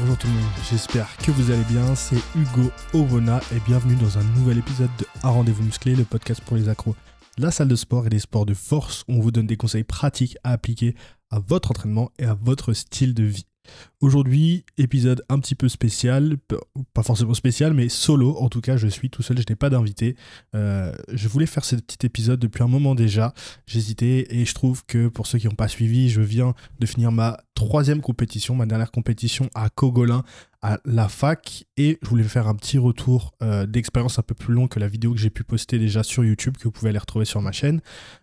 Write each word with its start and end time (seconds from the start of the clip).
Bonjour 0.00 0.16
tout 0.16 0.28
le 0.28 0.32
monde, 0.32 0.50
j'espère 0.70 1.14
que 1.18 1.30
vous 1.30 1.50
allez 1.50 1.64
bien. 1.64 1.94
C'est 1.94 2.16
Hugo 2.34 2.70
Ovona 2.94 3.40
et 3.54 3.60
bienvenue 3.66 3.96
dans 3.96 4.16
un 4.16 4.22
nouvel 4.34 4.56
épisode 4.56 4.88
de 4.98 5.04
Un 5.22 5.28
rendez-vous 5.28 5.62
musclé, 5.62 5.94
le 5.94 6.04
podcast 6.04 6.40
pour 6.40 6.56
les 6.56 6.70
accros 6.70 6.96
la 7.38 7.50
salle 7.50 7.68
de 7.68 7.76
sport 7.76 8.06
et 8.06 8.10
des 8.10 8.18
sports 8.18 8.44
de 8.44 8.54
force 8.54 9.04
où 9.08 9.14
on 9.14 9.20
vous 9.20 9.30
donne 9.30 9.46
des 9.46 9.56
conseils 9.56 9.84
pratiques 9.84 10.36
à 10.44 10.52
appliquer 10.52 10.94
à 11.30 11.38
votre 11.38 11.70
entraînement 11.70 12.10
et 12.18 12.24
à 12.24 12.34
votre 12.34 12.72
style 12.72 13.14
de 13.14 13.24
vie. 13.24 13.46
Aujourd'hui, 14.00 14.64
épisode 14.78 15.22
un 15.28 15.38
petit 15.38 15.54
peu 15.54 15.68
spécial, 15.68 16.36
pas 16.94 17.02
forcément 17.02 17.34
spécial, 17.34 17.74
mais 17.74 17.88
solo. 17.88 18.36
En 18.38 18.48
tout 18.48 18.60
cas, 18.60 18.76
je 18.76 18.88
suis 18.88 19.10
tout 19.10 19.22
seul, 19.22 19.38
je 19.38 19.44
n'ai 19.48 19.56
pas 19.56 19.70
d'invité. 19.70 20.16
Euh, 20.54 20.92
je 21.12 21.28
voulais 21.28 21.46
faire 21.46 21.64
ce 21.64 21.76
petit 21.76 22.04
épisode 22.06 22.40
depuis 22.40 22.62
un 22.62 22.68
moment 22.68 22.94
déjà. 22.94 23.34
J'hésitais 23.66 24.26
et 24.30 24.44
je 24.44 24.54
trouve 24.54 24.84
que 24.86 25.08
pour 25.08 25.26
ceux 25.26 25.38
qui 25.38 25.46
n'ont 25.46 25.54
pas 25.54 25.68
suivi, 25.68 26.08
je 26.08 26.22
viens 26.22 26.54
de 26.78 26.86
finir 26.86 27.12
ma 27.12 27.38
troisième 27.66 28.00
compétition, 28.00 28.54
ma 28.54 28.64
dernière 28.64 28.90
compétition 28.90 29.50
à 29.54 29.68
Cogolin, 29.68 30.22
à 30.62 30.78
la 30.86 31.08
fac. 31.08 31.64
Et 31.76 31.98
je 32.00 32.08
voulais 32.08 32.24
faire 32.24 32.48
un 32.48 32.54
petit 32.54 32.78
retour 32.78 33.34
euh, 33.42 33.66
d'expérience 33.66 34.18
un 34.18 34.22
peu 34.22 34.34
plus 34.34 34.54
long 34.54 34.66
que 34.66 34.80
la 34.80 34.88
vidéo 34.88 35.12
que 35.12 35.18
j'ai 35.18 35.28
pu 35.28 35.44
poster 35.44 35.78
déjà 35.78 36.02
sur 36.02 36.24
YouTube 36.24 36.56
que 36.56 36.64
vous 36.64 36.70
pouvez 36.70 36.88
aller 36.88 36.98
retrouver 36.98 37.26
sur 37.26 37.42
ma 37.42 37.52
chaîne 37.52 37.82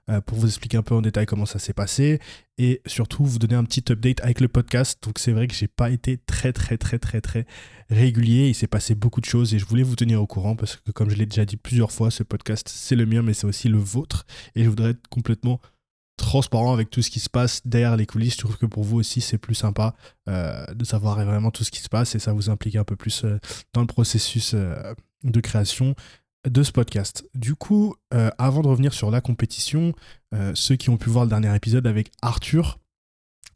euh, 0.10 0.22
pour 0.22 0.40
vous 0.40 0.48
expliquer 0.48 0.78
un 0.78 0.82
peu 0.82 0.96
en 0.96 1.02
détail 1.02 1.28
comment 1.28 1.46
ça 1.46 1.60
s'est 1.60 1.74
passé 1.74 2.20
et 2.58 2.82
surtout 2.88 3.26
vous 3.26 3.38
donner 3.38 3.54
un 3.54 3.64
petit 3.64 3.84
update 3.92 4.22
avec 4.22 4.42
le 4.42 4.48
podcast. 4.48 5.04
Donc 5.04 5.20
c'est 5.20 5.32
vrai 5.32 5.48
que 5.48 5.54
j'ai 5.54 5.68
pas 5.68 5.92
été 5.92 6.18
très 6.18 6.52
très 6.52 6.78
très 6.78 6.98
très 6.98 7.22
très 7.22 7.46
régulier, 7.92 8.48
il 8.50 8.56
s'est 8.56 8.68
passé 8.68 8.96
beaucoup 8.96 9.22
de 9.22 9.26
choses 9.26 9.54
et 9.54 9.60
je 9.60 9.66
voulais 9.66 9.84
vous 9.84 9.96
tenir 9.96 10.20
au 10.20 10.28
courant 10.28 10.56
parce 10.56 10.78
que 10.78 10.92
comme 10.92 11.12
je 11.12 11.16
l'ai 11.16 11.28
déjà 11.28 11.46
dit 11.46 11.58
plusieurs 11.58 11.92
fois, 11.92 12.10
ce 12.10 12.24
podcast 12.24 12.68
c'est 12.70 12.96
le 12.96 13.06
mien 13.06 13.22
mais 13.22 13.34
c'est 13.34 13.46
aussi 13.46 13.70
le 13.70 13.78
vôtre. 13.78 14.26
Et 14.56 14.64
je 14.64 14.70
voudrais 14.70 14.92
être 14.92 15.08
complètement 15.10 15.62
transparent 16.18 16.74
avec 16.74 16.90
tout 16.90 17.02
ce 17.02 17.10
qui 17.10 17.20
se 17.20 17.30
passe 17.30 17.62
derrière 17.66 17.96
les 17.96 18.06
coulisses. 18.06 18.34
Je 18.34 18.40
trouve 18.40 18.58
que 18.58 18.66
pour 18.66 18.84
vous 18.84 18.98
aussi, 18.98 19.22
c'est 19.22 19.38
plus 19.38 19.56
sympa 19.56 19.96
euh, 20.28 20.66
de 20.74 20.84
savoir 20.84 21.24
vraiment 21.24 21.52
tout 21.52 21.64
ce 21.64 21.72
qui 21.72 21.80
se 21.80 21.90
passe 21.90 22.16
et 22.16 22.20
ça 22.20 22.34
vous 22.34 22.50
implique 22.50 22.76
un 22.76 22.84
peu 22.84 22.96
plus 22.96 23.24
euh, 23.24 23.40
dans 23.74 23.82
le 23.82 23.88
processus 23.88 24.54
euh, 24.54 24.94
de 25.24 25.40
création 25.40 25.96
de 26.48 26.64
ce 26.64 26.72
podcast. 26.72 27.26
Du 27.34 27.56
coup, 27.56 27.96
avant 28.38 28.62
de 28.62 28.68
revenir 28.70 28.94
sur 28.94 29.12
la 29.12 29.20
compétition, 29.20 29.94
ceux 30.54 30.78
qui 30.78 30.90
ont 30.90 30.96
pu 30.96 31.10
voir 31.10 31.26
le 31.26 31.30
dernier 31.30 31.54
épisode 31.54 31.86
avec 31.88 32.10
Arthur, 32.22 32.80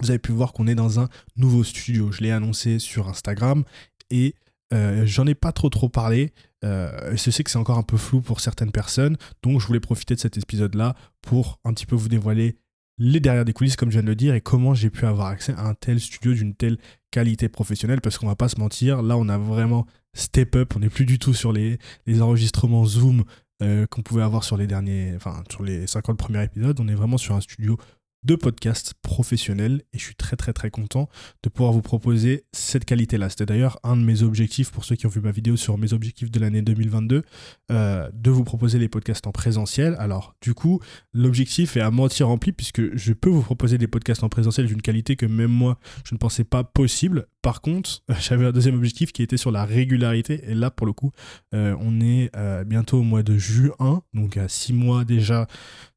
vous 0.01 0.09
avez 0.09 0.19
pu 0.19 0.33
voir 0.33 0.51
qu'on 0.51 0.67
est 0.67 0.75
dans 0.75 0.99
un 0.99 1.07
nouveau 1.37 1.63
studio. 1.63 2.11
Je 2.11 2.19
l'ai 2.21 2.31
annoncé 2.31 2.79
sur 2.79 3.07
Instagram 3.07 3.63
et 4.09 4.35
j'en 4.73 5.25
ai 5.25 5.35
pas 5.35 5.53
trop 5.53 5.69
trop 5.69 5.87
parlé. 5.87 6.33
Euh, 6.63 7.15
je 7.15 7.31
sais 7.31 7.43
que 7.43 7.49
c'est 7.49 7.57
encore 7.57 7.77
un 7.77 7.83
peu 7.83 7.97
flou 7.97 8.21
pour 8.21 8.39
certaines 8.39 8.71
personnes, 8.71 9.17
donc 9.43 9.59
je 9.59 9.67
voulais 9.67 9.79
profiter 9.79 10.15
de 10.15 10.19
cet 10.19 10.37
épisode-là 10.37 10.95
pour 11.21 11.59
un 11.63 11.73
petit 11.73 11.85
peu 11.85 11.95
vous 11.95 12.09
dévoiler 12.09 12.57
les 12.97 13.19
derrière 13.19 13.45
des 13.45 13.53
coulisses, 13.53 13.75
comme 13.75 13.89
je 13.89 13.95
viens 13.95 14.03
de 14.03 14.07
le 14.07 14.15
dire, 14.15 14.35
et 14.35 14.41
comment 14.41 14.75
j'ai 14.75 14.91
pu 14.91 15.05
avoir 15.05 15.27
accès 15.27 15.53
à 15.53 15.67
un 15.67 15.73
tel 15.73 15.99
studio 15.99 16.33
d'une 16.33 16.53
telle 16.53 16.77
qualité 17.09 17.49
professionnelle, 17.49 17.99
parce 17.99 18.17
qu'on 18.19 18.27
va 18.27 18.35
pas 18.35 18.49
se 18.49 18.59
mentir, 18.59 19.01
là 19.01 19.17
on 19.17 19.27
a 19.27 19.37
vraiment 19.37 19.87
step 20.13 20.55
up, 20.55 20.73
on 20.75 20.79
n'est 20.79 20.89
plus 20.89 21.05
du 21.05 21.17
tout 21.17 21.33
sur 21.33 21.51
les, 21.51 21.79
enregistrements 22.21 22.85
Zoom 22.85 23.23
euh, 23.63 23.87
qu'on 23.87 24.03
pouvait 24.03 24.21
avoir 24.21 24.43
sur 24.43 24.55
les 24.55 24.67
derniers, 24.67 25.13
enfin 25.15 25.43
sur 25.49 25.63
les 25.63 25.87
50 25.87 26.17
premiers 26.17 26.43
épisodes, 26.43 26.79
on 26.79 26.87
est 26.87 26.95
vraiment 26.95 27.17
sur 27.17 27.33
un 27.33 27.41
studio 27.41 27.77
de 28.23 28.35
podcasts 28.35 28.93
professionnels 29.01 29.81
et 29.93 29.97
je 29.97 30.03
suis 30.03 30.15
très 30.15 30.35
très 30.35 30.53
très 30.53 30.69
content 30.69 31.09
de 31.43 31.49
pouvoir 31.49 31.73
vous 31.73 31.81
proposer 31.81 32.45
cette 32.51 32.85
qualité-là. 32.85 33.29
C'était 33.29 33.45
d'ailleurs 33.45 33.79
un 33.83 33.97
de 33.97 34.03
mes 34.03 34.23
objectifs 34.23 34.71
pour 34.71 34.85
ceux 34.85 34.95
qui 34.95 35.05
ont 35.05 35.09
vu 35.09 35.21
ma 35.21 35.31
vidéo 35.31 35.55
sur 35.55 35.77
mes 35.77 35.93
objectifs 35.93 36.29
de 36.29 36.39
l'année 36.39 36.61
2022, 36.61 37.23
euh, 37.71 38.09
de 38.13 38.31
vous 38.31 38.43
proposer 38.43 38.79
les 38.79 38.89
podcasts 38.89 39.25
en 39.27 39.31
présentiel. 39.31 39.95
Alors 39.97 40.35
du 40.41 40.53
coup, 40.53 40.79
l'objectif 41.13 41.77
est 41.77 41.81
à 41.81 41.91
moitié 41.91 42.23
rempli 42.23 42.51
puisque 42.51 42.95
je 42.95 43.13
peux 43.13 43.29
vous 43.29 43.41
proposer 43.41 43.77
des 43.77 43.87
podcasts 43.87 44.23
en 44.23 44.29
présentiel 44.29 44.67
d'une 44.67 44.81
qualité 44.81 45.15
que 45.15 45.25
même 45.25 45.51
moi 45.51 45.79
je 46.05 46.13
ne 46.13 46.19
pensais 46.19 46.43
pas 46.43 46.63
possible. 46.63 47.27
Par 47.41 47.61
contre, 47.61 48.03
j'avais 48.19 48.45
un 48.45 48.51
deuxième 48.51 48.75
objectif 48.75 49.11
qui 49.11 49.23
était 49.23 49.37
sur 49.37 49.51
la 49.51 49.65
régularité 49.65 50.41
et 50.47 50.53
là 50.53 50.69
pour 50.71 50.85
le 50.85 50.93
coup, 50.93 51.11
euh, 51.53 51.75
on 51.79 51.99
est 51.99 52.29
euh, 52.35 52.63
bientôt 52.63 52.99
au 52.99 53.03
mois 53.03 53.23
de 53.23 53.37
juin, 53.37 54.03
donc 54.13 54.37
à 54.37 54.47
six 54.47 54.73
mois 54.73 55.03
déjà 55.05 55.47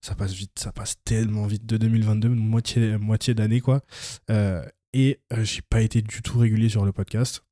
ça 0.00 0.14
passe 0.14 0.32
vite, 0.32 0.58
ça 0.58 0.72
passe 0.72 0.96
tellement 1.04 1.46
vite 1.46 1.66
de 1.66 1.76
2022, 1.76 2.28
moitié, 2.28 3.34
d'année 3.34 3.60
quoi. 3.60 3.82
Euh, 4.30 4.64
et 4.92 5.20
j'ai 5.42 5.62
pas 5.62 5.82
été 5.82 6.02
du 6.02 6.22
tout 6.22 6.38
régulier 6.38 6.68
sur 6.68 6.84
le 6.84 6.92
podcast. 6.92 7.42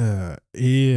Euh, 0.00 0.34
et, 0.54 0.92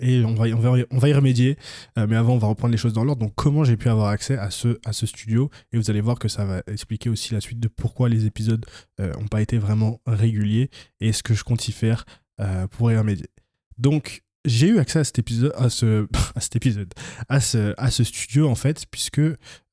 et 0.00 0.24
on, 0.24 0.34
va, 0.34 0.46
on, 0.46 0.58
va, 0.58 0.72
on 0.90 0.98
va 0.98 1.08
y 1.08 1.12
remédier. 1.12 1.56
mais 1.96 2.16
avant, 2.16 2.34
on 2.34 2.38
va 2.38 2.48
reprendre 2.48 2.72
les 2.72 2.78
choses 2.78 2.92
dans 2.92 3.04
l'ordre. 3.04 3.24
Donc, 3.24 3.34
comment 3.34 3.64
j'ai 3.64 3.76
pu 3.76 3.88
avoir 3.88 4.08
accès 4.08 4.36
à 4.36 4.50
ce, 4.50 4.78
à 4.84 4.92
ce 4.92 5.06
studio? 5.06 5.50
Et 5.72 5.76
vous 5.76 5.90
allez 5.90 6.00
voir 6.00 6.18
que 6.18 6.28
ça 6.28 6.44
va 6.44 6.62
expliquer 6.66 7.10
aussi 7.10 7.34
la 7.34 7.40
suite 7.40 7.60
de 7.60 7.68
pourquoi 7.68 8.08
les 8.08 8.26
épisodes 8.26 8.64
n'ont 8.98 9.28
pas 9.28 9.42
été 9.42 9.58
vraiment 9.58 10.00
réguliers 10.06 10.70
et 11.00 11.12
ce 11.12 11.22
que 11.22 11.34
je 11.34 11.44
compte 11.44 11.66
y 11.68 11.72
faire 11.72 12.04
pour 12.70 12.90
y 12.90 12.96
remédier. 12.96 13.28
Donc, 13.78 14.24
j'ai 14.44 14.68
eu 14.68 14.78
accès 14.78 14.98
à 14.98 15.04
cet 15.04 15.18
épisode, 15.18 15.52
à 15.56 15.70
ce, 15.70 16.06
à 16.34 16.40
cet 16.40 16.56
épisode, 16.56 16.92
à 17.28 17.40
ce, 17.40 17.74
à 17.76 17.90
ce 17.90 18.04
studio 18.04 18.48
en 18.48 18.54
fait, 18.54 18.84
puisque 18.90 19.22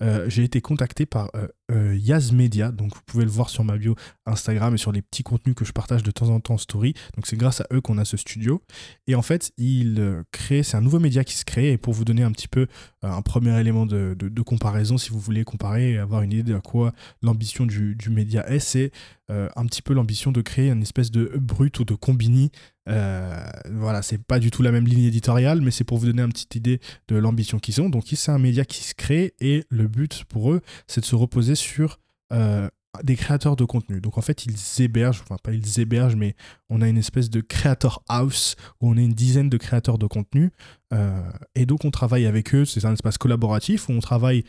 euh, 0.02 0.30
j'ai 0.30 0.44
été 0.44 0.62
contacté 0.62 1.06
par 1.06 1.30
euh, 1.36 1.48
euh, 1.72 1.96
Yaz 1.96 2.32
Media, 2.32 2.72
donc 2.72 2.96
vous 2.96 3.02
pouvez 3.06 3.24
le 3.24 3.30
voir 3.30 3.50
sur 3.50 3.64
ma 3.64 3.78
bio 3.78 3.96
Instagram 4.26 4.74
et 4.74 4.78
sur 4.78 4.92
les 4.92 5.02
petits 5.02 5.24
contenus 5.24 5.56
que 5.56 5.66
je 5.66 5.72
partage 5.72 6.04
de 6.04 6.12
temps 6.12 6.30
en 6.30 6.40
temps 6.40 6.56
en 6.56 6.58
story. 6.58 6.94
Donc 7.16 7.28
c'est 7.28 7.38
grâce 7.38 7.62
à 7.62 7.68
eux 7.72 7.82
qu'on 7.82 7.98
a 7.98 8.06
ce 8.06 8.18
studio. 8.18 8.62
Et 9.08 9.16
en 9.16 9.22
fait, 9.22 9.52
il 9.58 10.24
crée, 10.32 10.64
c'est 10.64 10.78
un 10.78 10.82
nouveau 10.82 11.00
média 11.00 11.24
qui 11.24 11.36
se 11.36 11.46
crée. 11.46 11.72
Et 11.72 11.78
pour 11.78 11.94
vous 11.94 12.06
donner 12.06 12.24
un 12.24 12.32
petit 12.32 12.48
peu 12.48 12.68
un 13.04 13.22
premier 13.22 13.60
élément 13.60 13.86
de, 13.86 14.42
comparaison, 14.42 14.98
si 14.98 15.12
vous 15.12 15.20
voulez 15.20 15.44
comparer 15.44 15.92
et 15.92 15.98
avoir 15.98 16.24
une 16.24 16.34
idée 16.34 16.52
de 16.52 16.58
quoi 16.58 16.94
l'ambition 17.22 17.66
du, 17.66 17.96
du 17.96 18.10
média 18.10 18.48
est, 18.50 18.60
c'est 18.60 18.92
un 19.30 19.66
petit 19.66 19.82
peu 19.82 19.94
l'ambition 19.94 20.32
de 20.34 20.42
créer 20.42 20.72
une 20.72 20.82
espèce 20.82 21.10
de 21.10 21.32
brut 21.38 21.80
ou 21.80 21.86
de 21.86 21.94
combini 21.94 22.52
euh, 22.90 23.44
voilà, 23.72 24.02
c'est 24.02 24.18
pas 24.18 24.40
du 24.40 24.50
tout 24.50 24.64
la 24.64 24.72
même 24.72 24.88
ligne 24.88 25.04
éditoriale, 25.04 25.62
mais 25.62 25.72
c'est 25.72 25.84
pour 25.84 25.98
vous 25.98 26.08
donner 26.08 26.24
une 26.24 26.32
petite 26.32 26.56
idée 26.56 26.80
de 27.08 27.16
l'ambition 27.16 27.60
qu'ils 27.60 27.82
ont. 27.82 27.90
Donc, 27.90 28.06
c'est 28.12 28.32
un 28.32 28.40
média 28.40 28.66
qui 28.66 28.84
se 28.84 28.94
crée 28.96 29.34
et 29.40 29.64
le 29.70 29.88
but 29.92 30.24
pour 30.26 30.52
eux, 30.52 30.62
c'est 30.88 31.02
de 31.02 31.06
se 31.06 31.16
reposer 31.16 31.56
sur 31.56 32.00
euh, 32.34 32.70
des 33.04 33.16
créateurs 33.16 33.56
de 33.56 33.64
contenu. 33.64 34.02
Donc, 34.02 34.18
en 34.18 34.22
fait, 34.22 34.46
ils 34.46 34.84
hébergent, 34.84 35.22
enfin, 35.22 35.38
pas 35.42 35.54
ils 35.54 35.80
hébergent, 35.80 36.16
mais 36.16 36.36
on 36.70 36.82
a 36.82 36.90
une 36.90 36.98
espèce 36.98 37.30
de 37.30 37.40
creator 37.40 38.04
house 38.10 38.56
où 38.82 38.90
on 38.90 38.98
est 38.98 39.04
une 39.04 39.14
dizaine 39.14 39.50
de 39.50 39.58
créateurs 39.58 39.98
de 39.98 40.08
contenu. 40.08 40.52
Euh, 40.94 41.22
et 41.56 41.66
donc, 41.66 41.86
on 41.86 41.92
travaille 41.92 42.26
avec 42.26 42.54
eux. 42.54 42.66
C'est 42.66 42.84
un 42.84 42.94
espace 42.94 43.18
collaboratif 43.18 43.88
où 43.88 43.94
on 43.94 44.00
travaille 44.00 44.44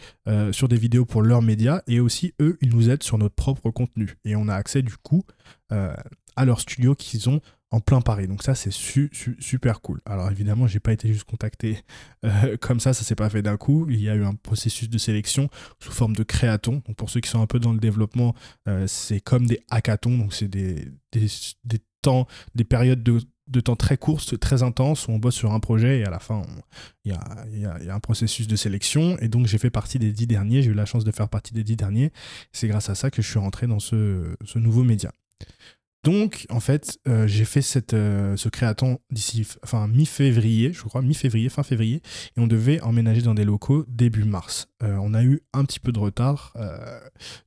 sur 0.51 0.69
des 0.69 0.77
vidéos 0.77 1.05
pour 1.05 1.23
leurs 1.23 1.43
médias 1.43 1.83
et 1.87 2.01
aussi, 2.01 2.35
eux, 2.41 2.59
ils 2.61 2.71
nous 2.71 2.91
aident 2.91 3.03
sur 3.03 3.19
notre 3.19 3.35
propre 3.35 3.71
contenu. 3.71 4.17
Et 4.25 4.35
on 4.35 4.49
a 4.49 4.55
accès, 4.55 4.83
du 4.83 4.97
coup, 4.97 5.23
à 5.71 6.45
leur 6.45 6.61
studio 6.61 6.95
qu'ils 6.95 7.29
ont 7.29 7.41
en 7.73 7.81
plein 7.81 8.01
Paris. 8.03 8.29
Donc 8.29 8.43
ça, 8.43 8.55
c'est 8.55 8.71
super 8.71 9.81
cool. 9.81 10.01
Alors 10.07 10.31
évidemment, 10.31 10.67
j'ai 10.67 10.79
pas 10.79 10.93
été 10.93 11.09
juste 11.09 11.25
contacté 11.25 11.79
euh, 12.25 12.57
comme 12.61 12.79
ça, 12.79 12.93
ça 12.93 13.03
s'est 13.03 13.17
pas 13.17 13.29
fait 13.31 13.43
d'un 13.43 13.57
coup. 13.57 13.87
Il 13.91 14.01
y 14.01 14.09
a 14.09 14.15
eu 14.15 14.25
un 14.25 14.35
processus 14.35 14.89
de 14.89 14.99
sélection 14.99 15.49
sous 15.81 15.91
forme 15.91 16.15
de 16.15 16.23
créatons. 16.23 16.83
Donc 16.87 16.97
pour 16.97 17.11
ceux 17.11 17.21
qui 17.21 17.31
sont 17.31 17.41
un 17.41 17.47
peu 17.47 17.59
dans 17.59 17.73
le 17.73 17.81
développement, 17.81 18.35
euh, 18.69 18.87
c'est 18.87 19.21
comme 19.21 19.47
des 19.47 19.61
hackathons. 19.71 20.17
Donc 20.17 20.35
c'est 20.35 20.49
des, 20.49 20.87
des, 21.13 21.29
temps, 22.03 22.27
des 22.55 22.65
périodes 22.65 23.03
de, 23.03 23.61
temps 23.61 23.77
très 23.77 23.97
courtes, 23.97 24.39
très 24.39 24.63
intenses, 24.63 25.09
où 25.09 25.13
on 25.13 25.19
bosse 25.19 25.37
sur 25.37 25.53
un 25.53 25.61
projet 25.61 26.01
et 26.01 26.05
à 26.05 26.11
la 26.11 26.19
fin, 26.19 26.43
il 27.05 27.13
y, 27.13 27.59
y, 27.59 27.65
a, 27.65 27.95
un 27.95 28.01
processus 28.01 28.49
de 28.49 28.57
sélection. 28.57 29.17
Et 29.21 29.29
donc, 29.29 29.47
j'ai 29.47 29.59
fait 29.59 29.71
partie 29.71 29.99
des 29.99 30.13
dix 30.13 30.27
derniers. 30.27 30.63
J'ai 30.63 30.71
eu 30.73 30.75
la 30.75 30.85
chance 30.85 31.05
de 31.05 31.13
faire 31.13 31.29
partie 31.29 31.55
des 31.55 31.65
dix 31.65 31.77
derniers. 31.77 32.13
C'est 32.53 32.69
grâce 32.69 32.91
à 32.91 32.95
ça 32.95 33.11
que 33.11 33.23
je 33.23 33.29
suis 33.29 33.39
rentré 33.39 33.67
dans 33.67 33.81
ce, 33.81 34.37
ce 34.45 34.59
nouveau 34.59 34.85
média. 34.85 35.13
Donc, 36.05 36.47
en 36.51 36.59
fait, 36.59 36.99
euh, 37.07 37.29
j'ai 37.29 37.45
fait 37.45 37.63
cette, 37.63 37.95
euh, 37.95 38.37
ce 38.37 38.49
créaton 38.49 38.99
d'ici, 39.13 39.47
enfin, 39.63 39.87
mi-février, 39.87 40.73
je 40.73 40.83
crois, 40.83 41.01
mi-février, 41.01 41.49
fin 41.49 41.63
février, 41.63 42.03
et 42.37 42.41
on 42.41 42.49
devait 42.49 42.81
emménager 42.81 43.23
dans 43.23 43.35
des 43.35 43.45
locaux 43.45 43.85
début 43.87 44.25
mars. 44.25 44.69
Euh, 44.83 44.97
on 45.01 45.15
a 45.15 45.23
eu 45.23 45.43
un 45.53 45.65
petit 45.65 45.79
peu 45.79 45.93
de 45.93 46.01
retard 46.01 46.55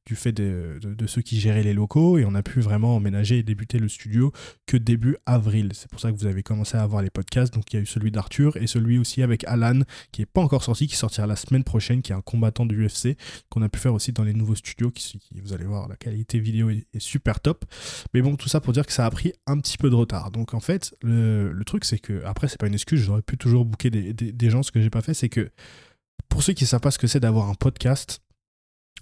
du 0.05 0.15
fait 0.15 0.31
de, 0.31 0.79
ceux 1.05 1.21
qui 1.21 1.37
géraient 1.37 1.63
les 1.63 1.73
locaux, 1.73 2.17
et 2.17 2.23
on 2.23 2.33
a 2.33 2.43
pu 2.43 2.61
vraiment 2.61 2.95
emménager 2.95 3.39
et 3.39 3.43
débuter 3.43 3.77
le 3.77 3.89
studio 3.89 4.31
que 4.67 4.77
début 4.77 5.17
avril. 5.25 5.71
C'est 5.73 5.89
pour 5.89 5.99
ça 5.99 6.13
que 6.13 6.17
vous 6.17 6.25
avez 6.25 6.41
commencé 6.41 6.77
à 6.77 6.81
avoir 6.81 7.01
les 7.01 7.09
podcasts. 7.09 7.53
Donc, 7.53 7.73
il 7.73 7.75
y 7.75 7.79
a 7.79 7.81
eu 7.81 7.85
celui 7.85 8.09
d'Arthur 8.09 8.55
et 8.55 8.67
celui 8.67 8.97
aussi 8.97 9.21
avec 9.21 9.43
Alan, 9.47 9.81
qui 10.13 10.21
n'est 10.21 10.27
pas 10.27 10.41
encore 10.41 10.63
sorti, 10.63 10.87
qui 10.87 10.95
sortira 10.95 11.27
la 11.27 11.35
semaine 11.35 11.65
prochaine, 11.65 12.01
qui 12.01 12.13
est 12.13 12.15
un 12.15 12.21
combattant 12.21 12.65
du 12.65 12.85
UFC, 12.85 13.17
qu'on 13.49 13.61
a 13.63 13.69
pu 13.69 13.79
faire 13.79 13.93
aussi 13.93 14.13
dans 14.13 14.23
les 14.23 14.33
nouveaux 14.33 14.55
studios, 14.55 14.91
qui, 14.91 15.19
vous 15.43 15.51
allez 15.51 15.65
voir, 15.65 15.89
la 15.89 15.97
qualité 15.97 16.39
vidéo 16.39 16.69
est, 16.69 16.87
est 16.93 16.99
super 16.99 17.41
top. 17.41 17.65
Mais 18.13 18.21
bon, 18.21 18.37
tout 18.44 18.44
ça 18.49 18.59
pour 18.59 18.73
dire 18.73 18.85
que 18.85 18.93
ça 18.93 19.05
a 19.05 19.09
pris 19.09 19.33
un 19.47 19.59
petit 19.59 19.77
peu 19.77 19.89
de 19.89 19.95
retard. 19.95 20.31
Donc 20.31 20.53
en 20.53 20.59
fait, 20.59 20.95
le, 21.01 21.53
truc 21.65 21.85
c'est 21.85 21.99
que, 21.99 22.23
après 22.25 22.47
c'est 22.47 22.59
pas 22.59 22.67
une 22.67 22.73
excuse, 22.73 23.01
j'aurais 23.01 23.21
pu 23.21 23.37
toujours 23.37 23.65
booker 23.65 23.89
des, 23.89 24.49
gens, 24.49 24.63
ce 24.63 24.71
que 24.71 24.81
j'ai 24.81 24.89
pas 24.89 25.01
fait, 25.01 25.13
c'est 25.13 25.29
que 25.29 25.51
pour 26.29 26.43
ceux 26.43 26.53
qui 26.53 26.65
savent 26.65 26.81
pas 26.81 26.91
ce 26.91 26.99
que 26.99 27.07
c'est 27.07 27.19
d'avoir 27.19 27.49
un 27.49 27.53
podcast, 27.55 28.21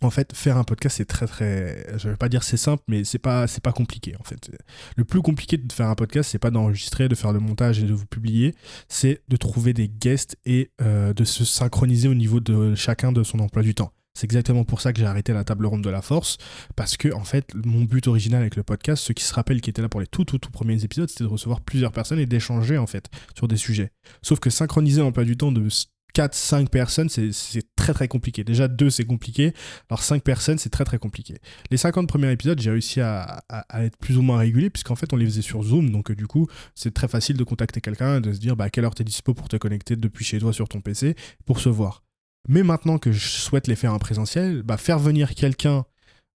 en 0.01 0.09
fait, 0.09 0.35
faire 0.35 0.57
un 0.57 0.63
podcast, 0.63 0.97
c'est 0.97 1.05
très 1.05 1.27
très. 1.27 1.85
Je 1.97 2.09
vais 2.09 2.17
pas 2.17 2.27
dire 2.27 2.43
c'est 2.43 2.57
simple, 2.57 2.83
mais 2.87 3.03
c'est 3.03 3.19
pas 3.19 3.45
pas 3.63 3.71
compliqué 3.71 4.15
en 4.19 4.23
fait. 4.23 4.51
Le 4.97 5.05
plus 5.05 5.21
compliqué 5.21 5.57
de 5.57 5.71
faire 5.71 5.87
un 5.87 5.95
podcast, 5.95 6.31
c'est 6.31 6.39
pas 6.39 6.51
d'enregistrer, 6.51 7.07
de 7.07 7.15
faire 7.15 7.31
le 7.31 7.39
montage 7.39 7.79
et 7.79 7.83
de 7.83 7.93
vous 7.93 8.05
publier, 8.05 8.53
c'est 8.89 9.21
de 9.27 9.37
trouver 9.37 9.73
des 9.73 9.87
guests 9.87 10.37
et 10.45 10.71
euh, 10.81 11.13
de 11.13 11.23
se 11.23 11.45
synchroniser 11.45 12.07
au 12.07 12.15
niveau 12.15 12.39
de 12.39 12.75
chacun 12.75 13.11
de 13.11 13.23
son 13.23 13.39
emploi 13.39 13.63
du 13.63 13.75
temps. 13.75 13.93
C'est 14.13 14.25
exactement 14.25 14.63
pour 14.63 14.79
ça 14.79 14.93
que 14.93 14.99
j'ai 14.99 15.05
arrêté 15.05 15.33
la 15.33 15.43
table 15.43 15.65
ronde 15.65 15.83
de 15.83 15.89
la 15.89 16.01
force, 16.01 16.37
parce 16.75 16.97
que 16.97 17.11
en 17.13 17.23
fait, 17.23 17.53
mon 17.65 17.83
but 17.83 18.07
original 18.07 18.41
avec 18.41 18.55
le 18.55 18.63
podcast, 18.63 19.03
ceux 19.03 19.13
qui 19.13 19.23
se 19.23 19.33
rappellent 19.33 19.61
qui 19.61 19.71
étaient 19.71 19.81
là 19.81 19.89
pour 19.89 20.01
les 20.01 20.07
tout 20.07 20.23
tout 20.23 20.37
tout 20.37 20.51
premiers 20.51 20.83
épisodes, 20.83 21.09
c'était 21.09 21.23
de 21.23 21.29
recevoir 21.29 21.61
plusieurs 21.61 21.91
personnes 21.91 22.19
et 22.19 22.27
d'échanger 22.27 22.77
en 22.77 22.87
fait 22.87 23.09
sur 23.35 23.47
des 23.47 23.57
sujets. 23.57 23.91
Sauf 24.21 24.39
que 24.39 24.49
synchroniser 24.49 25.01
en 25.01 25.11
pas 25.11 25.23
du 25.23 25.35
temps 25.35 25.51
de 25.51 25.67
4, 26.13 26.35
5 26.35 26.69
personnes, 26.69 27.09
c'est 27.09 27.75
très 27.75 27.93
très 27.93 28.07
compliqué. 28.07 28.43
Déjà 28.43 28.67
2 28.67 28.89
c'est 28.91 29.05
compliqué, 29.05 29.53
alors 29.89 30.03
5 30.03 30.23
personnes 30.23 30.59
c'est 30.59 30.69
très 30.69 30.85
très 30.85 30.99
compliqué. 30.99 31.39
Les 31.71 31.77
50 31.77 32.07
premiers 32.07 32.31
épisodes, 32.31 32.59
j'ai 32.61 32.69
réussi 32.69 33.01
à, 33.01 33.43
être 33.79 33.97
plus 33.97 34.17
ou 34.17 34.21
moins 34.21 34.37
régulier, 34.37 34.69
puisqu'en 34.69 34.95
fait 34.95 35.11
on 35.11 35.15
les 35.15 35.25
faisait 35.25 35.41
sur 35.41 35.63
Zoom, 35.63 35.89
donc 35.89 36.11
euh, 36.11 36.15
du 36.15 36.27
coup 36.27 36.47
c'est 36.75 36.93
très 36.93 37.07
facile 37.07 37.35
de 37.35 37.43
contacter 37.43 37.81
quelqu'un, 37.81 38.21
de 38.21 38.31
se 38.31 38.39
dire 38.39 38.55
bah, 38.55 38.65
à 38.65 38.69
quelle 38.69 38.85
heure 38.85 38.95
t'es 38.95 39.03
dispo 39.03 39.33
pour 39.33 39.49
te 39.49 39.57
connecter 39.57 39.95
depuis 39.95 40.23
chez 40.23 40.37
toi 40.37 40.53
sur 40.53 40.69
ton 40.69 40.81
PC, 40.81 41.15
pour 41.45 41.59
se 41.59 41.69
voir. 41.69 42.03
Mais 42.47 42.63
maintenant 42.63 42.97
que 42.97 43.11
je 43.11 43.25
souhaite 43.25 43.67
les 43.67 43.75
faire 43.75 43.93
en 43.93 43.99
présentiel, 43.99 44.63
bah, 44.63 44.77
faire 44.77 44.99
venir 44.99 45.33
quelqu'un 45.33 45.85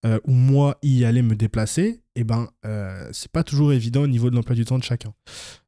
euh, 0.06 0.20
ou 0.25 0.32
moi 0.32 0.78
y 0.82 1.05
aller 1.05 1.22
me 1.22 1.34
déplacer, 1.34 2.02
eh 2.14 2.22
ben 2.22 2.49
euh, 2.64 3.08
c'est 3.12 3.32
pas 3.32 3.43
toujours 3.43 3.72
évident 3.72 4.02
au 4.02 4.06
niveau 4.06 4.31
de 4.31 4.37
l'emploi 4.37 4.55
du 4.55 4.64
temps 4.64 4.78
de 4.78 4.84
chacun. 4.84 5.12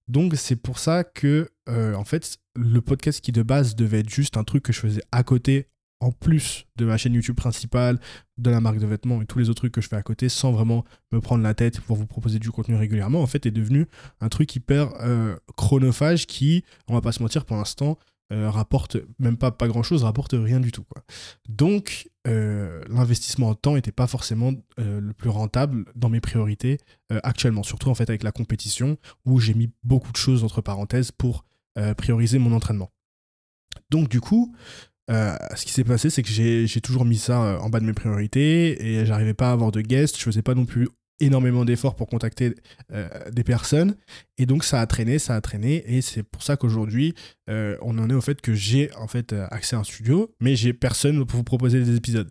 Donc 0.06 0.34
c'est 0.36 0.54
pour 0.54 0.78
ça 0.78 1.02
que 1.02 1.50
euh, 1.68 1.94
en 1.94 2.04
fait 2.04 2.38
le 2.54 2.80
podcast 2.80 3.20
qui 3.20 3.32
de 3.32 3.42
base 3.42 3.74
devait 3.74 4.00
être 4.00 4.08
juste 4.08 4.36
un 4.36 4.44
truc 4.44 4.62
que 4.62 4.72
je 4.72 4.78
faisais 4.78 5.02
à 5.10 5.24
côté 5.24 5.66
en 5.98 6.12
plus 6.12 6.66
de 6.76 6.84
ma 6.84 6.96
chaîne 6.96 7.12
YouTube 7.12 7.34
principale, 7.34 7.98
de 8.38 8.50
la 8.50 8.60
marque 8.60 8.78
de 8.78 8.86
vêtements 8.86 9.20
et 9.20 9.26
tous 9.26 9.40
les 9.40 9.50
autres 9.50 9.62
trucs 9.62 9.72
que 9.72 9.80
je 9.80 9.88
fais 9.88 9.96
à 9.96 10.02
côté 10.02 10.28
sans 10.28 10.52
vraiment 10.52 10.84
me 11.10 11.20
prendre 11.20 11.42
la 11.42 11.52
tête 11.52 11.80
pour 11.80 11.96
vous 11.96 12.06
proposer 12.06 12.38
du 12.38 12.52
contenu 12.52 12.76
régulièrement, 12.76 13.20
en 13.20 13.26
fait 13.26 13.46
est 13.46 13.50
devenu 13.50 13.86
un 14.20 14.28
truc 14.28 14.54
hyper 14.54 14.92
chronophage 15.56 16.26
qui, 16.26 16.64
on 16.88 16.94
va 16.94 17.02
pas 17.02 17.12
se 17.12 17.22
mentir 17.22 17.44
pour 17.44 17.56
l'instant, 17.56 17.98
euh, 18.32 18.48
rapporte 18.48 18.96
même 19.18 19.36
pas, 19.36 19.50
grand 19.50 19.82
chose, 19.82 20.04
rapporte 20.04 20.34
rien 20.34 20.60
du 20.60 20.70
tout. 20.70 20.84
Donc, 21.48 22.08
euh, 22.28 22.80
l'investissement 22.88 23.48
en 23.48 23.54
temps 23.56 23.74
n'était 23.74 23.90
pas 23.90 24.06
forcément 24.06 24.52
euh, 24.78 25.00
le 25.00 25.12
plus 25.12 25.30
rentable 25.30 25.84
dans 25.96 26.08
mes 26.08 26.20
priorités 26.20 26.78
actuellement, 27.24 27.64
surtout 27.64 27.90
en 27.90 27.94
fait 27.94 28.08
avec 28.08 28.22
la 28.22 28.30
compétition 28.30 28.96
où 29.24 29.40
j'ai 29.40 29.54
mis 29.54 29.70
beaucoup 29.82 30.12
de 30.12 30.16
choses 30.16 30.44
entre 30.44 30.60
parenthèses 30.60 31.10
pour 31.10 31.44
prioriser 31.96 32.38
mon 32.38 32.52
entraînement. 32.52 32.92
Donc, 33.90 34.08
du 34.08 34.20
coup, 34.20 34.54
ce 35.08 35.64
qui 35.64 35.72
s'est 35.72 35.82
passé, 35.82 36.08
c'est 36.08 36.22
que 36.22 36.28
j'ai 36.28 36.80
toujours 36.80 37.04
mis 37.04 37.18
ça 37.18 37.60
en 37.60 37.68
bas 37.68 37.80
de 37.80 37.84
mes 37.84 37.94
priorités 37.94 38.80
et 38.84 39.06
j'arrivais 39.06 39.34
pas 39.34 39.48
à 39.48 39.52
avoir 39.52 39.72
de 39.72 39.80
guests, 39.80 40.16
je 40.18 40.22
faisais 40.22 40.42
pas 40.42 40.54
non 40.54 40.66
plus 40.66 40.88
énormément 41.20 41.64
d'efforts 41.64 41.96
pour 41.96 42.08
contacter 42.08 42.54
des 43.32 43.44
personnes 43.44 43.94
et 44.40 44.46
donc 44.46 44.64
ça 44.64 44.80
a 44.80 44.86
traîné, 44.86 45.18
ça 45.18 45.36
a 45.36 45.40
traîné, 45.42 45.84
et 45.86 46.00
c'est 46.00 46.22
pour 46.22 46.42
ça 46.42 46.56
qu'aujourd'hui, 46.56 47.14
euh, 47.50 47.76
on 47.82 47.98
en 47.98 48.08
est 48.08 48.14
au 48.14 48.22
fait 48.22 48.40
que 48.40 48.54
j'ai 48.54 48.90
en 48.96 49.06
fait 49.06 49.34
euh, 49.34 49.46
accès 49.50 49.76
à 49.76 49.80
un 49.80 49.84
studio, 49.84 50.34
mais 50.40 50.56
j'ai 50.56 50.72
personne 50.72 51.26
pour 51.26 51.36
vous 51.36 51.44
proposer 51.44 51.84
des 51.84 51.94
épisodes. 51.94 52.30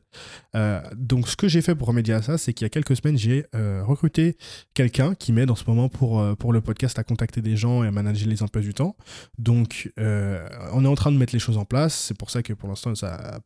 Euh, 0.56 0.81
donc 0.96 1.28
ce 1.28 1.36
que 1.36 1.48
j'ai 1.48 1.62
fait 1.62 1.75
pour 1.75 1.88
remédier 1.88 2.13
à 2.13 2.22
ça, 2.22 2.38
c'est 2.38 2.54
qu'il 2.54 2.66
y 2.66 2.68
a 2.68 2.69
quelques 2.69 2.96
semaines, 2.96 3.18
j'ai 3.18 3.46
recruté 3.54 4.38
quelqu'un 4.74 5.16
qui 5.16 5.31
m'aide 5.34 5.51
en 5.51 5.56
ce 5.56 5.63
moment 5.68 5.90
pour, 5.90 6.24
pour 6.38 6.54
le 6.54 6.62
podcast 6.62 6.98
à 7.00 7.04
contacter 7.04 7.42
des 7.42 7.56
gens 7.56 7.84
et 7.84 7.88
à 7.88 7.92
manager 7.92 8.28
les 8.28 8.44
emplois 8.44 8.62
du 8.62 8.74
temps. 8.74 8.96
Donc 9.38 9.92
on 9.98 10.86
est 10.86 10.88
en 10.88 10.96
train 10.96 11.12
de 11.12 11.18
mettre 11.18 11.34
les 11.34 11.40
choses 11.40 11.57
en 11.57 11.66
place. 11.66 11.96
C'est 11.96 12.18
pour 12.18 12.30
ça 12.30 12.44
que 12.44 12.54
pour 12.54 12.69
l'instant, 12.69 12.94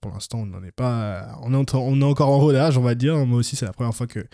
pour 0.01 0.11
l'instant, 0.11 0.39
on 0.39 0.45
n'en 0.45 0.63
est 0.63 0.71
pas, 0.71 1.37
on 1.41 1.53
est, 1.53 1.73
on 1.75 2.01
est 2.01 2.05
encore 2.05 2.29
en 2.29 2.39
rodage, 2.39 2.77
on 2.77 2.81
va 2.81 2.95
dire. 2.95 3.25
Moi 3.25 3.39
aussi, 3.39 3.55
c'est 3.55 3.65
la 3.65 3.73
première 3.73 3.93
fois 3.93 4.07
que, 4.07 4.25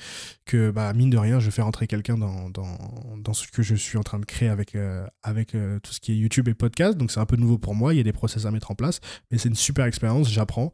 que 0.46 0.72
bah, 0.72 0.92
mine 0.94 1.10
de 1.10 1.18
rien, 1.18 1.40
je 1.40 1.50
fais 1.50 1.62
rentrer 1.62 1.88
quelqu'un 1.88 2.18
dans, 2.18 2.50
dans, 2.50 2.78
dans 3.18 3.34
ce 3.34 3.48
que 3.48 3.62
je 3.62 3.76
suis 3.76 3.98
en 3.98 4.04
train 4.04 4.20
de 4.20 4.26
créer 4.26 4.50
avec, 4.50 4.76
euh, 4.76 5.06
avec 5.24 5.56
euh, 5.56 5.80
tout 5.80 5.94
ce 5.94 6.00
qui 6.00 6.12
est 6.12 6.16
YouTube 6.16 6.48
et 6.48 6.54
podcast. 6.54 6.98
Donc 6.98 7.12
c'est 7.12 7.20
un 7.20 7.26
peu 7.26 7.36
nouveau 7.36 7.58
pour 7.58 7.76
moi. 7.76 7.94
Il 7.94 7.98
y 7.98 8.00
a 8.00 8.04
des 8.04 8.14
process 8.14 8.46
à 8.46 8.52
mettre 8.52 8.72
en 8.72 8.76
place. 8.76 9.00
Mais 9.32 9.38
c'est 9.38 9.50
une 9.50 9.56
super 9.56 9.86
expérience. 9.86 10.30
J'apprends. 10.30 10.74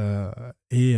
Euh, 0.00 0.30
et, 0.70 0.96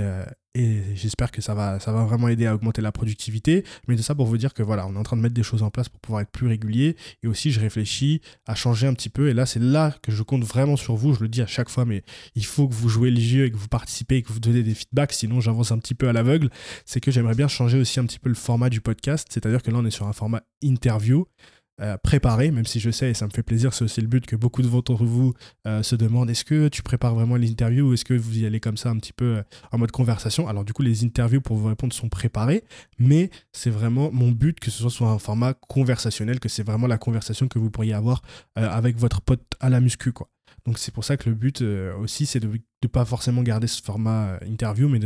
et 0.55 0.83
j'espère 0.95 1.31
que 1.31 1.41
ça 1.41 1.55
va, 1.55 1.81
ça 1.81 1.93
va 1.93 2.05
vraiment 2.05 2.29
aider 2.29 2.47
à 2.47 2.55
augmenter 2.55 2.83
la 2.83 2.93
productivité. 2.93 3.65
Mais 3.89 3.97
de 3.97 4.03
ça 4.03 4.15
pour 4.15 4.27
vous 4.27 4.37
dire 4.37 4.53
que 4.53 4.63
voilà, 4.63 4.87
on 4.87 4.95
est 4.95 4.99
en 4.99 5.03
train 5.03 5.17
de 5.17 5.23
mettre 5.23 5.35
des 5.35 5.43
choses 5.43 5.63
en 5.63 5.71
place 5.71 5.89
pour 5.89 5.99
pouvoir 6.01 6.21
être 6.21 6.31
plus 6.31 6.47
régulier. 6.47 6.97
Et 7.23 7.27
aussi, 7.27 7.51
je 7.51 7.61
réfléchis 7.61 8.21
à 8.47 8.55
changer 8.55 8.87
un 8.87 8.93
petit 8.93 9.09
peu. 9.09 9.29
Et 9.29 9.35
là, 9.35 9.47
c'est 9.47 9.61
là 9.61 9.95
que 10.03 10.13
je 10.13 10.23
compte 10.23 10.45
vraiment 10.45 10.77
sur 10.77 10.95
vous. 10.95 11.15
Je 11.15 11.21
le 11.21 11.29
dis 11.29 11.41
à 11.41 11.47
chaque 11.47 11.71
fois, 11.71 11.87
mais 11.87 12.03
il 12.35 12.45
faut 12.45 12.69
que 12.69 12.75
vous 12.75 12.91
jouez 12.91 13.11
le 13.11 13.21
jeu 13.21 13.47
et 13.47 13.51
que 13.51 13.57
vous 13.57 13.69
participez 13.69 14.17
et 14.17 14.23
que 14.23 14.31
vous 14.31 14.41
donnez 14.41 14.63
des 14.63 14.75
feedbacks. 14.75 15.13
Sinon, 15.13 15.41
j'avance 15.41 15.73
un 15.73 15.79
petit 15.79 15.95
peu 15.95 16.09
à 16.09 16.13
l'aveugle. 16.13 16.51
C'est 16.85 17.01
que 17.01 17.11
j'aimerais 17.11 17.35
bien 17.35 17.49
changer 17.49 17.79
aussi 17.79 17.99
un 17.99 18.05
petit 18.05 18.19
peu 18.19 18.29
le 18.29 18.35
format 18.35 18.69
du 18.69 18.83
podcast. 18.83 19.29
C'est-à-dire 19.31 19.63
que 19.63 19.71
là, 19.71 19.79
on 19.79 19.87
est 19.87 19.91
sur 19.91 20.07
un 20.07 20.13
format 20.13 20.43
interview. 20.61 21.27
Euh, 21.81 21.97
préparé, 21.97 22.51
même 22.51 22.67
si 22.67 22.81
je 22.81 22.91
sais, 22.91 23.11
et 23.11 23.15
ça 23.15 23.27
me 23.27 23.31
fait 23.31 23.43
plaisir, 23.43 23.73
c'est 23.73 23.85
aussi 23.85 24.03
le 24.03 24.07
but 24.07 24.27
que 24.27 24.37
beaucoup 24.37 24.61
de 24.61 24.69
d'entre 24.69 25.05
vous 25.05 25.33
euh, 25.67 25.83
se 25.83 25.97
demandent, 25.97 26.29
est-ce 26.29 26.45
que 26.45 26.69
tu 26.69 26.83
prépares 26.83 27.15
vraiment 27.15 27.37
les 27.37 27.51
interviews 27.51 27.89
ou 27.89 27.95
est-ce 27.95 28.05
que 28.05 28.13
vous 28.13 28.39
y 28.39 28.45
allez 28.45 28.61
comme 28.61 28.77
ça 28.77 28.91
un 28.91 28.99
petit 28.99 29.15
peu 29.15 29.39
euh, 29.39 29.43
en 29.73 29.79
mode 29.79 29.91
conversation? 29.91 30.47
Alors 30.49 30.65
du 30.65 30.75
coup, 30.75 30.83
les 30.83 31.03
interviews 31.03 31.41
pour 31.41 31.57
vous 31.57 31.69
répondre 31.69 31.95
sont 31.95 32.11
préparées, 32.11 32.63
mais 32.99 33.31
c'est 33.53 33.71
vraiment 33.71 34.11
mon 34.13 34.31
but 34.31 34.61
que 34.61 34.71
ce 34.71 34.83
soit 34.83 34.91
sur 34.91 35.09
un 35.09 35.19
format 35.19 35.55
conversationnel, 35.55 36.41
que 36.41 36.51
c'est 36.51 36.63
vraiment 36.63 36.87
la 36.87 36.99
conversation 36.99 37.49
que 37.49 37.59
vous 37.59 37.71
pourriez 37.71 37.95
avoir 37.95 38.23
avec 38.55 38.97
votre 38.99 39.23
pote 39.23 39.43
à 39.59 39.71
la 39.71 39.81
muscu, 39.81 40.13
quoi. 40.13 40.29
Donc 40.67 40.79
c'est 40.79 40.93
pour 40.93 41.05
ça 41.05 41.17
que 41.17 41.29
le 41.31 41.35
but 41.35 41.63
aussi, 41.63 42.27
c'est 42.27 42.39
de 42.39 42.49
ne 42.83 42.89
pas 42.89 43.05
forcément 43.05 43.43
garder 43.43 43.67
ce 43.67 43.83
format 43.83 44.39
interview, 44.47 44.89
mais 44.89 44.99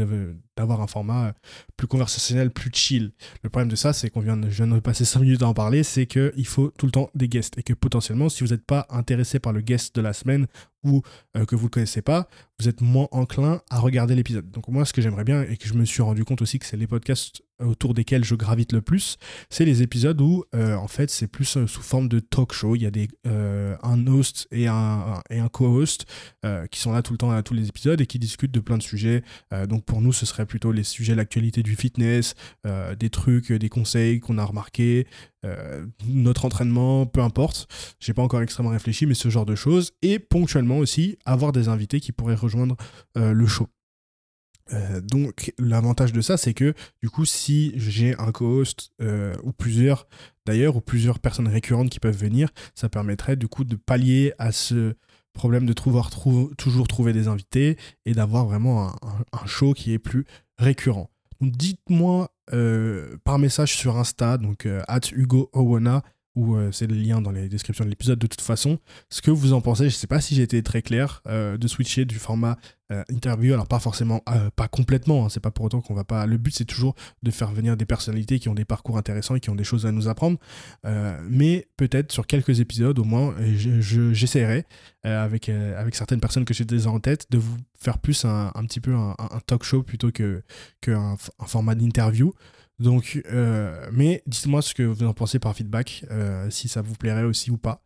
d'avoir 0.57 0.81
un 0.81 0.87
format 0.87 1.35
plus 1.77 1.87
conversationnel, 1.87 2.51
plus 2.51 2.71
chill. 2.73 3.13
Le 3.43 3.51
problème 3.51 3.69
de 3.69 3.77
ça, 3.77 3.93
c'est 3.93 4.11
qu'on 4.11 4.21
vient, 4.21 4.37
viens 4.37 4.67
de 4.67 4.81
passer 4.81 5.05
5 5.05 5.21
minutes 5.21 5.43
à 5.43 5.49
en 5.49 5.55
parler, 5.55 5.83
c'est 5.83 6.07
qu'il 6.07 6.47
faut 6.47 6.73
tout 6.79 6.87
le 6.87 6.93
temps 6.93 7.11
des 7.15 7.29
guests. 7.29 7.59
Et 7.59 7.63
que 7.63 7.75
potentiellement, 7.75 8.29
si 8.29 8.45
vous 8.45 8.51
n'êtes 8.51 8.65
pas 8.65 8.87
intéressé 8.91 9.39
par 9.39 9.53
le 9.53 9.61
guest 9.61 9.95
de 9.95 10.01
la 10.01 10.13
semaine 10.13 10.47
ou 10.85 11.03
que 11.35 11.57
vous 11.57 11.63
ne 11.63 11.67
le 11.67 11.71
connaissez 11.71 12.01
pas, 12.01 12.29
vous 12.61 12.69
êtes 12.69 12.81
moins 12.81 13.09
enclin 13.11 13.61
à 13.71 13.81
regarder 13.81 14.15
l'épisode. 14.15 14.51
Donc 14.51 14.69
moi, 14.69 14.85
ce 14.85 14.93
que 14.93 15.03
j'aimerais 15.03 15.25
bien, 15.25 15.43
et 15.43 15.57
que 15.57 15.67
je 15.67 15.75
me 15.75 15.85
suis 15.85 16.01
rendu 16.01 16.25
compte 16.25 16.43
aussi 16.43 16.59
que 16.59 16.65
c'est 16.65 16.77
les 16.77 16.87
podcasts 16.87 17.43
autour 17.59 17.93
desquels 17.93 18.25
je 18.25 18.35
gravite 18.35 18.73
le 18.73 18.83
plus, 18.83 19.17
c'est 19.51 19.65
les 19.65 19.83
épisodes 19.83 20.21
où 20.21 20.45
en 20.55 20.89
fait 20.89 21.11
c'est 21.11 21.27
plus 21.27 21.45
sous 21.45 21.83
forme 21.83 22.09
de 22.09 22.21
talk 22.21 22.53
show. 22.53 22.77
Il 22.77 22.83
y 22.83 22.87
a 22.87 22.91
des, 22.91 23.09
un 23.25 24.07
host 24.07 24.47
et 24.53 24.69
un, 24.69 25.21
et 25.29 25.41
un 25.41 25.49
co-host 25.49 26.07
qui 26.71 26.81
sont 26.81 26.93
là 26.93 27.03
tout 27.03 27.13
le 27.13 27.19
temps 27.19 27.31
à 27.31 27.43
tous 27.43 27.55
les 27.55 27.66
épisodes 27.69 28.01
et 28.01 28.07
qui 28.07 28.19
discutent 28.19 28.53
de 28.53 28.61
plein 28.61 28.79
de 28.79 28.83
sujets. 28.83 29.23
Euh, 29.53 29.67
donc 29.67 29.85
pour 29.85 30.01
nous, 30.01 30.13
ce 30.13 30.27
serait 30.27 30.47
plutôt 30.47 30.73
les 30.73 30.85
sujets 30.85 31.13
de 31.13 31.19
l'actualité 31.19 31.63
du 31.63 31.77
fitness, 31.77 32.35
euh, 32.67 32.95
des 32.95 33.11
trucs, 33.11 33.53
des 33.53 33.69
conseils 33.69 34.21
qu'on 34.21 34.39
a 34.39 34.45
remarqués, 34.45 35.07
euh, 35.45 35.87
notre 36.07 36.45
entraînement, 36.45 37.07
peu 37.07 37.21
importe. 37.21 37.69
J'ai 38.01 38.15
pas 38.15 38.23
encore 38.23 38.43
extrêmement 38.43 38.71
réfléchi, 38.71 39.07
mais 39.07 39.15
ce 39.15 39.29
genre 39.29 39.47
de 39.47 39.55
choses. 39.55 39.93
Et 40.03 40.19
ponctuellement 40.19 40.79
aussi, 40.79 41.19
avoir 41.25 41.53
des 41.53 41.69
invités 41.69 42.01
qui 42.01 42.13
pourraient 42.13 42.35
rejoindre 42.35 42.77
le 43.15 43.47
show. 43.47 43.69
donc 45.03 45.53
l'avantage 45.59 46.13
de 46.13 46.21
ça, 46.21 46.37
c'est 46.37 46.55
que 46.55 46.75
du 47.03 47.09
coup, 47.09 47.25
si 47.25 47.73
j'ai 47.77 48.17
un 48.19 48.33
co-host 48.33 48.93
ou 49.43 49.53
plusieurs, 49.53 50.09
d'ailleurs, 50.45 50.77
ou 50.77 50.81
plusieurs 50.81 51.19
personnes 51.19 51.49
récurrentes 51.49 51.91
qui 51.91 52.01
peuvent 52.01 52.17
venir, 52.17 52.49
ça 52.75 52.89
permettrait 52.89 53.37
du 53.37 53.49
coup 53.49 53.65
de 53.65 53.77
pallier 53.77 54.33
à 54.39 54.53
ce 54.53 54.95
problème 55.37 55.67
de 55.67 55.73
trouver, 55.73 56.01
toujours 56.57 56.89
trouver 56.89 57.13
des 57.13 57.29
invités 57.29 57.77
et 58.05 58.13
d'avoir 58.13 58.47
vraiment 58.47 58.93
un, 59.33 59.47
show 59.47 59.73
qui 59.73 59.93
est 59.93 59.99
plus 59.99 60.25
récurrent. 60.59 61.11
dites-moi 61.41 62.31
euh, 62.53 63.17
par 63.25 63.39
message 63.39 63.77
sur 63.77 63.97
Insta, 63.97 64.39
donc 64.39 64.67
euh, 64.67 64.83
at 64.89 65.01
Hugo 65.13 65.51
Owona, 65.53 66.03
ou 66.37 66.55
euh, 66.55 66.71
c'est 66.71 66.87
le 66.87 66.95
lien 66.95 67.21
dans 67.21 67.33
les 67.33 67.49
descriptions 67.49 67.85
de 67.85 67.91
l'épisode 67.91 68.19
de 68.19 68.27
toute 68.27 68.41
façon, 68.41 68.79
ce 69.11 69.21
que 69.23 69.31
vous 69.33 69.53
en 69.53 69.61
pensez. 69.61 69.85
Je 69.91 69.97
ne 69.97 69.99
sais 69.99 70.07
pas 70.07 70.21
si 70.21 70.35
j'ai 70.37 70.43
été 70.43 70.63
très 70.63 70.83
clair 70.83 71.23
de 71.27 71.69
switcher 71.69 72.05
du 72.05 72.19
format 72.19 72.57
euh, 72.93 73.03
interview, 73.11 73.53
alors 73.53 73.67
pas 73.67 73.81
forcément, 73.81 74.23
euh, 74.29 74.49
pas 74.55 74.69
complètement, 74.69 75.27
hein, 75.27 75.29
c'est 75.29 75.41
pas 75.41 75.51
pour 75.51 75.65
autant 75.65 75.81
qu'on 75.81 75.95
va 75.95 76.05
pas. 76.05 76.25
Le 76.25 76.37
but 76.37 76.55
c'est 76.55 76.65
toujours 76.65 76.95
de 77.25 77.33
faire 77.33 77.51
venir 77.51 77.77
des 77.77 77.85
personnalités 77.85 78.39
qui 78.39 78.49
ont 78.49 78.55
des 78.55 78.65
parcours 78.65 78.97
intéressants 78.97 79.35
et 79.35 79.41
qui 79.41 79.51
ont 79.51 79.57
des 79.57 79.65
choses 79.65 79.87
à 79.87 79.93
nous 79.93 80.07
apprendre, 80.07 80.39
euh, 80.85 81.19
mais 81.29 81.67
peut-être 81.77 82.13
sur 82.13 82.29
quelques 82.29 82.61
épisodes 82.61 82.97
au 82.97 83.03
moins, 83.03 83.35
j'essaierai 83.43 84.67
avec, 85.03 85.49
avec 85.49 85.97
certaines 85.97 86.21
personnes 86.21 86.45
que 86.45 86.55
j'ai 86.55 86.65
déjà 86.65 86.91
en 86.91 87.01
tête 87.01 87.27
de 87.31 87.39
vous 87.39 87.57
faire 87.77 87.99
plus 87.99 88.25
un, 88.25 88.53
petit 88.67 88.81
peu 88.81 88.95
un, 88.95 89.17
talk 89.47 89.65
show 89.65 89.83
plutôt 89.83 90.13
que, 90.13 90.43
que 90.81 90.97
format 91.45 91.75
d'interview. 91.75 92.35
Donc, 92.79 93.23
mais 93.93 94.23
dites-moi 94.27 94.63
ce 94.63 94.75
que 94.75 94.83
vous 94.83 95.05
en 95.05 95.15
pensez 95.15 95.39
par 95.39 95.55
feedback, 95.55 96.05
si 96.51 96.69
ça 96.69 96.83
vous 96.83 96.95
plairait 96.95 97.25
aussi 97.25 97.51
ou 97.51 97.57
pas 97.57 97.83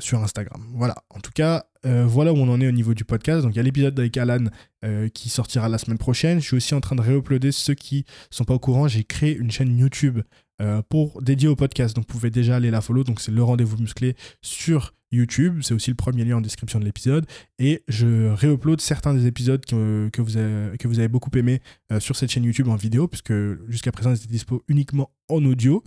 sur 0.00 0.22
Instagram. 0.22 0.62
Voilà. 0.74 0.96
En 1.10 1.20
tout 1.20 1.32
cas, 1.32 1.64
euh, 1.86 2.06
voilà 2.06 2.32
où 2.32 2.36
on 2.36 2.48
en 2.48 2.60
est 2.60 2.68
au 2.68 2.72
niveau 2.72 2.94
du 2.94 3.04
podcast. 3.04 3.42
Donc 3.42 3.52
il 3.54 3.56
y 3.56 3.60
a 3.60 3.62
l'épisode 3.62 3.98
avec 3.98 4.16
Alan 4.16 4.46
euh, 4.84 5.08
qui 5.08 5.28
sortira 5.28 5.68
la 5.68 5.78
semaine 5.78 5.98
prochaine. 5.98 6.40
Je 6.40 6.46
suis 6.46 6.56
aussi 6.56 6.74
en 6.74 6.80
train 6.80 6.96
de 6.96 7.02
réuploader 7.02 7.52
ceux 7.52 7.74
qui 7.74 8.04
sont 8.30 8.44
pas 8.44 8.54
au 8.54 8.58
courant. 8.58 8.88
J'ai 8.88 9.04
créé 9.04 9.36
une 9.36 9.50
chaîne 9.50 9.76
YouTube 9.76 10.20
euh, 10.62 10.82
pour 10.88 11.20
dédiée 11.20 11.48
au 11.48 11.56
podcast. 11.56 11.96
Donc 11.96 12.06
vous 12.06 12.12
pouvez 12.12 12.30
déjà 12.30 12.56
aller 12.56 12.70
la 12.70 12.80
follow. 12.80 13.02
Donc 13.02 13.20
c'est 13.20 13.32
le 13.32 13.42
rendez-vous 13.42 13.76
musclé 13.76 14.14
sur 14.40 14.94
YouTube. 15.10 15.60
C'est 15.62 15.74
aussi 15.74 15.90
le 15.90 15.96
premier 15.96 16.24
lien 16.24 16.36
en 16.36 16.40
description 16.40 16.78
de 16.78 16.84
l'épisode. 16.84 17.26
Et 17.58 17.82
je 17.88 18.28
réupload 18.28 18.80
certains 18.80 19.14
des 19.14 19.26
épisodes 19.26 19.64
que, 19.64 20.08
que, 20.12 20.22
vous, 20.22 20.36
avez, 20.36 20.76
que 20.78 20.86
vous 20.86 21.00
avez 21.00 21.08
beaucoup 21.08 21.30
aimé 21.36 21.60
euh, 21.92 21.98
sur 21.98 22.14
cette 22.14 22.30
chaîne 22.30 22.44
YouTube 22.44 22.68
en 22.68 22.76
vidéo, 22.76 23.08
puisque 23.08 23.32
jusqu'à 23.68 23.90
présent, 23.90 24.10
ils 24.10 24.16
étaient 24.16 24.28
dispo 24.28 24.62
uniquement 24.68 25.10
en 25.28 25.44
audio. 25.44 25.82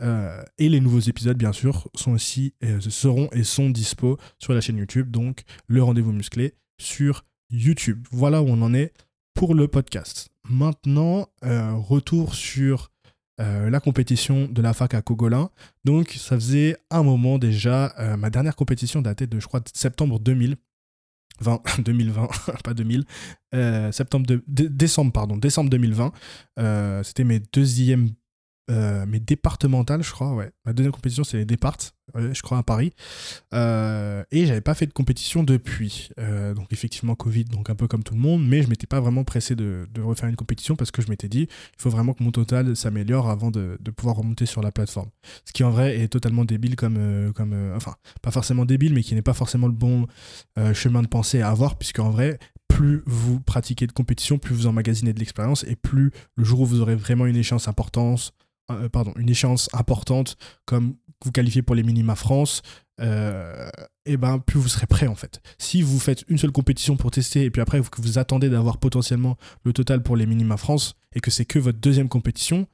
Euh, 0.00 0.42
et 0.58 0.68
les 0.68 0.80
nouveaux 0.80 1.00
épisodes, 1.00 1.36
bien 1.36 1.52
sûr, 1.52 1.88
sont 1.94 2.12
aussi, 2.12 2.54
seront 2.80 3.28
et 3.32 3.44
sont 3.44 3.70
dispo 3.70 4.18
sur 4.38 4.52
la 4.52 4.60
chaîne 4.60 4.78
YouTube. 4.78 5.10
Donc, 5.10 5.42
le 5.68 5.82
rendez-vous 5.82 6.12
musclé 6.12 6.54
sur 6.80 7.24
YouTube. 7.50 8.06
Voilà 8.10 8.42
où 8.42 8.46
on 8.48 8.62
en 8.62 8.74
est 8.74 8.92
pour 9.34 9.54
le 9.54 9.68
podcast. 9.68 10.30
Maintenant, 10.48 11.28
retour 11.42 12.34
sur 12.34 12.90
la 13.38 13.80
compétition 13.80 14.48
de 14.48 14.62
la 14.62 14.74
fac 14.74 14.94
à 14.94 15.02
Cogolin. 15.02 15.50
Donc, 15.84 16.10
ça 16.10 16.36
faisait 16.36 16.76
un 16.90 17.02
moment 17.02 17.38
déjà. 17.38 17.94
ma 18.18 18.30
dernière 18.30 18.56
compétition 18.56 19.00
datait 19.00 19.26
de, 19.26 19.38
je 19.40 19.46
crois, 19.46 19.60
septembre 19.74 20.18
2000. 20.18 20.56
2020, 21.78 22.28
pas 22.64 22.74
2000, 22.74 23.04
septembre 23.92 24.26
de, 24.26 24.42
décembre, 24.48 25.12
pardon, 25.12 25.36
décembre 25.36 25.70
2020. 25.70 26.12
C'était 27.04 27.24
mes 27.24 27.40
deuxièmes 27.40 28.10
euh, 28.70 29.04
mais 29.08 29.20
départementales, 29.20 30.02
je 30.02 30.10
crois, 30.10 30.34
ouais. 30.34 30.50
Ma 30.64 30.72
deuxième 30.72 30.92
compétition, 30.92 31.24
c'est 31.24 31.38
les 31.38 31.44
départs, 31.44 31.76
je 32.14 32.42
crois, 32.42 32.58
à 32.58 32.62
Paris. 32.62 32.92
Euh, 33.54 34.22
et 34.30 34.46
j'avais 34.46 34.60
pas 34.60 34.74
fait 34.74 34.86
de 34.86 34.92
compétition 34.92 35.42
depuis. 35.42 36.10
Euh, 36.18 36.54
donc, 36.54 36.72
effectivement, 36.72 37.14
Covid, 37.14 37.44
donc 37.44 37.70
un 37.70 37.74
peu 37.74 37.86
comme 37.86 38.02
tout 38.02 38.14
le 38.14 38.20
monde, 38.20 38.46
mais 38.46 38.62
je 38.62 38.68
m'étais 38.68 38.86
pas 38.86 39.00
vraiment 39.00 39.24
pressé 39.24 39.56
de, 39.56 39.86
refaire 39.98 40.28
une 40.28 40.36
compétition 40.36 40.76
parce 40.76 40.90
que 40.90 41.02
je 41.02 41.08
m'étais 41.08 41.28
dit, 41.28 41.48
il 41.48 41.82
faut 41.82 41.90
vraiment 41.90 42.12
que 42.12 42.22
mon 42.22 42.30
total 42.30 42.76
s'améliore 42.76 43.30
avant 43.30 43.50
de, 43.50 43.78
de, 43.80 43.90
pouvoir 43.90 44.16
remonter 44.16 44.46
sur 44.46 44.62
la 44.62 44.70
plateforme. 44.70 45.08
Ce 45.44 45.52
qui, 45.52 45.64
en 45.64 45.70
vrai, 45.70 45.98
est 45.98 46.08
totalement 46.08 46.44
débile 46.44 46.76
comme. 46.76 46.96
Euh, 46.98 47.32
comme 47.32 47.54
enfin, 47.74 47.94
pas 48.22 48.30
forcément 48.30 48.64
débile, 48.64 48.94
mais 48.94 49.02
qui 49.02 49.14
n'est 49.14 49.22
pas 49.22 49.34
forcément 49.34 49.66
le 49.66 49.72
bon 49.72 50.06
chemin 50.74 51.02
de 51.02 51.08
pensée 51.08 51.40
à 51.40 51.50
avoir, 51.50 51.76
puisque 51.76 51.98
en 52.00 52.10
vrai, 52.10 52.38
plus 52.68 53.02
vous 53.06 53.40
pratiquez 53.40 53.86
de 53.86 53.92
compétition, 53.92 54.38
plus 54.38 54.54
vous 54.54 54.66
emmagasinez 54.66 55.12
de 55.12 55.18
l'expérience, 55.18 55.64
et 55.64 55.76
plus 55.76 56.10
le 56.36 56.44
jour 56.44 56.60
où 56.60 56.66
vous 56.66 56.80
aurez 56.80 56.96
vraiment 56.96 57.26
une 57.26 57.36
échéance 57.36 57.68
importante, 57.68 58.32
euh, 58.70 58.88
pardon, 58.88 59.12
une 59.16 59.28
échéance 59.28 59.68
importante 59.72 60.36
comme 60.64 60.94
vous 61.24 61.32
qualifiez 61.32 61.62
pour 61.62 61.74
les 61.74 61.82
minima 61.82 62.14
France, 62.14 62.62
et 62.98 63.04
euh, 63.04 63.68
eh 64.06 64.16
ben 64.16 64.38
plus 64.38 64.58
vous 64.58 64.68
serez 64.68 64.86
prêt 64.86 65.06
en 65.06 65.14
fait. 65.14 65.40
Si 65.58 65.82
vous 65.82 66.00
faites 66.00 66.24
une 66.28 66.38
seule 66.38 66.52
compétition 66.52 66.96
pour 66.96 67.10
tester 67.10 67.44
et 67.44 67.50
puis 67.50 67.62
après 67.62 67.80
que 67.80 68.02
vous 68.02 68.18
attendez 68.18 68.48
d'avoir 68.48 68.78
potentiellement 68.78 69.36
le 69.64 69.72
total 69.72 70.02
pour 70.02 70.16
les 70.16 70.26
minima 70.26 70.56
France 70.56 70.94
et 71.14 71.20
que 71.20 71.30
c'est 71.30 71.44
que 71.44 71.58
votre 71.58 71.78
deuxième 71.78 72.08
compétition, 72.08 72.66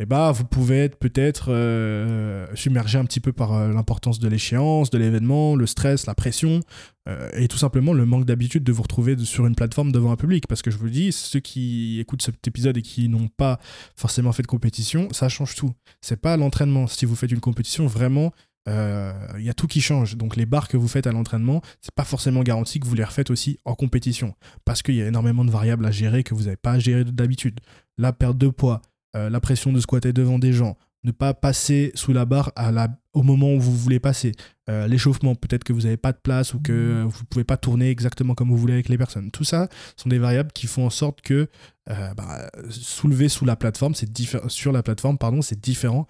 eh 0.00 0.06
ben, 0.06 0.30
vous 0.30 0.44
pouvez 0.44 0.84
être 0.84 0.96
peut-être 0.96 1.52
euh, 1.52 2.46
submergé 2.54 2.98
un 2.98 3.04
petit 3.04 3.18
peu 3.18 3.32
par 3.32 3.54
euh, 3.54 3.72
l'importance 3.72 4.20
de 4.20 4.28
l'échéance, 4.28 4.90
de 4.90 4.98
l'événement, 4.98 5.56
le 5.56 5.66
stress, 5.66 6.06
la 6.06 6.14
pression, 6.14 6.60
euh, 7.08 7.28
et 7.32 7.48
tout 7.48 7.58
simplement 7.58 7.92
le 7.92 8.06
manque 8.06 8.24
d'habitude 8.24 8.62
de 8.62 8.70
vous 8.70 8.82
retrouver 8.82 9.16
sur 9.18 9.44
une 9.46 9.56
plateforme 9.56 9.90
devant 9.90 10.12
un 10.12 10.16
public. 10.16 10.46
Parce 10.46 10.62
que 10.62 10.70
je 10.70 10.78
vous 10.78 10.88
dis, 10.88 11.10
ceux 11.10 11.40
qui 11.40 11.98
écoutent 11.98 12.22
cet 12.22 12.46
épisode 12.46 12.76
et 12.76 12.82
qui 12.82 13.08
n'ont 13.08 13.26
pas 13.26 13.58
forcément 13.96 14.30
fait 14.30 14.42
de 14.42 14.46
compétition, 14.46 15.08
ça 15.10 15.28
change 15.28 15.56
tout. 15.56 15.72
C'est 16.00 16.20
pas 16.20 16.36
l'entraînement. 16.36 16.86
Si 16.86 17.04
vous 17.04 17.16
faites 17.16 17.32
une 17.32 17.40
compétition, 17.40 17.88
vraiment, 17.88 18.32
il 18.68 19.42
y 19.42 19.48
a 19.48 19.54
tout 19.54 19.66
qui 19.66 19.80
change. 19.80 20.16
Donc 20.16 20.36
les 20.36 20.44
barres 20.44 20.68
que 20.68 20.76
vous 20.76 20.88
faites 20.88 21.06
à 21.06 21.12
l'entraînement, 21.12 21.62
c'est 21.80 21.94
pas 21.94 22.04
forcément 22.04 22.42
garanti 22.42 22.78
que 22.78 22.86
vous 22.86 22.94
les 22.94 23.02
refaites 23.02 23.30
aussi 23.30 23.58
en 23.64 23.74
compétition. 23.74 24.34
Parce 24.66 24.82
qu'il 24.82 24.94
y 24.94 25.02
a 25.02 25.06
énormément 25.06 25.44
de 25.44 25.50
variables 25.50 25.86
à 25.86 25.90
gérer 25.90 26.22
que 26.22 26.34
vous 26.34 26.44
n'avez 26.44 26.58
pas 26.58 26.72
à 26.72 26.78
gérer 26.78 27.04
d'habitude. 27.04 27.60
La 27.96 28.12
perte 28.12 28.36
de 28.36 28.48
poids, 28.48 28.82
euh, 29.16 29.30
la 29.30 29.40
pression 29.40 29.72
de 29.72 29.80
squatter 29.80 30.12
devant 30.12 30.38
des 30.38 30.52
gens, 30.52 30.76
ne 31.04 31.12
pas 31.12 31.32
passer 31.32 31.92
sous 31.94 32.12
la 32.12 32.24
barre 32.24 32.52
à 32.56 32.72
la, 32.72 32.88
au 33.12 33.22
moment 33.22 33.54
où 33.54 33.60
vous 33.60 33.76
voulez 33.76 34.00
passer, 34.00 34.32
euh, 34.68 34.86
l'échauffement, 34.86 35.34
peut-être 35.34 35.64
que 35.64 35.72
vous 35.72 35.82
n'avez 35.82 35.96
pas 35.96 36.12
de 36.12 36.18
place 36.18 36.54
ou 36.54 36.60
que 36.60 36.72
mmh. 36.72 37.06
vous 37.06 37.20
ne 37.20 37.26
pouvez 37.26 37.44
pas 37.44 37.56
tourner 37.56 37.90
exactement 37.90 38.34
comme 38.34 38.50
vous 38.50 38.56
voulez 38.56 38.74
avec 38.74 38.88
les 38.88 38.98
personnes. 38.98 39.30
Tout 39.30 39.44
ça 39.44 39.68
sont 39.96 40.08
des 40.08 40.18
variables 40.18 40.52
qui 40.52 40.66
font 40.66 40.84
en 40.84 40.90
sorte 40.90 41.22
que 41.22 41.48
euh, 41.88 42.14
bah, 42.14 42.50
soulever 42.68 43.28
sous 43.28 43.44
la 43.44 43.56
plateforme, 43.56 43.94
c'est 43.94 44.10
sur 44.48 44.72
la 44.72 44.82
plateforme, 44.82 45.18
pardon, 45.18 45.42
c'est 45.42 45.60
différent. 45.60 46.06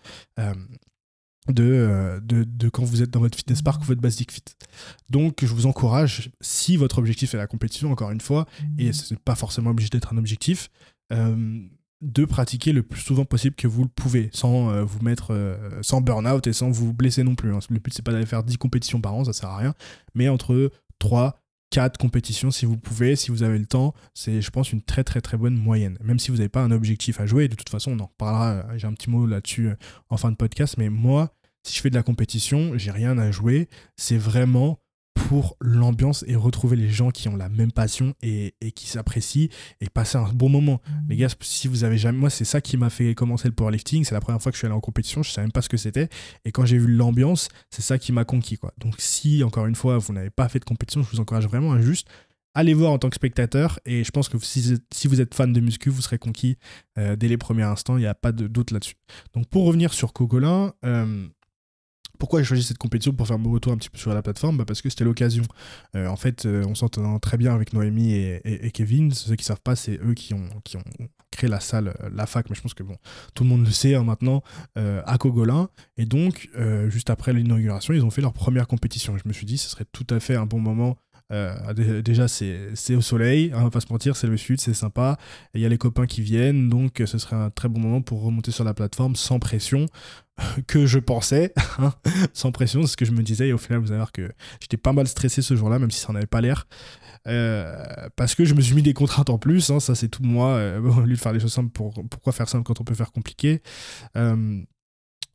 De, 1.48 2.20
de, 2.26 2.68
quand 2.68 2.84
vous 2.84 3.00
êtes 3.00 3.08
dans 3.08 3.20
votre 3.20 3.38
fitness 3.38 3.62
park 3.62 3.80
ou 3.80 3.86
votre 3.86 4.02
basic 4.02 4.30
fit. 4.32 4.42
Donc 5.08 5.38
je 5.40 5.54
vous 5.54 5.64
encourage, 5.64 6.30
si 6.42 6.76
votre 6.76 6.98
objectif 6.98 7.32
est 7.32 7.38
la 7.38 7.46
compétition, 7.46 7.90
encore 7.90 8.10
une 8.10 8.20
fois, 8.20 8.46
et 8.76 8.90
mmh. 8.90 8.92
ce 8.92 9.14
n'est 9.14 9.20
pas 9.20 9.34
forcément 9.34 9.70
obligé 9.70 9.88
d'être 9.88 10.12
un 10.12 10.18
objectif, 10.18 10.68
de 12.00 12.24
pratiquer 12.24 12.72
le 12.72 12.82
plus 12.82 13.00
souvent 13.00 13.24
possible 13.24 13.56
que 13.56 13.66
vous 13.66 13.82
le 13.82 13.88
pouvez, 13.88 14.30
sans 14.32 14.70
euh, 14.70 14.84
vous 14.84 15.00
mettre 15.00 15.32
euh, 15.32 15.56
sans 15.82 16.00
burn-out 16.00 16.46
et 16.46 16.52
sans 16.52 16.70
vous 16.70 16.92
blesser 16.92 17.24
non 17.24 17.34
plus. 17.34 17.52
Hein. 17.52 17.58
Le 17.70 17.78
but, 17.80 17.92
c'est 17.92 18.04
pas 18.04 18.12
d'aller 18.12 18.26
faire 18.26 18.44
10 18.44 18.56
compétitions 18.56 19.00
par 19.00 19.14
an, 19.14 19.24
ça 19.24 19.32
sert 19.32 19.48
à 19.48 19.56
rien, 19.56 19.74
mais 20.14 20.28
entre 20.28 20.70
3, 21.00 21.40
4 21.70 21.98
compétitions 21.98 22.50
si 22.50 22.66
vous 22.66 22.76
pouvez, 22.76 23.16
si 23.16 23.30
vous 23.30 23.42
avez 23.42 23.58
le 23.58 23.66
temps, 23.66 23.94
c'est, 24.14 24.40
je 24.40 24.50
pense, 24.50 24.72
une 24.72 24.82
très 24.82 25.02
très 25.02 25.20
très 25.20 25.36
bonne 25.36 25.56
moyenne. 25.56 25.98
Même 26.02 26.18
si 26.18 26.30
vous 26.30 26.36
n'avez 26.36 26.48
pas 26.48 26.62
un 26.62 26.70
objectif 26.70 27.20
à 27.20 27.26
jouer, 27.26 27.48
de 27.48 27.56
toute 27.56 27.68
façon, 27.68 27.92
on 27.92 28.00
en 28.00 28.06
reparlera, 28.06 28.50
euh, 28.50 28.78
j'ai 28.78 28.86
un 28.86 28.94
petit 28.94 29.10
mot 29.10 29.26
là-dessus 29.26 29.70
en 30.08 30.16
fin 30.16 30.30
de 30.30 30.36
podcast, 30.36 30.76
mais 30.78 30.90
moi, 30.90 31.34
si 31.64 31.74
je 31.76 31.80
fais 31.80 31.90
de 31.90 31.96
la 31.96 32.04
compétition, 32.04 32.78
j'ai 32.78 32.92
rien 32.92 33.18
à 33.18 33.32
jouer, 33.32 33.68
c'est 33.96 34.16
vraiment 34.18 34.78
pour 35.26 35.56
l'ambiance 35.60 36.24
et 36.26 36.36
retrouver 36.36 36.76
les 36.76 36.88
gens 36.88 37.10
qui 37.10 37.28
ont 37.28 37.36
la 37.36 37.48
même 37.48 37.72
passion 37.72 38.14
et, 38.22 38.54
qui 38.74 38.86
s'apprécient 38.86 39.48
et 39.80 39.88
passer 39.88 40.18
un 40.18 40.32
bon 40.32 40.48
moment. 40.48 40.80
Les 41.08 41.16
gars, 41.16 41.28
si 41.40 41.68
vous 41.68 41.84
avez 41.84 41.98
jamais. 41.98 42.18
Moi, 42.18 42.30
c'est 42.30 42.44
ça 42.44 42.60
qui 42.60 42.76
m'a 42.76 42.90
fait 42.90 43.14
commencer 43.14 43.48
le 43.48 43.54
powerlifting. 43.54 44.04
C'est 44.04 44.14
la 44.14 44.20
première 44.20 44.40
fois 44.40 44.52
que 44.52 44.56
je 44.56 44.60
suis 44.60 44.66
allé 44.66 44.74
en 44.74 44.80
compétition, 44.80 45.22
je 45.22 45.30
ne 45.30 45.32
savais 45.32 45.46
même 45.46 45.52
pas 45.52 45.62
ce 45.62 45.68
que 45.68 45.76
c'était. 45.76 46.08
Et 46.44 46.52
quand 46.52 46.64
j'ai 46.64 46.78
vu 46.78 46.86
l'ambiance, 46.86 47.48
c'est 47.70 47.82
ça 47.82 47.98
qui 47.98 48.12
m'a 48.12 48.24
conquis. 48.24 48.56
Quoi. 48.56 48.72
Donc, 48.78 48.94
si, 48.98 49.42
encore 49.42 49.66
une 49.66 49.74
fois, 49.74 49.98
vous 49.98 50.12
n'avez 50.12 50.30
pas 50.30 50.48
fait 50.48 50.58
de 50.58 50.64
compétition, 50.64 51.02
je 51.02 51.10
vous 51.10 51.20
encourage 51.20 51.46
vraiment 51.46 51.72
à 51.72 51.80
juste 51.80 52.08
aller 52.54 52.74
voir 52.74 52.92
en 52.92 52.98
tant 52.98 53.08
que 53.08 53.16
spectateur. 53.16 53.78
Et 53.86 54.04
je 54.04 54.10
pense 54.10 54.28
que 54.28 54.38
si, 54.40 54.78
vous 55.04 55.20
êtes 55.20 55.34
fan 55.34 55.52
de 55.52 55.60
muscu, 55.60 55.90
vous 55.90 56.02
serez 56.02 56.18
conquis 56.18 56.56
euh, 56.98 57.16
dès 57.16 57.28
les 57.28 57.38
premiers 57.38 57.64
instants. 57.64 57.96
Il 57.96 58.00
n'y 58.00 58.06
a 58.06 58.14
pas 58.14 58.32
de 58.32 58.46
doute 58.46 58.70
là-dessus. 58.70 58.96
Donc, 59.34 59.46
pour 59.48 59.64
revenir 59.64 59.92
sur 59.92 60.12
Cogolin. 60.12 60.72
Euh, 60.84 61.28
pourquoi 62.18 62.40
j'ai 62.40 62.46
choisi 62.46 62.62
cette 62.62 62.78
compétition 62.78 63.12
pour 63.12 63.26
faire 63.26 63.38
mon 63.38 63.50
retour 63.50 63.72
un 63.72 63.76
petit 63.76 63.90
peu 63.90 63.98
sur 63.98 64.12
la 64.12 64.22
plateforme 64.22 64.56
bah 64.56 64.64
Parce 64.66 64.82
que 64.82 64.90
c'était 64.90 65.04
l'occasion. 65.04 65.44
Euh, 65.94 66.06
en 66.06 66.16
fait, 66.16 66.46
euh, 66.46 66.64
on 66.66 66.74
s'entend 66.74 67.18
très 67.18 67.36
bien 67.36 67.54
avec 67.54 67.72
Noémie 67.72 68.12
et, 68.12 68.70
Kevin. 68.72 69.12
Ceux 69.12 69.36
qui 69.36 69.42
ne 69.42 69.46
savent 69.46 69.62
pas, 69.62 69.76
c'est 69.76 69.98
eux 70.02 70.14
qui 70.14 70.34
ont, 70.34 70.48
créé 71.30 71.48
la 71.48 71.60
salle, 71.60 71.94
euh, 72.02 72.10
la 72.12 72.26
fac, 72.26 72.50
mais 72.50 72.56
je 72.56 72.62
pense 72.62 72.74
que 72.74 72.82
tout 73.34 73.44
le 73.44 73.48
monde 73.48 73.64
le 73.64 73.70
sait 73.70 73.94
hein, 73.94 74.02
maintenant, 74.02 74.42
à 74.76 75.18
Cogolin. 75.18 75.68
Et 75.96 76.06
donc, 76.06 76.50
juste 76.88 77.10
après 77.10 77.32
l'inauguration, 77.32 77.94
ils 77.94 78.04
ont 78.04 78.10
fait 78.10 78.22
leur 78.22 78.32
première 78.32 78.66
compétition. 78.66 79.16
je 79.16 79.26
me 79.26 79.32
suis 79.32 79.46
dit, 79.46 79.58
ce 79.58 79.68
serait 79.68 79.86
tout 79.90 80.06
à 80.10 80.20
fait 80.20 80.36
un 80.36 80.46
bon 80.46 80.60
moment 80.60 80.96
euh, 81.30 82.02
déjà, 82.02 82.26
c'est 82.28 82.94
au 82.94 83.00
soleil, 83.00 83.52
hein, 83.52 83.58
on 83.60 83.64
va 83.64 83.70
pas 83.70 83.80
se 83.80 83.92
mentir, 83.92 84.16
c'est 84.16 84.26
le 84.26 84.36
sud, 84.36 84.60
c'est 84.60 84.74
sympa. 84.74 85.16
Il 85.54 85.60
y 85.60 85.66
a 85.66 85.68
les 85.68 85.78
copains 85.78 86.06
qui 86.06 86.22
viennent, 86.22 86.68
donc 86.68 87.02
ce 87.04 87.18
serait 87.18 87.36
un 87.36 87.50
très 87.50 87.68
bon 87.68 87.80
moment 87.80 88.00
pour 88.00 88.22
remonter 88.22 88.50
sur 88.50 88.64
la 88.64 88.74
plateforme 88.74 89.16
sans 89.16 89.38
pression, 89.38 89.86
que 90.66 90.86
je 90.86 90.98
pensais, 90.98 91.52
hein, 91.78 91.92
sans 92.32 92.52
pression, 92.52 92.82
c'est 92.82 92.92
ce 92.92 92.96
que 92.96 93.04
je 93.04 93.12
me 93.12 93.22
disais. 93.22 93.48
Et 93.48 93.52
au 93.52 93.58
final, 93.58 93.80
vous 93.80 93.88
allez 93.88 93.98
voir 93.98 94.12
que 94.12 94.30
j'étais 94.60 94.76
pas 94.76 94.92
mal 94.92 95.06
stressé 95.06 95.42
ce 95.42 95.56
jour-là, 95.56 95.78
même 95.78 95.90
si 95.90 96.00
ça 96.00 96.12
n'avait 96.12 96.26
pas 96.26 96.40
l'air. 96.40 96.66
Euh, 97.26 97.84
parce 98.16 98.34
que 98.34 98.44
je 98.44 98.54
me 98.54 98.60
suis 98.60 98.74
mis 98.74 98.82
des 98.82 98.94
contraintes 98.94 99.28
en 99.28 99.38
plus, 99.38 99.70
hein, 99.70 99.80
ça 99.80 99.94
c'est 99.94 100.08
tout 100.08 100.22
moi. 100.22 100.50
Euh, 100.52 100.80
au 100.80 101.00
lieu 101.00 101.14
de 101.14 101.20
faire 101.20 101.32
les 101.32 101.40
choses 101.40 101.52
simples, 101.52 101.70
pour, 101.70 101.92
pourquoi 102.08 102.32
faire 102.32 102.48
simple 102.48 102.64
quand 102.64 102.80
on 102.80 102.84
peut 102.84 102.94
faire 102.94 103.12
compliqué 103.12 103.62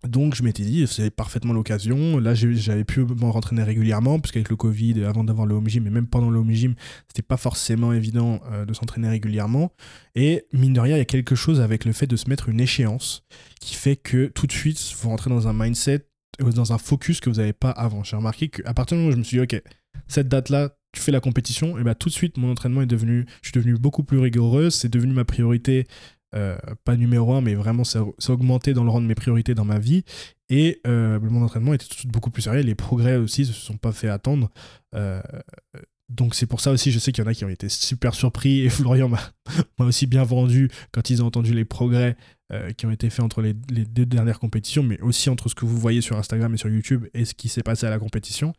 donc 0.07 0.35
je 0.35 0.43
m'étais 0.43 0.63
dit, 0.63 0.85
c'est 0.87 1.09
parfaitement 1.09 1.53
l'occasion. 1.53 2.19
Là, 2.19 2.33
j'avais 2.33 2.83
pu 2.83 3.01
m'en 3.01 3.31
rentraîner 3.31 3.63
régulièrement, 3.63 4.19
puisqu'avec 4.19 4.49
le 4.49 4.55
Covid, 4.55 5.03
avant 5.03 5.23
d'avoir 5.23 5.47
le 5.47 5.55
home 5.55 5.67
gym, 5.67 5.87
et 5.87 5.89
même 5.89 6.07
pendant 6.07 6.29
le 6.29 6.39
home 6.39 6.51
gym, 6.51 6.75
c'était 7.07 7.21
pas 7.21 7.37
forcément 7.37 7.93
évident 7.93 8.41
euh, 8.51 8.65
de 8.65 8.73
s'entraîner 8.73 9.07
régulièrement. 9.07 9.71
Et 10.15 10.45
mine 10.51 10.73
de 10.73 10.79
rien, 10.79 10.97
il 10.97 10.99
y 10.99 11.01
a 11.01 11.05
quelque 11.05 11.35
chose 11.35 11.61
avec 11.61 11.85
le 11.85 11.93
fait 11.93 12.07
de 12.07 12.15
se 12.15 12.29
mettre 12.29 12.49
une 12.49 12.59
échéance 12.59 13.23
qui 13.61 13.75
fait 13.75 13.95
que 13.95 14.27
tout 14.27 14.47
de 14.47 14.51
suite, 14.51 14.79
vous 15.01 15.09
rentrez 15.09 15.29
dans 15.29 15.47
un 15.47 15.53
mindset, 15.53 16.05
euh, 16.41 16.51
dans 16.51 16.73
un 16.73 16.77
focus 16.77 17.21
que 17.21 17.29
vous 17.29 17.37
n'avez 17.37 17.53
pas 17.53 17.71
avant. 17.71 18.03
J'ai 18.03 18.17
remarqué 18.17 18.49
qu'à 18.49 18.73
partir 18.73 18.97
du 18.97 19.03
moment 19.03 19.09
où 19.09 19.13
je 19.13 19.19
me 19.19 19.23
suis 19.23 19.37
dit, 19.37 19.43
ok, 19.43 19.61
cette 20.07 20.27
date-là, 20.27 20.75
tu 20.91 21.01
fais 21.01 21.11
la 21.11 21.21
compétition, 21.21 21.77
et 21.79 21.83
bien 21.83 21.95
tout 21.95 22.09
de 22.09 22.13
suite, 22.13 22.37
mon 22.37 22.51
entraînement 22.51 22.81
est 22.81 22.87
devenu, 22.87 23.25
je 23.41 23.49
suis 23.49 23.53
devenu 23.53 23.75
beaucoup 23.75 24.03
plus 24.03 24.19
rigoureux, 24.19 24.69
c'est 24.69 24.89
devenu 24.89 25.13
ma 25.13 25.25
priorité 25.25 25.87
euh, 26.35 26.57
pas 26.83 26.95
numéro 26.95 27.33
un, 27.33 27.41
mais 27.41 27.55
vraiment 27.55 27.83
ça, 27.83 28.03
ça 28.17 28.33
augmenté 28.33 28.73
dans 28.73 28.83
le 28.83 28.89
rang 28.89 29.01
de 29.01 29.05
mes 29.05 29.15
priorités 29.15 29.53
dans 29.53 29.65
ma 29.65 29.79
vie. 29.79 30.03
Et 30.49 30.81
euh, 30.87 31.19
mon 31.19 31.43
entraînement 31.43 31.73
était 31.73 31.85
tout 31.85 31.93
de 31.93 31.99
suite 31.99 32.11
beaucoup 32.11 32.29
plus 32.29 32.43
sérieux. 32.43 32.61
Les 32.61 32.75
progrès 32.75 33.15
aussi 33.17 33.41
ne 33.41 33.47
se 33.47 33.53
sont 33.53 33.77
pas 33.77 33.91
fait 33.91 34.09
attendre. 34.09 34.49
Euh, 34.95 35.21
donc 36.09 36.35
c'est 36.35 36.45
pour 36.45 36.61
ça 36.61 36.71
aussi, 36.71 36.91
je 36.91 36.99
sais 36.99 37.11
qu'il 37.11 37.23
y 37.23 37.27
en 37.27 37.29
a 37.29 37.33
qui 37.33 37.45
ont 37.45 37.49
été 37.49 37.69
super 37.69 38.13
surpris 38.13 38.61
et 38.61 38.69
Florian 38.69 39.09
m'a 39.09 39.19
aussi 39.79 40.05
bien 40.05 40.23
vendu 40.23 40.69
quand 40.91 41.09
ils 41.09 41.23
ont 41.23 41.27
entendu 41.27 41.53
les 41.53 41.65
progrès 41.65 42.17
euh, 42.51 42.71
qui 42.73 42.85
ont 42.85 42.91
été 42.91 43.09
faits 43.09 43.21
entre 43.21 43.41
les, 43.41 43.53
deux 43.53 44.05
dernières 44.05 44.37
compétitions, 44.37 44.83
mais 44.83 44.99
aussi 44.99 45.29
entre 45.29 45.47
ce 45.47 45.55
que 45.55 45.63
vous 45.63 45.77
voyez 45.77 46.01
sur 46.01 46.17
Instagram 46.17 46.53
et 46.53 46.57
sur 46.57 46.67
YouTube 46.67 47.05
et 47.13 47.23
ce 47.23 47.33
qui 47.33 47.47
s'est 47.47 47.63
passé 47.63 47.85
à 47.85 47.89
la 47.89 47.99
compétition. 47.99 48.53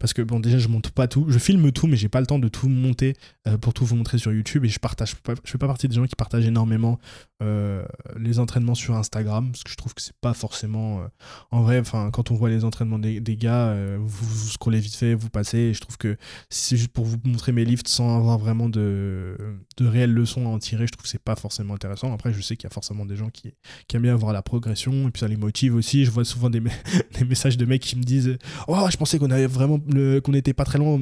Parce 0.00 0.14
que 0.14 0.22
bon, 0.22 0.40
déjà 0.40 0.58
je 0.58 0.68
monte 0.68 0.90
pas 0.90 1.06
tout, 1.06 1.26
je 1.28 1.38
filme 1.38 1.70
tout, 1.70 1.86
mais 1.86 1.96
j'ai 1.96 2.08
pas 2.08 2.20
le 2.20 2.26
temps 2.26 2.38
de 2.38 2.48
tout 2.48 2.68
monter 2.68 3.14
euh, 3.46 3.58
pour 3.58 3.74
tout 3.74 3.84
vous 3.84 3.94
montrer 3.94 4.16
sur 4.16 4.32
YouTube 4.32 4.64
et 4.64 4.68
je 4.68 4.78
partage, 4.78 5.14
je 5.44 5.50
fais 5.50 5.58
pas 5.58 5.66
partie 5.66 5.86
des 5.86 5.94
gens 5.94 6.06
qui 6.06 6.16
partagent 6.16 6.46
énormément 6.46 6.98
euh, 7.42 7.84
les 8.18 8.38
entraînements 8.38 8.74
sur 8.74 8.96
Instagram 8.96 9.50
parce 9.52 9.64
que 9.64 9.70
je 9.70 9.76
trouve 9.76 9.92
que 9.92 10.00
c'est 10.00 10.16
pas 10.22 10.32
forcément 10.32 11.02
en 11.50 11.62
vrai. 11.62 11.78
Enfin, 11.78 12.10
quand 12.10 12.30
on 12.30 12.34
voit 12.34 12.48
les 12.48 12.64
entraînements 12.64 12.98
des, 12.98 13.20
gars, 13.36 13.76
vous, 13.98 14.26
vous, 14.26 14.48
scrollez 14.48 14.80
vite 14.80 14.94
fait, 14.94 15.14
vous 15.14 15.28
passez. 15.28 15.74
Je 15.74 15.80
trouve 15.82 15.98
que 15.98 16.16
si 16.48 16.70
c'est 16.70 16.76
juste 16.78 16.92
pour 16.92 17.04
vous 17.04 17.18
montrer 17.24 17.52
mes 17.52 17.66
lifts 17.66 17.88
sans 17.88 18.16
avoir 18.16 18.38
vraiment 18.38 18.70
de, 18.70 19.36
de 19.76 19.86
réelles 19.86 20.14
leçons 20.14 20.46
à 20.46 20.48
en 20.48 20.58
tirer, 20.58 20.86
je 20.86 20.92
trouve 20.92 21.02
que 21.02 21.08
c'est 21.08 21.22
pas 21.22 21.36
forcément 21.36 21.74
intéressant. 21.74 22.12
Après, 22.14 22.32
je 22.32 22.40
sais 22.40 22.56
qu'il 22.56 22.64
y 22.64 22.72
a 22.72 22.74
forcément 22.74 23.04
des 23.04 23.14
gens 23.16 23.25
qui, 23.30 23.54
qui 23.88 23.96
aiment 23.96 24.02
bien 24.02 24.16
voir 24.16 24.32
la 24.32 24.42
progression 24.42 25.08
et 25.08 25.10
puis 25.10 25.20
ça 25.20 25.28
les 25.28 25.36
motive 25.36 25.74
aussi. 25.74 26.04
Je 26.04 26.10
vois 26.10 26.24
souvent 26.24 26.50
des, 26.50 26.60
messages 27.28 27.56
de 27.56 27.64
mecs 27.64 27.82
qui 27.82 27.96
me 27.96 28.02
disent 28.02 28.36
Oh, 28.68 28.76
je 28.90 28.96
pensais 28.96 29.18
qu'on 29.18 29.30
avait 29.30 29.46
vraiment 29.46 29.78
qu'on 29.78 30.32
n'était 30.32 30.54
pas 30.54 30.64
très 30.64 30.78
loin, 30.78 31.00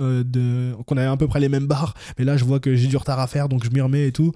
euh, 0.00 0.74
qu'on 0.86 0.96
avait 0.96 1.06
à 1.06 1.16
peu 1.16 1.28
près 1.28 1.40
les 1.40 1.48
mêmes 1.48 1.66
barres, 1.66 1.94
mais 2.18 2.24
là 2.24 2.36
je 2.36 2.44
vois 2.44 2.60
que 2.60 2.74
j'ai 2.74 2.88
du 2.88 2.96
retard 2.96 3.18
à 3.18 3.26
faire 3.26 3.48
donc 3.48 3.64
je 3.64 3.70
m'y 3.70 3.80
remets 3.80 4.08
et 4.08 4.12
tout. 4.12 4.32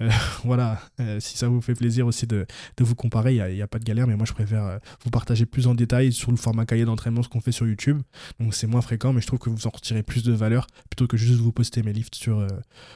Euh, 0.00 0.10
voilà, 0.44 0.80
euh, 1.00 1.20
si 1.20 1.36
ça 1.36 1.48
vous 1.48 1.60
fait 1.60 1.74
plaisir 1.74 2.06
aussi 2.06 2.26
de, 2.26 2.46
vous 2.80 2.94
comparer, 2.94 3.34
il 3.34 3.54
n'y 3.54 3.60
a, 3.60 3.64
a, 3.64 3.68
pas 3.68 3.78
de 3.78 3.84
galère, 3.84 4.06
mais 4.06 4.16
moi 4.16 4.26
je 4.26 4.32
préfère 4.32 4.78
vous 5.04 5.10
partager 5.10 5.46
plus 5.46 5.66
en 5.66 5.74
détail 5.74 6.12
sur 6.12 6.30
le 6.30 6.36
format 6.36 6.66
cahier 6.66 6.84
d'entraînement 6.84 7.22
ce 7.22 7.28
qu'on 7.28 7.40
fait 7.40 7.52
sur 7.52 7.66
YouTube. 7.66 8.00
Donc 8.40 8.54
c'est 8.54 8.66
moins 8.66 8.82
fréquent, 8.82 9.12
mais 9.12 9.20
je 9.20 9.26
trouve 9.26 9.38
que 9.38 9.50
vous 9.50 9.66
en 9.66 9.70
retirez 9.70 10.02
plus 10.02 10.22
de 10.22 10.32
valeur 10.32 10.66
plutôt 10.90 11.06
que 11.06 11.16
juste 11.16 11.40
vous 11.40 11.52
poster 11.52 11.82
mes 11.82 11.92
lifts 11.92 12.14
sur, 12.14 12.46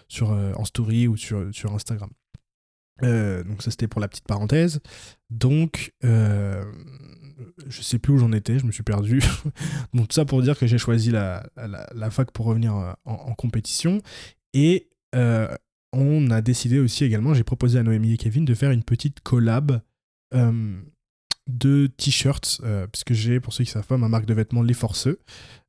sur, 0.08 0.30
en 0.30 0.64
story 0.64 1.08
ou 1.08 1.16
sur, 1.16 1.48
sur 1.52 1.74
Instagram. 1.74 2.10
Euh, 3.02 3.42
donc 3.44 3.62
ça 3.62 3.70
c'était 3.70 3.88
pour 3.88 4.00
la 4.00 4.08
petite 4.08 4.26
parenthèse. 4.26 4.80
Donc 5.30 5.92
euh, 6.04 6.64
je 7.68 7.82
sais 7.82 7.98
plus 7.98 8.12
où 8.12 8.18
j'en 8.18 8.32
étais, 8.32 8.58
je 8.58 8.66
me 8.66 8.72
suis 8.72 8.82
perdu. 8.82 9.20
donc 9.94 10.08
tout 10.08 10.14
ça 10.14 10.24
pour 10.24 10.42
dire 10.42 10.58
que 10.58 10.66
j'ai 10.66 10.78
choisi 10.78 11.10
la, 11.10 11.46
la, 11.56 12.10
fac 12.10 12.30
pour 12.30 12.46
revenir 12.46 12.74
en, 12.74 12.94
en 13.04 13.34
compétition. 13.34 14.00
Et 14.52 14.88
euh, 15.14 15.48
on 15.92 16.30
a 16.30 16.40
décidé 16.40 16.78
aussi 16.78 17.04
également, 17.04 17.34
j'ai 17.34 17.44
proposé 17.44 17.78
à 17.78 17.82
Noémie 17.82 18.12
et 18.12 18.16
Kevin 18.16 18.44
de 18.44 18.54
faire 18.54 18.70
une 18.70 18.84
petite 18.84 19.20
collab 19.20 19.80
de 21.50 21.88
t-shirts, 21.96 22.60
puisque 22.92 23.12
j'ai, 23.12 23.40
pour 23.40 23.52
ceux 23.52 23.64
qui 23.64 23.70
ne 23.70 23.74
savent 23.74 23.86
pas, 23.86 23.96
ma 23.96 24.08
marque 24.08 24.26
de 24.26 24.34
vêtements 24.34 24.62
Les 24.62 24.74
Forceux. 24.74 25.20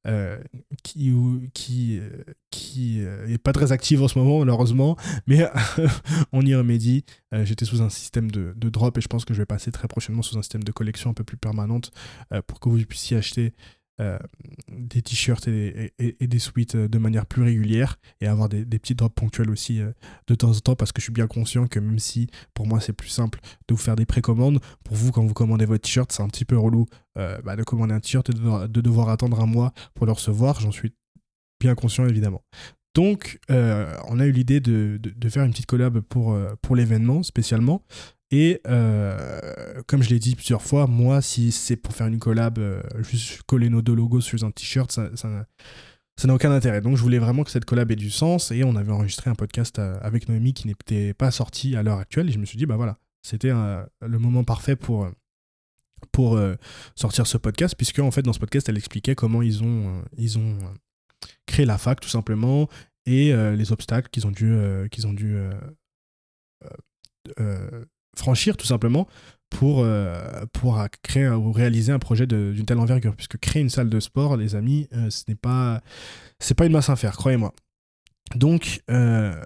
Euh, 0.08 0.40
qui, 0.84 1.14
qui, 1.54 2.00
euh, 2.00 2.24
qui 2.50 3.02
euh, 3.02 3.38
pas 3.38 3.54
très 3.54 3.72
active 3.72 4.02
en 4.02 4.08
ce 4.08 4.18
moment, 4.18 4.40
malheureusement, 4.40 4.98
mais 5.28 5.48
on 6.32 6.44
y 6.44 6.56
remédie. 6.56 7.06
J'étais 7.44 7.66
sous 7.66 7.84
un 7.84 7.90
système 7.90 8.32
de, 8.32 8.54
de, 8.56 8.70
drop 8.70 8.98
et 8.98 9.02
je 9.02 9.08
pense 9.08 9.26
que 9.26 9.36
je 9.36 9.40
vais 9.40 9.46
passer 9.46 9.72
très 9.72 9.88
prochainement 9.88 10.24
sous 10.24 10.38
un 10.40 10.42
système 10.42 10.64
de 10.64 10.72
collection 10.72 11.12
un 11.12 11.14
peu 11.14 11.24
plus 11.24 11.38
permanente 11.38 11.92
pour 12.48 12.60
que 12.60 12.68
vous 12.68 12.84
puissiez 12.84 13.16
acheter 13.16 13.54
euh, 14.02 14.18
des 14.68 15.02
t-shirts 15.04 15.48
et, 15.48 15.94
des 16.00 16.40
suites 16.40 16.76
euh, 16.76 16.88
de 16.88 16.98
manière 16.98 17.26
plus 17.28 17.44
régulière 17.44 17.98
et 18.20 18.28
avoir 18.28 18.50
des, 18.50 18.66
petits 18.66 18.96
drops 18.96 19.14
ponctuels 19.14 19.52
aussi 19.52 19.80
euh, 19.80 19.92
de 20.28 20.34
temps 20.34 20.50
en 20.50 20.60
temps 20.60 20.76
parce 20.76 20.92
que 20.92 21.02
je 21.02 21.04
suis 21.04 21.14
bien 21.14 21.28
conscient 21.28 21.68
que 21.68 21.80
même 21.80 22.00
si 22.00 22.28
pour 22.56 22.66
moi 22.66 22.80
c'est 22.80 22.94
plus 22.94 23.10
simple 23.10 23.40
de 23.68 23.76
vous 23.76 23.80
faire 23.80 23.96
des 23.96 24.08
précommandes, 24.08 24.60
pour 24.84 24.96
vous 24.96 25.12
quand 25.12 25.24
vous 25.24 25.34
commandez 25.36 25.66
votre 25.66 25.84
t-shirt 25.84 26.12
c'est 26.12 26.24
un 26.24 26.30
petit 26.30 26.46
peu 26.46 26.58
relou 26.58 26.88
bah, 27.16 27.56
de 27.56 27.64
commander 27.64 27.94
un 27.94 28.00
t-shirt 28.00 28.28
et 28.30 28.34
de 28.34 28.82
devoir, 28.82 29.10
attendre 29.10 29.40
un 29.40 29.46
mois 29.46 29.72
pour 29.94 30.06
le 30.06 30.14
recevoir, 30.14 30.60
j'en 30.60 30.72
suis 30.72 30.94
bien 31.60 31.76
conscient 31.76 32.08
évidemment. 32.08 32.44
Donc, 32.96 33.40
on 33.50 34.20
a 34.20 34.26
eu 34.26 34.32
l'idée 34.32 34.62
de, 34.62 35.00
de, 35.02 35.30
faire 35.30 35.44
une 35.44 35.52
petite 35.52 35.66
collab 35.66 36.00
pour, 36.00 36.38
pour 36.62 36.76
l'événement 36.76 37.24
spécialement. 37.24 37.84
Et 38.32 38.62
euh, 38.68 39.82
comme 39.88 40.02
je 40.02 40.10
l'ai 40.10 40.20
dit 40.20 40.36
plusieurs 40.36 40.62
fois, 40.62 40.88
moi, 40.88 41.22
si 41.22 41.52
c'est 41.52 41.76
pour 41.76 41.94
faire 41.94 42.08
une 42.08 42.20
collab, 42.20 42.60
euh, 42.60 42.82
juste 43.00 43.44
coller 43.44 43.70
nos 43.70 43.82
deux 43.82 43.94
logos 43.94 44.22
sur 44.22 44.42
un 44.44 44.52
t-shirt, 44.52 44.90
ça, 44.92 45.10
n'a 46.24 46.34
aucun 46.34 46.52
intérêt. 46.52 46.80
Donc 46.80 46.96
je 46.96 47.02
voulais 47.02 47.20
vraiment 47.20 47.44
que 47.44 47.52
cette 47.52 47.66
collab 47.66 47.92
ait 47.92 47.98
du 47.98 48.10
sens 48.10 48.52
et 48.52 48.64
on 48.64 48.76
avait 48.78 48.92
enregistré 48.92 49.30
un 49.30 49.36
podcast 49.36 49.80
euh, 49.80 49.98
avec 50.02 50.30
Noémie 50.30 50.54
qui 50.54 50.68
n'était 50.68 51.14
pas 51.14 51.30
sorti 51.30 51.76
à 51.76 51.84
l'heure 51.84 51.98
actuelle 51.98 52.30
et 52.30 52.32
je 52.32 52.40
me 52.40 52.46
suis 52.46 52.58
dit, 52.58 52.66
bah 52.66 52.78
voilà, 52.78 52.98
c'était 53.22 53.52
le 53.52 54.20
moment 54.20 54.46
parfait 54.46 54.78
pour, 54.78 55.08
pour 56.12 56.40
sortir 56.96 57.28
ce 57.28 57.38
podcast 57.38 57.76
puisque 57.76 58.00
en 58.00 58.10
fait 58.10 58.24
dans 58.24 58.34
ce 58.34 58.40
podcast 58.40 58.68
elle 58.70 58.78
expliquait 58.78 59.14
comment 59.14 59.42
ils 59.44 59.62
ont, 59.62 60.04
ils 60.18 60.40
ont 60.40 60.58
créé 61.46 61.66
la 61.66 61.78
fac 61.78 62.00
tout 62.00 62.10
simplement 62.10 62.68
et 63.06 63.32
les 63.32 63.72
obstacles 63.72 64.10
qu'ils 64.10 64.26
ont 64.26 64.32
dû, 64.32 64.58
qu'ils 64.90 65.06
ont 65.06 65.14
dû 65.14 65.38
franchir 68.16 68.58
tout 68.58 68.68
simplement 68.68 69.08
pour, 69.52 69.82
euh, 69.82 70.46
pour 70.54 70.84
créer 71.04 71.30
ou 71.30 71.52
réaliser 71.52 71.92
un 71.92 72.00
projet 72.00 72.26
d'une 72.26 72.66
telle 72.66 72.80
envergure. 72.80 73.16
Puisque 73.16 73.38
créer 73.38 73.62
une 73.62 73.70
salle 73.70 73.90
de 73.90 74.00
sport, 74.00 74.38
les 74.38 74.56
amis, 74.56 74.88
euh, 74.94 75.12
ce 75.12 75.26
n'est 75.28 75.36
pas, 75.36 75.82
pas 76.58 76.66
une 76.66 76.72
masse 76.72 76.90
à 76.90 76.96
faire, 76.96 77.16
croyez-moi. 77.16 77.54
Donc, 78.36 78.82
euh, 78.90 79.40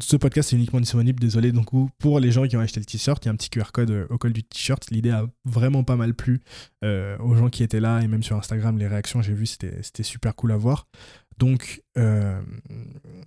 ce 0.00 0.16
podcast 0.16 0.52
est 0.52 0.56
uniquement 0.56 0.80
disponible, 0.80 1.20
désolé. 1.20 1.52
Donc, 1.52 1.70
pour 1.98 2.20
les 2.20 2.30
gens 2.30 2.46
qui 2.46 2.56
ont 2.56 2.60
acheté 2.60 2.80
le 2.80 2.86
t-shirt, 2.86 3.24
il 3.24 3.26
y 3.26 3.28
a 3.28 3.32
un 3.32 3.36
petit 3.36 3.50
QR 3.50 3.72
code 3.72 4.06
au 4.08 4.18
col 4.18 4.32
du 4.32 4.44
t-shirt. 4.44 4.88
L'idée 4.90 5.10
a 5.10 5.26
vraiment 5.44 5.82
pas 5.82 5.96
mal 5.96 6.14
plu 6.14 6.40
aux 6.82 7.34
gens 7.34 7.48
qui 7.48 7.62
étaient 7.62 7.80
là 7.80 8.00
et 8.00 8.08
même 8.08 8.22
sur 8.22 8.36
Instagram, 8.36 8.78
les 8.78 8.86
réactions, 8.88 9.20
j'ai 9.20 9.34
vu, 9.34 9.46
c'était 9.46 10.02
super 10.02 10.34
cool 10.34 10.52
à 10.52 10.56
voir. 10.56 10.86
Donc, 11.42 11.82
euh, 11.98 12.40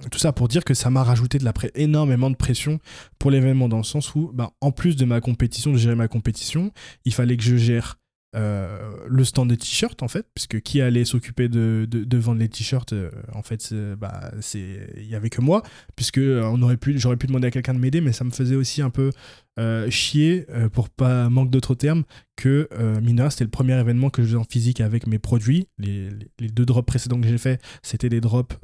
tout 0.10 0.20
ça 0.20 0.32
pour 0.32 0.48
dire 0.48 0.64
que 0.64 0.74
ça 0.74 0.90
m'a 0.90 1.04
rajouté 1.04 1.38
de 1.38 1.44
la 1.44 1.52
énormément 1.74 2.30
de 2.30 2.38
pression 2.38 2.80
pour 3.20 3.30
l'événement, 3.30 3.68
dans 3.68 3.76
le 3.76 3.84
sens 3.84 4.16
où, 4.16 4.32
bah, 4.34 4.54
en 4.62 4.72
plus 4.72 4.96
de 4.96 5.04
ma 5.04 5.20
compétition, 5.20 5.74
de 5.74 5.78
gérer 5.78 5.96
ma 5.96 6.08
compétition, 6.08 6.72
il 7.04 7.14
fallait 7.14 7.36
que 7.36 7.44
je 7.44 7.58
gère 7.58 7.98
euh, 8.38 8.78
le 9.06 9.26
stand 9.26 9.50
des 9.50 9.58
t-shirts 9.58 10.02
en 10.02 10.08
fait, 10.08 10.28
puisque 10.34 10.62
qui 10.62 10.80
allait 10.80 11.04
s'occuper 11.04 11.50
de, 11.50 12.18
vendre 12.18 12.40
les 12.40 12.48
t-shirts, 12.48 12.94
euh, 12.94 13.12
en 13.34 13.44
fait, 13.44 13.74
bah, 14.00 14.32
il 14.54 15.10
y 15.10 15.16
avait 15.16 15.30
que 15.30 15.42
moi, 15.42 15.62
puisque 15.98 16.22
j'aurais 16.22 16.78
pu 16.78 17.28
demander 17.28 17.48
à 17.48 17.52
quelqu'un 17.52 17.74
de 17.74 17.80
m'aider, 17.80 18.00
mais 18.00 18.14
ça 18.14 18.24
me 18.24 18.32
faisait 18.32 18.56
aussi 18.56 18.82
un 18.82 18.92
peu 18.92 19.12
euh, 19.58 19.90
chier, 19.90 20.46
euh, 20.50 20.68
pour 20.68 20.90
pas 20.90 21.30
manque 21.30 21.50
d'autres 21.50 21.76
termes, 21.76 22.04
que 22.36 22.68
euh, 22.74 23.00
Mina, 23.00 23.30
c'était 23.30 23.46
le 23.46 23.50
premier 23.50 23.80
événement 23.80 24.10
que 24.10 24.22
je 24.22 24.28
faisais 24.28 24.38
en 24.38 24.44
physique 24.44 24.82
avec 24.82 25.08
mes 25.08 25.20
produits. 25.20 25.68
Les, 25.78 26.10
les, 26.40 26.50
deux 26.50 26.66
drops 26.66 26.86
précédents 26.86 27.22
que 27.22 27.28
j'ai 27.28 27.38
fait, 27.38 27.62
c'était 27.82 28.10
des 28.10 28.20
drops 28.20 28.58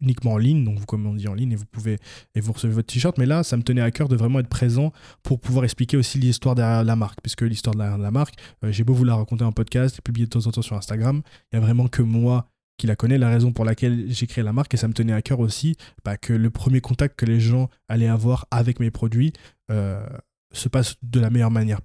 uniquement 0.00 0.32
en 0.32 0.38
ligne, 0.38 0.64
donc 0.64 0.78
vous 0.78 0.86
commandez 0.86 1.28
en 1.28 1.34
ligne 1.34 1.52
et 1.52 1.56
vous 1.56 1.66
pouvez 1.66 1.98
et 2.34 2.40
vous 2.40 2.52
recevez 2.52 2.72
votre 2.72 2.86
t-shirt. 2.86 3.18
Mais 3.18 3.26
là, 3.26 3.42
ça 3.42 3.58
me 3.58 3.62
tenait 3.62 3.82
à 3.82 3.90
cœur 3.90 4.08
de 4.08 4.16
vraiment 4.16 4.38
être 4.38 4.48
présent 4.48 4.92
pour 5.22 5.40
pouvoir 5.40 5.64
expliquer 5.64 5.98
aussi 5.98 6.18
l'histoire 6.18 6.54
derrière 6.54 6.84
la 6.84 6.96
marque, 6.96 7.20
puisque 7.22 7.42
l'histoire 7.42 7.76
derrière 7.76 7.98
la 7.98 8.10
marque, 8.10 8.34
j'ai 8.62 8.84
beau 8.84 8.94
vous 8.94 9.04
la 9.04 9.16
raconter 9.16 9.44
en 9.44 9.52
podcast 9.52 9.98
et 9.98 10.02
publier 10.02 10.26
de 10.26 10.30
temps 10.30 10.46
en 10.46 10.50
temps 10.50 10.62
sur 10.62 10.76
Instagram, 10.76 11.20
il 11.52 11.56
y 11.56 11.58
a 11.58 11.60
vraiment 11.60 11.88
que 11.88 12.00
moi 12.00 12.46
la 12.86 12.96
connaît, 12.96 13.18
la 13.18 13.28
raison 13.28 13.52
pour 13.52 13.64
laquelle 13.64 14.06
j'ai 14.08 14.26
créé 14.26 14.44
la 14.44 14.52
marque, 14.52 14.74
et 14.74 14.76
ça 14.76 14.88
me 14.88 14.92
tenait 14.92 15.12
à 15.12 15.22
cœur 15.22 15.40
aussi 15.40 15.76
bah, 16.04 16.16
que 16.16 16.32
le 16.32 16.50
premier 16.50 16.80
contact 16.80 17.18
que 17.18 17.26
les 17.26 17.40
gens 17.40 17.68
allaient 17.88 18.08
avoir 18.08 18.46
avec 18.50 18.80
mes 18.80 18.90
produits 18.90 19.32
euh, 19.70 20.04
se 20.52 20.68
passe 20.68 20.96
de 21.02 21.20
la 21.20 21.30
meilleure 21.30 21.50
manière, 21.50 21.80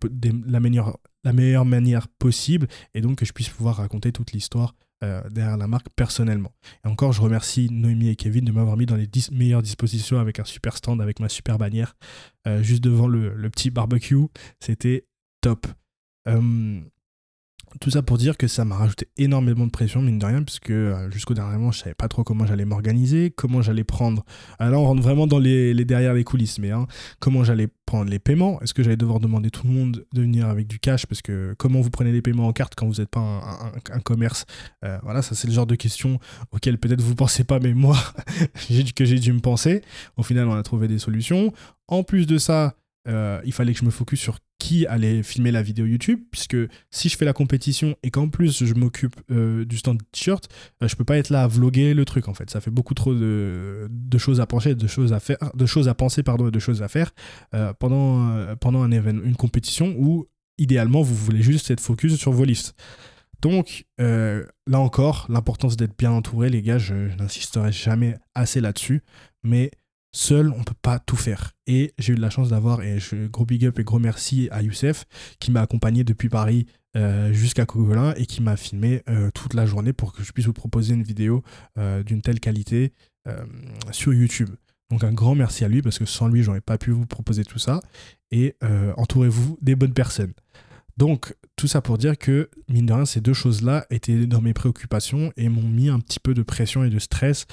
la 0.45 0.59
meilleure, 0.59 0.97
la 1.23 1.33
meilleure 1.33 1.65
manière 1.65 2.07
possible, 2.07 2.67
et 2.93 3.01
donc 3.01 3.17
que 3.17 3.25
je 3.25 3.33
puisse 3.33 3.49
pouvoir 3.49 3.77
raconter 3.77 4.11
toute 4.11 4.31
l'histoire 4.33 4.75
euh, 5.03 5.21
derrière 5.29 5.57
la 5.57 5.67
marque 5.67 5.89
personnellement. 5.95 6.51
Et 6.83 6.87
encore, 6.87 7.13
je 7.13 7.21
remercie 7.21 7.69
Noémie 7.71 8.09
et 8.09 8.15
Kevin 8.15 8.45
de 8.45 8.51
m'avoir 8.51 8.77
mis 8.77 8.87
dans 8.87 8.95
les 8.95 9.05
10 9.05 9.31
meilleures 9.31 9.61
dispositions 9.61 10.19
avec 10.19 10.39
un 10.39 10.43
super 10.43 10.75
stand, 10.75 11.01
avec 11.01 11.19
ma 11.19 11.29
super 11.29 11.59
bannière, 11.59 11.95
euh, 12.47 12.63
juste 12.63 12.83
devant 12.83 13.07
le, 13.07 13.49
petit 13.51 13.69
barbecue. 13.69 14.25
C'était 14.59 15.05
top. 15.41 15.67
Tout 17.81 17.91
ça 17.91 18.01
pour 18.01 18.17
dire 18.17 18.37
que 18.37 18.47
ça 18.47 18.65
m'a 18.65 18.75
rajouté 18.75 19.07
énormément 19.17 19.65
de 19.65 19.71
pression, 19.71 20.01
mine 20.01 20.19
de 20.19 20.25
rien, 20.25 20.41
puisque 20.41 20.69
euh, 20.69 21.11
jusqu'au 21.11 21.33
dernier 21.33 21.57
moment, 21.57 21.71
je 21.71 21.79
savais 21.79 21.93
pas 21.93 22.07
trop 22.07 22.23
comment 22.23 22.45
j'allais 22.45 22.65
m'organiser, 22.65 23.31
comment 23.35 23.61
j'allais 23.61 23.83
prendre. 23.83 24.23
Alors, 24.57 24.83
on 24.83 24.85
rentre 24.85 25.01
vraiment 25.01 25.27
dans 25.27 25.37
les, 25.37 25.73
derrière 25.85 26.13
les 26.13 26.23
coulisses, 26.23 26.59
mais 26.59 26.71
hein, 26.71 26.87
comment 27.19 27.43
j'allais 27.43 27.67
prendre 27.85 28.09
les 28.09 28.19
paiements 28.19 28.59
Est-ce 28.61 28.73
que 28.73 28.83
j'allais 28.83 28.97
devoir 28.97 29.19
demander 29.19 29.51
tout 29.51 29.67
le 29.67 29.73
monde 29.73 30.05
de 30.13 30.21
venir 30.21 30.47
avec 30.47 30.67
du 30.67 30.79
cash? 30.79 31.05
Parce 31.05 31.21
que 31.21 31.55
comment 31.57 31.81
vous 31.81 31.89
prenez 31.89 32.11
les 32.11 32.21
paiements 32.21 32.47
en 32.47 32.53
carte 32.53 32.73
quand 32.75 32.87
vous 32.87 33.01
n'êtes 33.01 33.09
pas 33.09 33.19
un, 33.19 33.99
commerce? 33.99 34.45
Euh, 34.83 34.97
Voilà, 35.03 35.21
ça, 35.21 35.35
c'est 35.35 35.47
le 35.47 35.53
genre 35.53 35.67
de 35.67 35.75
questions 35.75 36.19
auxquelles 36.51 36.77
peut-être 36.77 37.01
vous 37.01 37.11
ne 37.11 37.15
pensez 37.15 37.43
pas, 37.43 37.59
mais 37.59 37.73
moi, 37.73 37.97
que 38.95 39.05
j'ai 39.05 39.19
dû 39.19 39.33
me 39.33 39.39
penser. 39.39 39.81
Au 40.15 40.23
final, 40.23 40.47
on 40.47 40.55
a 40.55 40.63
trouvé 40.63 40.87
des 40.87 40.99
solutions. 40.99 41.53
En 41.87 42.03
plus 42.03 42.27
de 42.27 42.37
ça, 42.37 42.75
euh, 43.07 43.41
il 43.45 43.53
fallait 43.53 43.73
que 43.73 43.79
je 43.79 43.85
me 43.85 43.91
focus 43.91 44.19
sur 44.19 44.39
qui 44.59 44.87
allait 44.87 45.21
filmer 45.23 45.51
la 45.51 45.61
vidéo 45.61 45.85
YouTube, 45.85 46.21
puisque 46.31 46.57
si 46.89 47.09
je 47.09 47.17
fais 47.17 47.25
la 47.25 47.33
compétition 47.33 47.95
et 48.03 48.09
qu'en 48.09 48.29
plus 48.29 48.65
je 48.65 48.73
m'occupe 48.73 49.15
euh, 49.31 49.65
du 49.65 49.77
stand 49.77 50.01
t-shirt, 50.11 50.49
euh, 50.81 50.87
je 50.87 50.95
peux 50.95 51.03
pas 51.03 51.17
être 51.17 51.29
là 51.29 51.43
à 51.43 51.47
vloguer 51.47 51.93
le 51.93 52.05
truc 52.05 52.27
en 52.27 52.33
fait. 52.33 52.49
Ça 52.49 52.59
fait 52.59 52.71
beaucoup 52.71 52.93
trop 52.93 53.13
de, 53.13 53.87
choses 54.17 54.41
à 54.41 54.45
de 54.45 54.87
choses 54.87 55.13
à 55.13 55.19
faire, 55.19 55.37
de 55.53 55.65
choses 55.65 55.87
à 55.87 55.93
penser 55.93 56.23
pardon, 56.23 56.47
et 56.47 56.51
de 56.51 56.59
choses 56.59 56.81
à 56.81 56.87
faire 56.87 57.11
pendant, 57.79 58.55
pendant 58.55 58.81
un 58.81 58.91
événement, 58.91 59.23
une 59.23 59.35
compétition 59.35 59.93
où 59.97 60.25
idéalement 60.57 61.01
vous 61.01 61.15
voulez 61.15 61.41
juste 61.41 61.69
être 61.69 61.81
focus 61.81 62.15
sur 62.15 62.31
vos 62.31 62.43
lifts. 62.43 62.73
Donc 63.41 63.85
là 63.99 64.79
encore, 64.79 65.27
l'importance 65.29 65.77
d'être 65.77 65.95
bien 65.97 66.11
entouré, 66.11 66.49
les 66.49 66.63
gars, 66.63 66.79
je 66.79 67.15
n'insisterai 67.17 67.71
jamais 67.71 68.17
assez 68.33 68.59
là-dessus, 68.59 69.03
mais 69.43 69.69
Seul, 70.17 70.51
on 70.57 70.63
peut 70.63 70.73
pas 70.81 70.97
tout 70.97 71.15
faire. 71.15 71.51
Et 71.67 71.93
j'ai 71.99 72.13
eu 72.13 72.15
la 72.15 72.31
chance 72.31 72.49
d'avoir, 72.49 72.81
et 72.81 72.97
gros 73.31 73.45
big 73.45 73.63
up 73.67 73.77
et 73.77 73.83
gros 73.83 73.99
merci 73.99 74.47
à 74.49 74.63
Youssef, 74.63 75.05
qui 75.39 75.51
m'a 75.51 75.61
accompagné 75.61 76.03
depuis 76.03 76.27
Paris 76.27 76.65
euh, 76.95 77.31
jusqu'à 77.33 77.67
Cogolin 77.67 78.15
et 78.15 78.25
qui 78.25 78.41
m'a 78.41 78.57
filmé 78.57 79.03
euh, 79.09 79.29
toute 79.35 79.53
la 79.53 79.67
journée 79.67 79.93
pour 79.93 80.13
que 80.13 80.23
je 80.23 80.31
puisse 80.31 80.47
vous 80.47 80.53
proposer 80.53 80.95
une 80.95 81.03
vidéo 81.03 81.43
euh, 81.77 82.01
d'une 82.01 82.23
telle 82.23 82.39
qualité 82.39 82.93
sur 83.91 84.11
YouTube. 84.11 84.49
Donc 84.89 85.03
un 85.03 85.13
grand 85.13 85.35
merci 85.35 85.63
à 85.63 85.67
lui 85.67 85.83
parce 85.83 85.99
que 85.99 86.05
sans 86.05 86.29
lui, 86.29 86.41
j'aurais 86.41 86.61
pas 86.61 86.79
pu 86.79 86.89
vous 86.89 87.05
proposer 87.05 87.43
tout 87.43 87.59
ça. 87.59 87.79
Et 88.31 88.55
entourez-vous 88.95 89.59
des 89.61 89.75
bonnes 89.75 89.93
personnes. 89.93 90.33
Donc, 90.95 91.35
tout 91.57 91.67
ça 91.67 91.81
pour 91.81 91.99
dire 91.99 92.17
que, 92.17 92.49
mine 92.69 92.87
de 92.87 92.93
rien, 92.93 93.05
ces 93.05 93.21
deux 93.21 93.33
choses-là 93.33 93.85
étaient 93.91 94.25
dans 94.25 94.41
mes 94.41 94.53
préoccupations 94.53 95.31
et 95.37 95.47
m'ont 95.47 95.61
mis 95.61 95.89
un 95.89 95.99
petit 95.99 96.19
peu 96.19 96.33
de 96.33 96.41
pression 96.41 96.83
et 96.83 96.89
de 96.89 96.97
stress 96.97 97.45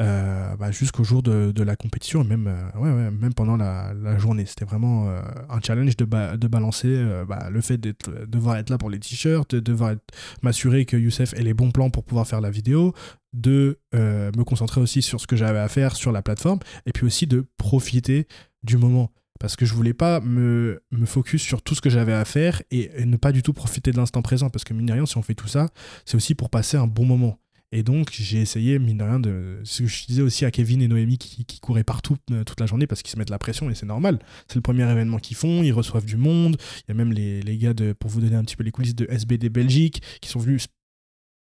euh, 0.00 0.56
bah, 0.56 0.70
jusqu'au 0.70 1.04
jour 1.04 1.22
de, 1.22 1.62
la 1.62 1.76
compétition, 1.76 2.22
et 2.22 2.26
même, 2.26 2.46
euh, 2.46 3.10
même 3.10 3.34
pendant 3.34 3.56
la, 3.56 3.92
journée. 4.18 4.46
C'était 4.46 4.64
vraiment 4.64 5.08
euh, 5.08 5.20
un 5.50 5.60
challenge 5.60 5.96
de, 5.96 6.04
balancer 6.04 7.04
bah, 7.28 7.50
le 7.50 7.60
fait 7.60 7.76
de 7.76 7.94
devoir 8.26 8.56
être 8.56 8.70
là 8.70 8.78
pour 8.78 8.88
les 8.88 8.98
t-shirts, 8.98 9.54
de 9.54 9.60
devoir 9.60 9.94
m'assurer 10.42 10.86
que 10.86 10.96
Youssef 10.96 11.34
ait 11.34 11.42
les 11.42 11.54
bons 11.54 11.70
plans 11.70 11.90
pour 11.90 12.04
pouvoir 12.04 12.26
faire 12.26 12.40
la 12.40 12.50
vidéo, 12.50 12.94
de 13.34 13.78
me 13.92 14.42
concentrer 14.44 14.80
aussi 14.80 15.02
sur 15.02 15.20
ce 15.20 15.26
que 15.26 15.36
j'avais 15.36 15.58
à 15.58 15.68
faire 15.68 15.94
sur 15.94 16.10
la 16.10 16.22
plateforme, 16.22 16.60
et 16.86 16.92
puis 16.92 17.04
aussi 17.04 17.26
de 17.26 17.44
profiter 17.58 18.26
du 18.62 18.78
moment. 18.78 19.12
Parce 19.40 19.56
que 19.56 19.66
je 19.66 19.74
voulais 19.74 19.92
pas 19.92 20.20
me, 20.20 20.80
me 20.92 21.04
focus 21.04 21.42
sur 21.42 21.62
tout 21.62 21.74
ce 21.74 21.80
que 21.80 21.90
j'avais 21.90 22.12
à 22.12 22.24
faire 22.24 22.62
et, 22.70 23.04
ne 23.04 23.16
pas 23.16 23.32
du 23.32 23.42
tout 23.42 23.52
profiter 23.52 23.90
de 23.90 23.96
l'instant 23.96 24.22
présent. 24.22 24.50
Parce 24.50 24.62
que 24.62 24.72
mine 24.72 24.86
de 24.86 24.92
rien 24.92 25.04
si 25.04 25.16
on 25.16 25.22
fait 25.22 25.34
tout 25.34 25.48
ça 25.48 25.68
c'est 26.04 26.16
aussi 26.16 26.36
pour 26.36 26.48
passer 26.48 26.76
un 26.76 26.86
bon 26.86 27.04
moment 27.04 27.41
et 27.74 27.82
donc, 27.82 28.10
j'ai 28.12 28.38
essayé, 28.38 28.78
mine 28.78 28.98
de 28.98 29.02
rien, 29.02 29.18
de. 29.18 29.60
Ce 29.64 29.82
que 29.82 29.88
je 29.88 30.06
disais 30.06 30.20
aussi 30.20 30.44
à 30.44 30.50
Kevin 30.50 30.82
et 30.82 30.88
Noémie 30.88 31.16
qui, 31.16 31.58
couraient 31.60 31.84
partout 31.84 32.18
euh, 32.30 32.44
toute 32.44 32.60
la 32.60 32.66
journée 32.66 32.86
parce 32.86 33.02
qu'ils 33.02 33.12
se 33.12 33.18
mettent 33.18 33.30
la 33.30 33.38
pression 33.38 33.70
et 33.70 33.74
c'est 33.74 33.86
normal. 33.86 34.18
C'est 34.46 34.56
le 34.56 34.60
premier 34.62 34.88
événement 34.90 35.18
qu'ils 35.18 35.36
font, 35.38 35.62
ils 35.62 35.72
reçoivent 35.72 36.04
du 36.04 36.18
monde. 36.18 36.58
Il 36.80 36.84
y 36.88 36.90
a 36.90 36.94
même 36.94 37.12
les, 37.12 37.40
les, 37.40 37.56
gars, 37.56 37.72
de, 37.72 37.94
pour 37.94 38.10
vous 38.10 38.20
donner 38.20 38.36
un 38.36 38.42
petit 38.42 38.56
peu 38.56 38.64
les 38.64 38.72
coulisses 38.72 38.94
de 38.94 39.06
SBD 39.08 39.48
Belgique, 39.48 40.02
qui 40.20 40.28
sont 40.28 40.38
venus 40.38 40.66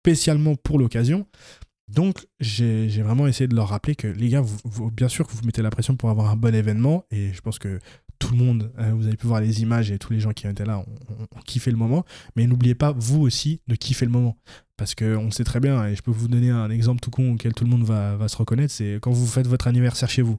spécialement 0.02 0.56
pour 0.56 0.78
l'occasion. 0.78 1.26
Donc, 1.88 2.26
j'ai 2.40 3.02
vraiment 3.02 3.26
essayé 3.26 3.48
de 3.48 3.54
leur 3.54 3.68
rappeler 3.68 3.94
que 3.94 4.06
les 4.06 4.28
gars, 4.28 4.42
vous, 4.42 4.90
bien 4.90 5.08
sûr 5.08 5.26
que 5.26 5.32
vous 5.32 5.44
mettez 5.44 5.62
la 5.62 5.70
pression 5.70 5.96
pour 5.96 6.10
avoir 6.10 6.30
un 6.30 6.36
bon 6.36 6.54
événement, 6.54 7.04
et 7.10 7.32
je 7.32 7.40
pense 7.40 7.58
que 7.58 7.78
tout 8.18 8.32
le 8.32 8.38
monde, 8.38 8.72
euh, 8.78 8.92
vous 8.94 9.06
avez 9.06 9.16
pu 9.16 9.26
voir 9.26 9.40
les 9.40 9.62
images 9.62 9.90
et 9.90 9.98
tous 9.98 10.12
les 10.12 10.20
gens 10.20 10.32
qui 10.32 10.46
étaient 10.46 10.64
là 10.64 10.80
ont, 10.80 11.40
kiffé 11.46 11.70
le 11.70 11.76
moment, 11.76 12.04
mais 12.36 12.46
n'oubliez 12.46 12.74
pas, 12.74 12.92
vous 12.92 13.20
aussi, 13.20 13.60
de 13.68 13.74
kiffer 13.74 14.04
le 14.04 14.10
moment. 14.10 14.36
Parce 14.76 14.94
qu'on 14.94 15.30
sait 15.30 15.44
très 15.44 15.60
bien, 15.60 15.86
et 15.86 15.96
je 15.96 16.02
peux 16.02 16.10
vous 16.10 16.28
donner 16.28 16.50
un 16.50 16.70
exemple 16.70 17.00
tout 17.00 17.10
con 17.10 17.32
auquel 17.32 17.54
tout 17.54 17.64
le 17.64 17.70
monde 17.70 17.84
va 17.84 18.28
se 18.28 18.36
reconnaître, 18.36 18.72
c'est 18.72 18.98
quand 19.00 19.10
vous 19.10 19.26
faites 19.26 19.46
votre 19.46 19.66
anniversaire 19.66 20.10
chez 20.10 20.22
vous. 20.22 20.38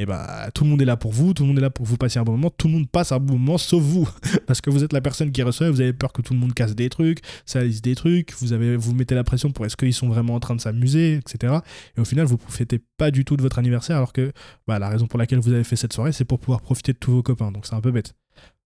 Et 0.00 0.04
eh 0.04 0.06
bah 0.06 0.48
tout 0.54 0.64
le 0.64 0.70
monde 0.70 0.80
est 0.80 0.86
là 0.86 0.96
pour 0.96 1.12
vous, 1.12 1.34
tout 1.34 1.42
le 1.42 1.48
monde 1.48 1.58
est 1.58 1.60
là 1.60 1.68
pour 1.68 1.84
vous 1.84 1.98
passer 1.98 2.18
un 2.18 2.22
bon 2.22 2.32
moment, 2.32 2.48
tout 2.48 2.68
le 2.68 2.72
monde 2.72 2.88
passe 2.88 3.12
un 3.12 3.18
bon 3.18 3.34
moment 3.34 3.58
sauf 3.58 3.82
vous. 3.82 4.08
Parce 4.46 4.62
que 4.62 4.70
vous 4.70 4.82
êtes 4.82 4.94
la 4.94 5.02
personne 5.02 5.30
qui 5.30 5.42
reçoit, 5.42 5.70
vous 5.70 5.82
avez 5.82 5.92
peur 5.92 6.14
que 6.14 6.22
tout 6.22 6.32
le 6.32 6.38
monde 6.38 6.54
casse 6.54 6.74
des 6.74 6.88
trucs, 6.88 7.18
salisse 7.44 7.82
des 7.82 7.94
trucs, 7.94 8.32
vous, 8.38 8.54
avez, 8.54 8.76
vous 8.76 8.94
mettez 8.94 9.14
la 9.14 9.24
pression 9.24 9.50
pour 9.50 9.66
est-ce 9.66 9.76
qu'ils 9.76 9.92
sont 9.92 10.08
vraiment 10.08 10.36
en 10.36 10.40
train 10.40 10.56
de 10.56 10.60
s'amuser, 10.62 11.16
etc. 11.16 11.58
Et 11.98 12.00
au 12.00 12.06
final, 12.06 12.24
vous 12.24 12.38
profitez 12.38 12.80
pas 12.96 13.10
du 13.10 13.26
tout 13.26 13.36
de 13.36 13.42
votre 13.42 13.58
anniversaire 13.58 13.98
alors 13.98 14.14
que 14.14 14.32
bah, 14.66 14.78
la 14.78 14.88
raison 14.88 15.06
pour 15.06 15.18
laquelle 15.18 15.40
vous 15.40 15.52
avez 15.52 15.64
fait 15.64 15.76
cette 15.76 15.92
soirée, 15.92 16.12
c'est 16.12 16.24
pour 16.24 16.40
pouvoir 16.40 16.62
profiter 16.62 16.94
de 16.94 16.98
tous 16.98 17.12
vos 17.12 17.22
copains. 17.22 17.52
Donc 17.52 17.66
c'est 17.66 17.74
un 17.74 17.82
peu 17.82 17.90
bête. 17.90 18.14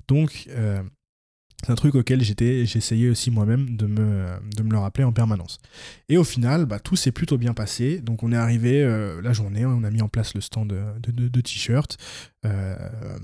Donc 0.07 0.47
euh, 0.51 0.85
un 1.71 1.75
truc 1.75 1.95
auquel 1.95 2.23
j'étais, 2.23 2.67
j'essayais 2.67 3.09
aussi 3.09 3.31
moi-même 3.31 3.77
de 3.77 3.87
me, 3.87 4.27
le 4.71 4.79
rappeler 4.79 5.05
en 5.05 5.13
permanence. 5.13 5.59
Et 6.09 6.17
au 6.17 6.25
final, 6.25 6.67
bah, 6.67 6.79
tout 6.79 6.97
s'est 6.97 7.13
plutôt 7.13 7.39
bien 7.39 7.55
passé. 7.55 8.01
Donc 8.01 8.23
on 8.23 8.33
est 8.33 8.37
arrivé 8.37 8.83
euh, 8.83 9.21
la 9.23 9.33
journée, 9.33 9.65
on 9.65 9.85
a 9.85 9.91
mis 9.91 10.03
en 10.03 10.09
place 10.09 10.35
le 10.35 10.41
stand 10.41 10.69
de 10.69 11.41
t-shirts. 11.41 11.97
Euh, 12.45 12.77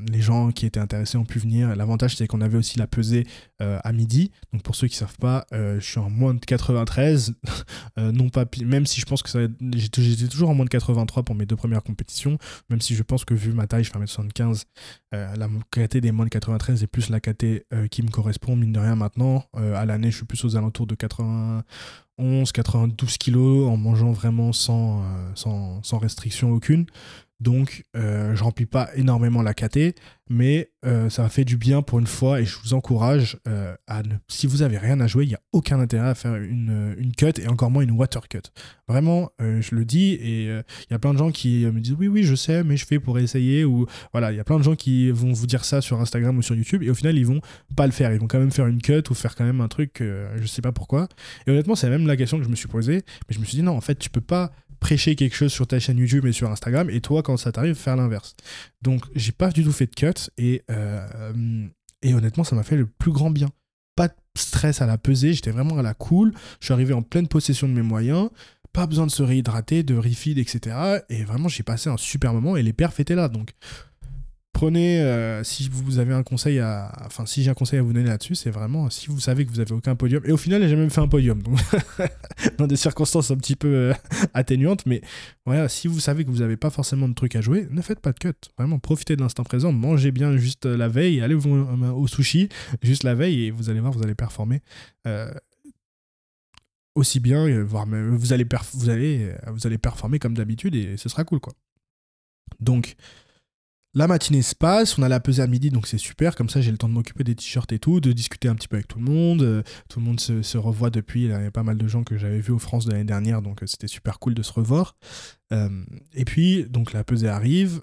les 0.08 0.20
gens 0.20 0.50
qui 0.50 0.66
étaient 0.66 0.80
intéressés 0.80 1.18
ont 1.18 1.24
pu 1.24 1.38
venir. 1.38 1.74
L'avantage, 1.76 2.16
c'est 2.16 2.26
qu'on 2.26 2.40
avait 2.40 2.58
aussi 2.58 2.78
la 2.78 2.86
pesée 2.86 3.26
euh, 3.60 3.78
à 3.84 3.92
midi. 3.92 4.30
Donc 4.52 4.62
pour 4.62 4.74
ceux 4.74 4.88
qui 4.88 4.94
ne 4.96 5.06
savent 5.06 5.18
pas, 5.18 5.46
je 5.52 5.80
suis 5.80 5.98
en 5.98 6.10
moins 6.10 6.34
de 6.34 6.40
93. 6.40 7.34
non 7.96 8.28
pas, 8.28 8.44
même 8.64 8.86
si 8.86 9.00
je 9.00 9.06
pense 9.06 9.22
que 9.22 9.50
j'étais 9.74 10.28
toujours 10.28 10.50
en 10.50 10.54
moins 10.54 10.64
de 10.64 10.70
83 10.70 11.22
pour 11.22 11.34
mes 11.34 11.46
deux 11.46 11.56
premières 11.56 11.82
compétitions. 11.82 12.38
Même 12.68 12.80
si 12.80 12.94
je 12.94 13.02
pense 13.02 13.24
que 13.24 13.34
vu 13.34 13.52
ma 13.52 13.66
taille, 13.66 13.84
je 13.84 13.90
fais 13.90 13.98
1m75, 13.98 14.64
la 15.12 15.48
KT 15.70 15.98
des 15.98 16.12
moins 16.12 16.26
de 16.26 16.30
93 16.30 16.82
est 16.82 16.86
plus 16.86 17.10
la 17.10 17.20
KT 17.20 17.64
qui 17.90 18.02
me 18.02 18.10
correspond 18.10 18.56
mine 18.56 18.72
de 18.72 18.80
rien, 18.80 18.96
maintenant. 18.96 19.44
Euh, 19.56 19.74
à 19.74 19.84
l'année, 19.84 20.10
je 20.10 20.16
suis 20.16 20.26
plus 20.26 20.44
aux 20.44 20.56
alentours 20.56 20.86
de 20.86 20.94
91, 20.94 22.52
92 22.52 23.18
kilos 23.18 23.68
en 23.68 23.76
mangeant 23.76 24.12
vraiment 24.12 24.50
euh, 24.50 25.32
sans 25.34 25.98
restriction 25.98 26.52
aucune. 26.52 26.86
Donc, 27.40 27.84
euh, 27.96 28.36
je 28.36 28.44
remplis 28.44 28.66
pas 28.66 28.90
énormément 28.96 29.40
la 29.40 29.54
KT, 29.54 29.94
mais 30.28 30.70
euh, 30.84 31.08
ça 31.08 31.22
m'a 31.22 31.30
fait 31.30 31.46
du 31.46 31.56
bien 31.56 31.80
pour 31.80 31.98
une 31.98 32.06
fois 32.06 32.40
et 32.40 32.44
je 32.44 32.58
vous 32.62 32.74
encourage 32.74 33.38
euh, 33.48 33.74
à 33.86 34.02
ne... 34.02 34.14
Si 34.28 34.46
vous 34.46 34.60
avez 34.60 34.76
rien 34.76 35.00
à 35.00 35.06
jouer, 35.06 35.24
il 35.24 35.28
n'y 35.28 35.34
a 35.34 35.40
aucun 35.52 35.80
intérêt 35.80 36.08
à 36.08 36.14
faire 36.14 36.36
une, 36.36 36.94
une, 36.98 37.12
cut 37.12 37.32
et 37.40 37.48
encore 37.48 37.70
moins 37.70 37.82
une 37.82 37.92
water 37.92 38.28
cut. 38.28 38.42
Vraiment, 38.88 39.30
je 39.38 39.74
le 39.74 39.84
dis 39.84 40.12
et 40.12 40.44
il 40.46 40.90
y 40.90 40.94
a 40.94 40.98
plein 40.98 41.14
de 41.14 41.18
gens 41.18 41.30
qui 41.30 41.64
me 41.64 41.80
disent 41.80 41.96
oui, 41.98 42.08
oui, 42.08 42.24
je 42.24 42.34
sais, 42.34 42.62
mais 42.62 42.76
je 42.76 42.84
fais 42.84 42.98
pour 42.98 43.18
essayer 43.18 43.64
ou 43.64 43.86
voilà, 44.12 44.32
il 44.32 44.36
y 44.36 44.40
a 44.40 44.44
plein 44.44 44.58
de 44.58 44.64
gens 44.64 44.74
qui 44.76 45.10
vont 45.10 45.32
vous 45.32 45.46
dire 45.46 45.64
ça 45.64 45.80
sur 45.80 46.00
Instagram 46.00 46.36
ou 46.36 46.42
sur 46.42 46.54
YouTube 46.54 46.82
et 46.82 46.90
au 46.90 46.94
final, 46.94 47.16
ils 47.16 47.26
vont 47.26 47.40
pas 47.76 47.86
le 47.86 47.92
faire. 47.92 48.12
Ils 48.12 48.20
vont 48.20 48.26
quand 48.26 48.38
même 48.38 48.50
faire 48.50 48.66
une 48.66 48.82
cut 48.82 49.02
ou 49.10 49.14
faire 49.14 49.34
quand 49.34 49.44
même 49.44 49.60
un 49.60 49.68
truc, 49.68 50.02
je 50.02 50.46
sais 50.46 50.62
pas 50.62 50.72
pourquoi. 50.72 51.08
Et 51.46 51.50
honnêtement, 51.50 51.74
c'est 51.74 51.88
même 51.88 52.06
la 52.06 52.16
question 52.16 52.38
que 52.38 52.44
je 52.44 52.50
me 52.50 52.56
suis 52.56 52.68
posée, 52.68 53.02
mais 53.28 53.34
je 53.34 53.38
me 53.38 53.44
suis 53.44 53.56
dit 53.56 53.62
non, 53.62 53.76
en 53.76 53.80
fait, 53.80 53.98
tu 53.98 54.10
peux 54.10 54.20
pas 54.20 54.52
prêcher 54.80 55.14
quelque 55.14 55.36
chose 55.36 55.52
sur 55.52 55.66
ta 55.66 55.78
chaîne 55.78 55.98
YouTube 55.98 56.26
et 56.26 56.32
sur 56.32 56.50
Instagram, 56.50 56.90
et 56.90 57.00
toi, 57.00 57.22
quand 57.22 57.36
ça 57.36 57.52
t'arrive, 57.52 57.74
faire 57.74 57.96
l'inverse. 57.96 58.34
Donc, 58.82 59.04
j'ai 59.14 59.32
pas 59.32 59.50
du 59.50 59.62
tout 59.62 59.72
fait 59.72 59.86
de 59.86 59.94
cut, 59.94 60.30
et, 60.38 60.62
euh, 60.70 61.68
et 62.02 62.14
honnêtement, 62.14 62.44
ça 62.44 62.56
m'a 62.56 62.62
fait 62.62 62.76
le 62.76 62.86
plus 62.86 63.12
grand 63.12 63.30
bien. 63.30 63.50
Pas 63.94 64.08
de 64.08 64.14
stress 64.36 64.80
à 64.80 64.86
la 64.86 64.98
pesée, 64.98 65.34
j'étais 65.34 65.50
vraiment 65.50 65.78
à 65.78 65.82
la 65.82 65.94
cool, 65.94 66.32
je 66.60 66.66
suis 66.66 66.72
arrivé 66.72 66.94
en 66.94 67.02
pleine 67.02 67.28
possession 67.28 67.68
de 67.68 67.74
mes 67.74 67.82
moyens, 67.82 68.30
pas 68.72 68.86
besoin 68.86 69.06
de 69.06 69.10
se 69.10 69.22
réhydrater, 69.22 69.82
de 69.82 69.96
refeed, 69.96 70.38
etc. 70.38 71.02
Et 71.08 71.24
vraiment, 71.24 71.48
j'ai 71.48 71.62
passé 71.62 71.90
un 71.90 71.96
super 71.96 72.32
moment, 72.32 72.56
et 72.56 72.62
les 72.62 72.72
perfs 72.72 73.00
étaient 73.00 73.14
là, 73.14 73.28
donc 73.28 73.50
prenez, 74.60 75.00
euh, 75.00 75.42
si 75.42 75.70
vous 75.72 75.98
avez 76.00 76.12
un 76.12 76.22
conseil 76.22 76.58
à. 76.58 76.92
Enfin, 77.06 77.24
si 77.24 77.42
j'ai 77.42 77.50
un 77.50 77.54
conseil 77.54 77.78
à 77.78 77.82
vous 77.82 77.94
donner 77.94 78.10
là-dessus, 78.10 78.34
c'est 78.34 78.50
vraiment 78.50 78.90
si 78.90 79.06
vous 79.06 79.18
savez 79.18 79.46
que 79.46 79.50
vous 79.50 79.60
avez 79.60 79.72
aucun 79.72 79.96
podium. 79.96 80.22
Et 80.26 80.32
au 80.32 80.36
final, 80.36 80.68
j'ai 80.68 80.76
même 80.76 80.90
fait 80.90 81.00
un 81.00 81.08
podium. 81.08 81.42
Dans 82.58 82.66
des 82.66 82.76
circonstances 82.76 83.30
un 83.30 83.36
petit 83.36 83.56
peu 83.56 83.68
euh, 83.68 83.94
atténuantes. 84.34 84.84
Mais 84.84 85.00
voilà, 85.46 85.70
si 85.70 85.88
vous 85.88 85.98
savez 85.98 86.26
que 86.26 86.30
vous 86.30 86.40
n'avez 86.40 86.58
pas 86.58 86.68
forcément 86.68 87.08
de 87.08 87.14
trucs 87.14 87.36
à 87.36 87.40
jouer, 87.40 87.68
ne 87.70 87.80
faites 87.80 88.00
pas 88.00 88.12
de 88.12 88.18
cut. 88.18 88.34
Vraiment, 88.58 88.78
profitez 88.78 89.16
de 89.16 89.22
l'instant 89.22 89.44
présent. 89.44 89.72
Mangez 89.72 90.10
bien 90.10 90.36
juste 90.36 90.66
la 90.66 90.88
veille. 90.88 91.22
Allez 91.22 91.34
au 91.34 92.06
sushi 92.06 92.50
juste 92.82 93.04
la 93.04 93.14
veille 93.14 93.46
et 93.46 93.50
vous 93.50 93.70
allez 93.70 93.80
voir, 93.80 93.94
vous 93.94 94.02
allez 94.02 94.14
performer. 94.14 94.60
Euh, 95.06 95.32
aussi 96.94 97.18
bien, 97.18 97.62
voire 97.62 97.86
même, 97.86 98.14
vous 98.14 98.34
allez, 98.34 98.46
vous, 98.74 98.90
allez, 98.90 99.32
vous 99.46 99.66
allez 99.66 99.78
performer 99.78 100.18
comme 100.18 100.34
d'habitude 100.34 100.74
et 100.74 100.98
ce 100.98 101.08
sera 101.08 101.24
cool 101.24 101.40
quoi. 101.40 101.54
Donc, 102.58 102.96
la 103.92 104.06
matinée 104.06 104.42
se 104.42 104.54
passe, 104.54 104.98
on 104.98 105.02
a 105.02 105.08
la 105.08 105.18
pesée 105.18 105.42
à 105.42 105.48
midi, 105.48 105.70
donc 105.70 105.88
c'est 105.88 105.98
super. 105.98 106.36
Comme 106.36 106.48
ça, 106.48 106.60
j'ai 106.60 106.70
le 106.70 106.78
temps 106.78 106.88
de 106.88 106.94
m'occuper 106.94 107.24
des 107.24 107.34
t-shirts 107.34 107.72
et 107.72 107.80
tout, 107.80 108.00
de 108.00 108.12
discuter 108.12 108.46
un 108.46 108.54
petit 108.54 108.68
peu 108.68 108.76
avec 108.76 108.86
tout 108.86 108.98
le 108.98 109.04
monde. 109.04 109.42
Euh, 109.42 109.62
tout 109.88 109.98
le 109.98 110.06
monde 110.06 110.20
se, 110.20 110.58
revoit 110.58 110.90
depuis. 110.90 111.24
Il 111.24 111.30
y 111.30 111.32
a 111.32 111.50
pas 111.50 111.64
mal 111.64 111.76
de 111.76 111.88
gens 111.88 112.04
que 112.04 112.16
j'avais 112.16 112.38
vus 112.38 112.52
aux 112.52 112.58
France 112.60 112.86
de 112.86 112.92
l'année 112.92 113.04
dernière, 113.04 113.42
donc 113.42 113.62
euh, 113.62 113.66
c'était 113.66 113.88
super 113.88 114.20
cool 114.20 114.34
de 114.34 114.42
se 114.42 114.52
revoir. 114.52 114.96
Euh, 115.52 115.68
et 116.14 116.24
puis, 116.24 116.66
donc 116.68 116.92
la 116.92 117.02
pesée 117.02 117.28
arrive, 117.28 117.82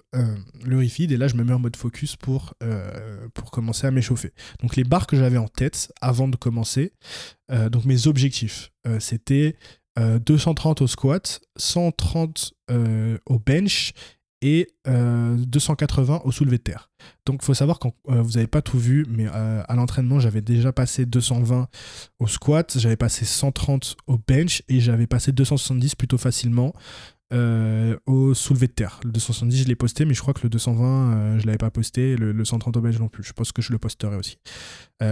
le 0.64 0.78
refeed, 0.78 1.12
et 1.12 1.18
là, 1.18 1.28
je 1.28 1.36
me 1.36 1.44
mets 1.44 1.52
en 1.52 1.58
mode 1.58 1.76
focus 1.76 2.16
pour, 2.16 2.54
pour 3.34 3.50
commencer 3.50 3.86
à 3.86 3.90
m'échauffer. 3.90 4.32
Donc, 4.60 4.76
les 4.76 4.84
barres 4.84 5.06
que 5.06 5.16
j'avais 5.16 5.36
en 5.36 5.48
tête 5.48 5.92
avant 6.00 6.28
de 6.28 6.36
commencer, 6.36 6.92
donc 7.50 7.84
mes 7.84 8.06
objectifs, 8.06 8.72
c'était 9.00 9.56
230 9.98 10.80
au 10.80 10.86
squat, 10.86 11.42
130 11.56 12.54
au 13.26 13.38
bench 13.38 13.92
et 14.42 14.68
280 14.86 16.14
euh, 16.14 16.18
au 16.24 16.32
soulevé 16.32 16.58
de 16.58 16.62
terre. 16.62 16.90
Donc 17.26 17.40
il 17.42 17.44
faut 17.44 17.54
savoir 17.54 17.78
quand 17.78 17.92
euh, 18.08 18.22
vous 18.22 18.32
n'avez 18.32 18.46
pas 18.46 18.62
tout 18.62 18.78
vu, 18.78 19.04
mais 19.08 19.26
euh, 19.26 19.62
à 19.66 19.74
l'entraînement 19.74 20.20
j'avais 20.20 20.40
déjà 20.40 20.72
passé 20.72 21.06
220 21.06 21.68
au 22.18 22.26
squat, 22.26 22.76
j'avais 22.78 22.96
passé 22.96 23.24
130 23.24 23.96
au 24.06 24.18
bench 24.18 24.62
et 24.68 24.80
j'avais 24.80 25.06
passé 25.06 25.32
270 25.32 25.94
plutôt 25.94 26.18
facilement 26.18 26.72
au 28.06 28.32
soulevé 28.32 28.68
de 28.68 28.72
terre. 28.72 29.00
Le 29.04 29.12
270 29.12 29.64
je 29.64 29.68
l'ai 29.68 29.74
posté, 29.74 30.06
mais 30.06 30.14
je 30.14 30.22
crois 30.22 30.32
que 30.32 30.40
le 30.44 30.48
220 30.48 31.38
je 31.38 31.44
l'avais 31.44 31.58
pas 31.58 31.70
posté, 31.70 32.16
le, 32.16 32.32
le, 32.32 32.44
130 32.46 32.74
au 32.78 32.80
bench 32.80 32.98
non 32.98 33.08
plus. 33.08 33.22
Je 33.22 33.34
pense 33.34 33.52
que 33.52 33.60
je 33.60 33.70
le 33.70 33.78
posterai 33.78 34.16
aussi. 34.16 34.38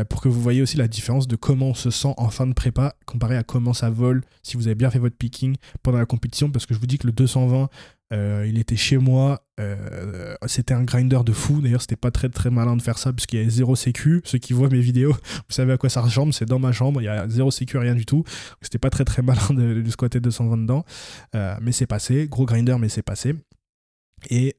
pour 0.08 0.22
que 0.22 0.28
vous 0.30 0.40
voyez 0.40 0.62
aussi 0.62 0.78
la 0.78 0.88
différence 0.88 1.28
de 1.28 1.36
comment 1.36 1.66
on 1.66 1.74
se 1.74 1.90
sent 1.90 2.14
en 2.16 2.30
fin 2.30 2.46
de 2.46 2.54
prépa 2.54 2.94
comparé 3.04 3.36
à 3.36 3.42
comment 3.42 3.74
ça 3.74 3.90
vole 3.90 4.22
si 4.42 4.56
vous 4.56 4.66
avez 4.66 4.74
bien 4.74 4.90
fait 4.90 4.98
votre 4.98 5.16
picking 5.16 5.56
pendant 5.82 5.98
la 5.98 6.06
compétition, 6.06 6.50
parce 6.50 6.64
que 6.64 6.72
je 6.72 6.80
vous 6.80 6.86
dis 6.86 6.96
que 6.96 7.06
le 7.06 7.12
220 7.12 7.68
euh, 8.12 8.47
il 8.49 8.59
était 8.59 8.77
chez 8.77 8.99
moi. 8.99 9.42
Euh, 9.59 10.37
c'était 10.47 10.75
un 10.75 10.85
grinder 10.85 11.21
de 11.25 11.33
fou. 11.33 11.61
D'ailleurs, 11.61 11.81
c'était 11.81 11.97
pas 11.97 12.11
très 12.11 12.29
très 12.29 12.51
malin 12.51 12.77
de 12.77 12.83
faire 12.83 12.99
ça 12.99 13.12
parce 13.12 13.27
qu'il 13.27 13.38
y 13.38 13.42
avait 13.42 13.51
zéro 13.51 13.75
sécu. 13.75 14.21
Ceux 14.25 14.38
qui 14.38 14.53
voient 14.53 14.69
mes 14.69 14.81
vidéos, 14.81 15.12
vous 15.35 15.55
savez 15.55 15.73
à 15.73 15.77
quoi 15.77 15.88
ça 15.88 16.01
ressemble. 16.01 16.33
C'est 16.33 16.45
dans 16.45 16.59
ma 16.59 16.73
chambre. 16.73 17.01
Il 17.01 17.05
y 17.05 17.09
a 17.09 17.29
zéro 17.29 17.51
sécu, 17.51 17.79
rien 17.79 17.95
du 17.95 18.07
tout. 18.07 18.25
C'était 18.62 18.79
pas 18.79 18.90
très 18.90 19.05
très 19.05 19.23
malin 19.23 19.49
de, 19.51 19.81
de 19.83 19.90
squatter 19.90 20.21
220 20.21 20.59
dedans. 20.59 20.85
Euh, 21.35 21.57
mais 21.61 21.73
c'est 21.73 21.87
passé. 21.87 22.29
Gros 22.29 22.47
grinder, 22.47 22.77
mais 22.79 22.88
c'est 22.88 23.03
passé. 23.03 23.35
Et, 24.31 24.57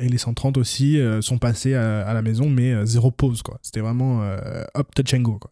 les 0.00 0.18
130 0.18 0.58
aussi 0.58 1.00
sont 1.20 1.38
passés 1.38 1.74
à, 1.74 2.14
la 2.14 2.22
maison, 2.22 2.48
mais 2.48 2.86
zéro 2.86 3.10
pause. 3.10 3.42
quoi. 3.42 3.58
C'était 3.60 3.80
vraiment 3.80 4.22
up 4.22 4.94
touch 4.94 5.12
and 5.12 5.22
go. 5.22 5.38
Quoi. 5.38 5.50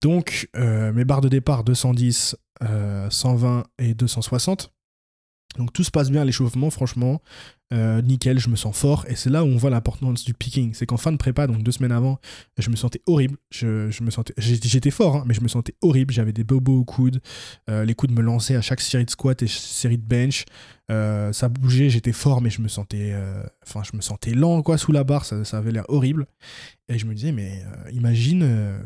Donc, 0.00 0.48
mes 0.54 1.04
barres 1.04 1.22
de 1.22 1.28
départ 1.28 1.64
210, 1.64 2.36
120 3.10 3.64
et 3.78 3.94
260 3.94 4.72
Donc 5.56 5.72
tout 5.72 5.84
se 5.84 5.90
passe 5.90 6.10
bien 6.10 6.24
l'échauffement, 6.24 6.70
franchement. 6.70 7.20
Euh, 7.72 8.00
nickel, 8.00 8.38
je 8.38 8.48
me 8.48 8.56
sens 8.56 8.76
fort. 8.76 9.04
Et 9.08 9.16
c'est 9.16 9.30
là 9.30 9.42
où 9.42 9.46
on 9.48 9.56
voit 9.56 9.70
l'importance 9.70 10.24
du 10.24 10.34
picking. 10.34 10.72
C'est 10.74 10.86
qu'en 10.86 10.96
fin 10.96 11.12
de 11.12 11.16
prépa, 11.16 11.46
donc 11.46 11.62
deux 11.62 11.72
semaines 11.72 11.92
avant, 11.92 12.18
je 12.58 12.70
me 12.70 12.76
sentais 12.76 13.00
horrible. 13.06 13.36
Je, 13.50 14.02
me 14.02 14.10
sentais, 14.10 14.34
j'étais 14.38 14.90
fort, 14.90 15.16
hein, 15.16 15.24
mais 15.26 15.34
je 15.34 15.40
me 15.40 15.48
sentais 15.48 15.74
horrible. 15.82 16.12
J'avais 16.12 16.32
des 16.32 16.44
bobos 16.44 16.80
aux 16.80 16.84
coudes. 16.84 17.20
Euh, 17.68 17.84
les 17.84 17.94
coudes 17.94 18.12
me 18.12 18.22
lançaient 18.22 18.56
à 18.56 18.62
chaque 18.62 18.80
série 18.80 19.04
de 19.04 19.10
squat 19.10 19.42
et 19.42 19.48
série 19.48 19.98
de 19.98 20.06
bench. 20.06 20.44
Euh, 20.90 21.32
ça 21.32 21.48
bougeait, 21.48 21.90
j'étais 21.90 22.12
fort, 22.12 22.40
mais 22.40 22.50
je 22.50 22.62
me 22.62 22.68
sentais, 22.68 23.14
enfin, 23.66 23.82
je 23.82 23.96
me 23.96 24.02
sentais 24.02 24.32
lent 24.32 24.62
quoi 24.62 24.78
sous 24.78 24.92
la 24.92 25.04
barre. 25.04 25.24
Ça, 25.24 25.44
ça 25.44 25.58
avait 25.58 25.72
l'air 25.72 25.84
horrible. 25.88 26.26
Et 26.88 26.98
je 26.98 27.06
me 27.06 27.14
disais, 27.14 27.32
mais 27.32 27.64
imagine 27.92 28.78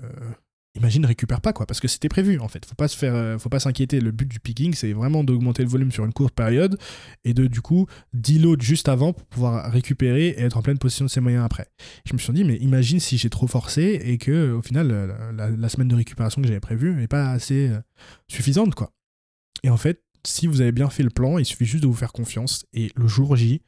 imagine 0.77 1.05
récupère 1.05 1.41
pas 1.41 1.53
quoi 1.53 1.67
parce 1.67 1.81
que 1.81 1.89
c'était 1.89 2.09
prévu 2.09 2.39
en 2.39 2.49
fait. 2.49 2.65
Faut 2.65 2.75
pas 2.75 2.89
se 2.89 2.97
faire 2.97 3.15
euh, 3.15 3.39
faut 3.39 3.49
pas 3.49 3.61
s'inquiéter. 3.61 4.01
Le 4.01 4.13
but 4.13 4.27
du 4.27 4.41
picking 4.41 4.75
c'est 4.75 4.93
vraiment 4.93 5.25
d'augmenter 5.25 5.63
le 5.63 5.69
volume 5.69 5.91
sur 5.91 6.05
une 6.05 6.13
courte 6.13 6.35
période 6.35 6.79
et 7.25 7.35
de 7.35 7.47
du 7.47 7.61
coup 7.61 7.87
deload 8.13 8.63
juste 8.63 8.89
avant 8.89 9.13
pour 9.13 9.27
pouvoir 9.27 9.71
récupérer 9.71 10.29
et 10.29 10.41
être 10.43 10.57
en 10.57 10.63
pleine 10.63 10.79
position 10.79 11.05
de 11.05 11.11
ses 11.11 11.21
moyens 11.21 11.45
après. 11.45 11.67
Je 12.07 12.13
me 12.13 12.19
suis 12.19 12.33
dit 12.33 12.45
mais 12.45 12.57
imagine 12.57 13.01
si 13.01 13.19
j'ai 13.19 13.31
trop 13.31 13.47
forcé 13.47 14.01
et 14.05 14.19
que 14.19 14.53
au 14.53 14.63
final 14.63 15.17
la, 15.35 15.69
semaine 15.69 15.89
de 15.89 15.97
récupération 15.97 16.43
que 16.43 16.49
j'avais 16.49 16.61
prévue 16.61 16.95
n'est 16.95 17.09
pas 17.09 17.31
assez 17.31 17.69
euh, 17.69 17.81
suffisante 18.29 18.75
quoi. 18.75 18.93
Et 19.63 19.71
en 19.71 19.77
fait 19.77 20.03
si 20.25 20.47
vous 20.47 20.61
avez 20.61 20.73
bien 20.73 20.91
fait 20.91 21.03
le 21.03 21.11
plan, 21.11 21.39
il 21.39 21.45
suffit 21.45 21.65
juste 21.65 21.83
de 21.83 21.89
vous 21.89 21.95
faire 21.95 22.13
confiance. 22.13 22.65
Et 22.73 22.91
le 22.95 23.07
jour 23.07 23.37
J, 23.37 23.63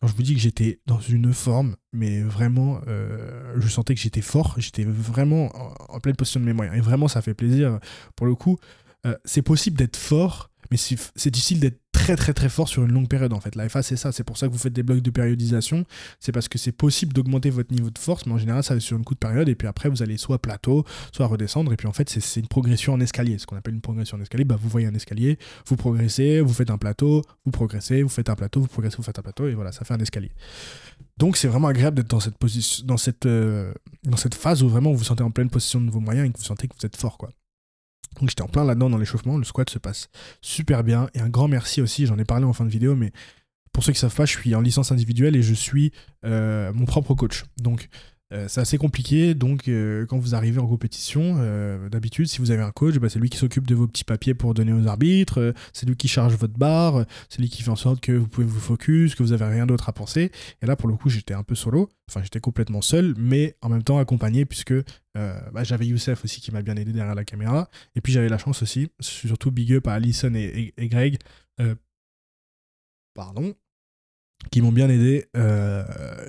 quand 0.00 0.06
je 0.06 0.14
vous 0.14 0.22
dis 0.22 0.34
que 0.34 0.40
j'étais 0.40 0.80
dans 0.86 1.00
une 1.00 1.32
forme, 1.32 1.76
mais 1.92 2.22
vraiment, 2.22 2.80
euh, 2.86 3.54
je 3.56 3.68
sentais 3.68 3.94
que 3.94 4.00
j'étais 4.00 4.20
fort, 4.20 4.54
j'étais 4.58 4.84
vraiment 4.84 5.50
en, 5.92 6.00
pleine 6.00 6.16
position 6.16 6.40
de 6.40 6.44
mes 6.44 6.52
moyens. 6.52 6.76
Et 6.76 6.80
vraiment, 6.80 7.08
ça 7.08 7.22
fait 7.22 7.34
plaisir. 7.34 7.78
Pour 8.14 8.26
le 8.26 8.34
coup, 8.34 8.58
euh, 9.06 9.16
c'est 9.24 9.42
possible 9.42 9.76
d'être 9.76 9.96
fort, 9.96 10.50
mais 10.70 10.76
c'est 10.76 11.30
difficile 11.30 11.60
d'être 11.60 11.80
très 11.92 12.16
très 12.16 12.34
très 12.34 12.48
fort 12.48 12.68
sur 12.68 12.84
une 12.84 12.92
longue 12.92 13.08
période 13.08 13.32
en 13.32 13.40
fait. 13.40 13.54
La 13.54 13.68
FA 13.68 13.82
c'est 13.82 13.96
ça, 13.96 14.12
c'est 14.12 14.24
pour 14.24 14.36
ça 14.36 14.46
que 14.46 14.52
vous 14.52 14.58
faites 14.58 14.72
des 14.72 14.82
blocs 14.82 15.00
de 15.00 15.10
périodisation, 15.10 15.84
c'est 16.20 16.32
parce 16.32 16.48
que 16.48 16.58
c'est 16.58 16.72
possible 16.72 17.12
d'augmenter 17.12 17.50
votre 17.50 17.72
niveau 17.72 17.90
de 17.90 17.98
force, 17.98 18.26
mais 18.26 18.32
en 18.32 18.38
général 18.38 18.62
ça 18.62 18.74
va 18.74 18.80
sur 18.80 18.96
une 18.96 19.04
courte 19.04 19.18
période 19.18 19.48
et 19.48 19.54
puis 19.54 19.66
après 19.66 19.88
vous 19.88 20.02
allez 20.02 20.16
soit 20.16 20.40
plateau, 20.40 20.84
soit 21.12 21.26
redescendre 21.26 21.72
et 21.72 21.76
puis 21.76 21.88
en 21.88 21.92
fait 21.92 22.08
c'est 22.08 22.40
une 22.40 22.48
progression 22.48 22.92
en 22.92 23.00
escalier, 23.00 23.38
ce 23.38 23.46
qu'on 23.46 23.56
appelle 23.56 23.74
une 23.74 23.80
progression 23.80 24.18
en 24.18 24.20
escalier, 24.20 24.44
bah, 24.44 24.58
vous 24.60 24.68
voyez 24.68 24.86
un 24.86 24.94
escalier, 24.94 25.38
vous 25.66 25.76
progressez, 25.76 26.40
vous 26.40 26.52
faites 26.52 26.70
un 26.70 26.78
plateau, 26.78 27.22
vous 27.44 27.50
progressez, 27.50 28.02
vous 28.02 28.08
faites 28.08 28.28
un 28.28 28.36
plateau, 28.36 28.60
vous 28.60 28.68
progressez, 28.68 28.96
vous 28.96 29.02
faites 29.02 29.18
un 29.18 29.22
plateau 29.22 29.48
et 29.48 29.54
voilà, 29.54 29.72
ça 29.72 29.84
fait 29.84 29.94
un 29.94 30.00
escalier. 30.00 30.32
Donc 31.16 31.36
c'est 31.36 31.48
vraiment 31.48 31.68
agréable 31.68 31.96
d'être 31.96 32.10
dans 32.10 32.20
cette 32.20 32.38
position, 32.38 32.84
dans 32.86 32.98
cette, 32.98 33.26
euh, 33.26 33.72
dans 34.04 34.18
cette 34.18 34.34
phase 34.34 34.62
où 34.62 34.68
vraiment 34.68 34.92
vous 34.92 34.98
vous 34.98 35.04
sentez 35.04 35.22
en 35.22 35.30
pleine 35.30 35.48
position 35.48 35.80
de 35.80 35.90
vos 35.90 36.00
moyens 36.00 36.28
et 36.28 36.32
que 36.32 36.38
vous 36.38 36.44
sentez 36.44 36.68
que 36.68 36.74
vous 36.78 36.86
êtes 36.86 36.96
fort 36.96 37.16
quoi. 37.16 37.30
Donc 38.20 38.28
j'étais 38.30 38.42
en 38.42 38.48
plein 38.48 38.64
là-dedans 38.64 38.90
dans 38.90 38.98
l'échauffement, 38.98 39.36
le 39.36 39.44
squat 39.44 39.68
se 39.68 39.78
passe 39.78 40.08
super 40.40 40.84
bien. 40.84 41.08
Et 41.14 41.20
un 41.20 41.28
grand 41.28 41.48
merci 41.48 41.80
aussi, 41.82 42.06
j'en 42.06 42.18
ai 42.18 42.24
parlé 42.24 42.44
en 42.44 42.52
fin 42.52 42.64
de 42.64 42.70
vidéo, 42.70 42.96
mais 42.96 43.12
pour 43.72 43.84
ceux 43.84 43.92
qui 43.92 43.98
ne 43.98 44.08
savent 44.08 44.14
pas, 44.14 44.24
je 44.24 44.32
suis 44.32 44.54
en 44.54 44.60
licence 44.62 44.90
individuelle 44.90 45.36
et 45.36 45.42
je 45.42 45.52
suis 45.52 45.92
euh, 46.24 46.72
mon 46.72 46.86
propre 46.86 47.14
coach. 47.14 47.44
Donc 47.58 47.88
euh, 48.32 48.48
c'est 48.48 48.60
assez 48.60 48.76
compliqué, 48.76 49.34
donc 49.34 49.68
euh, 49.68 50.04
quand 50.06 50.18
vous 50.18 50.34
arrivez 50.34 50.58
en 50.58 50.66
compétition, 50.66 51.36
d'habitude, 51.88 52.26
si 52.26 52.38
vous 52.38 52.50
avez 52.50 52.62
un 52.62 52.72
coach, 52.72 52.96
bah, 52.96 53.08
c'est 53.08 53.18
lui 53.18 53.30
qui 53.30 53.38
s'occupe 53.38 53.66
de 53.66 53.74
vos 53.74 53.86
petits 53.86 54.04
papiers 54.04 54.34
pour 54.34 54.54
donner 54.54 54.72
aux 54.72 54.86
arbitres, 54.86 55.54
c'est 55.72 55.86
lui 55.86 55.96
qui 55.96 56.08
charge 56.08 56.34
votre 56.34 56.58
barre, 56.58 57.04
c'est 57.28 57.40
lui 57.40 57.48
qui 57.48 57.62
fait 57.62 57.70
en 57.70 57.76
sorte 57.76 58.00
que 58.00 58.12
vous 58.12 58.28
pouvez 58.28 58.46
vous 58.46 58.60
focus, 58.60 59.14
que 59.14 59.22
vous 59.22 59.32
avez 59.32 59.44
rien 59.44 59.66
d'autre 59.66 59.88
à 59.88 59.92
penser. 59.92 60.32
Et 60.62 60.66
là, 60.66 60.76
pour 60.76 60.88
le 60.88 60.96
coup, 60.96 61.08
j'étais 61.08 61.34
un 61.34 61.42
peu 61.42 61.54
solo, 61.54 61.88
enfin 62.08 62.22
j'étais 62.22 62.40
complètement 62.40 62.82
seul, 62.82 63.14
mais 63.16 63.56
en 63.62 63.68
même 63.68 63.82
temps 63.82 63.98
accompagné, 63.98 64.44
puisque 64.44 64.74
bah, 65.14 65.64
j'avais 65.64 65.86
Youssef 65.86 66.24
aussi 66.24 66.40
qui 66.40 66.52
m'a 66.52 66.62
bien 66.62 66.76
aidé 66.76 66.92
derrière 66.92 67.14
la 67.14 67.24
caméra, 67.24 67.68
et 67.94 68.00
puis 68.00 68.12
j'avais 68.12 68.28
la 68.28 68.38
chance 68.38 68.62
aussi, 68.62 68.88
surtout 69.00 69.50
big 69.50 69.72
up 69.72 69.86
à 69.86 69.94
Alison 69.94 70.32
et 70.34 70.72
Greg, 70.78 71.18
pardon, 73.14 73.54
qui 74.50 74.62
m'ont 74.62 74.72
bien 74.72 74.88
aidé 74.88 75.26
euh, 75.36 75.84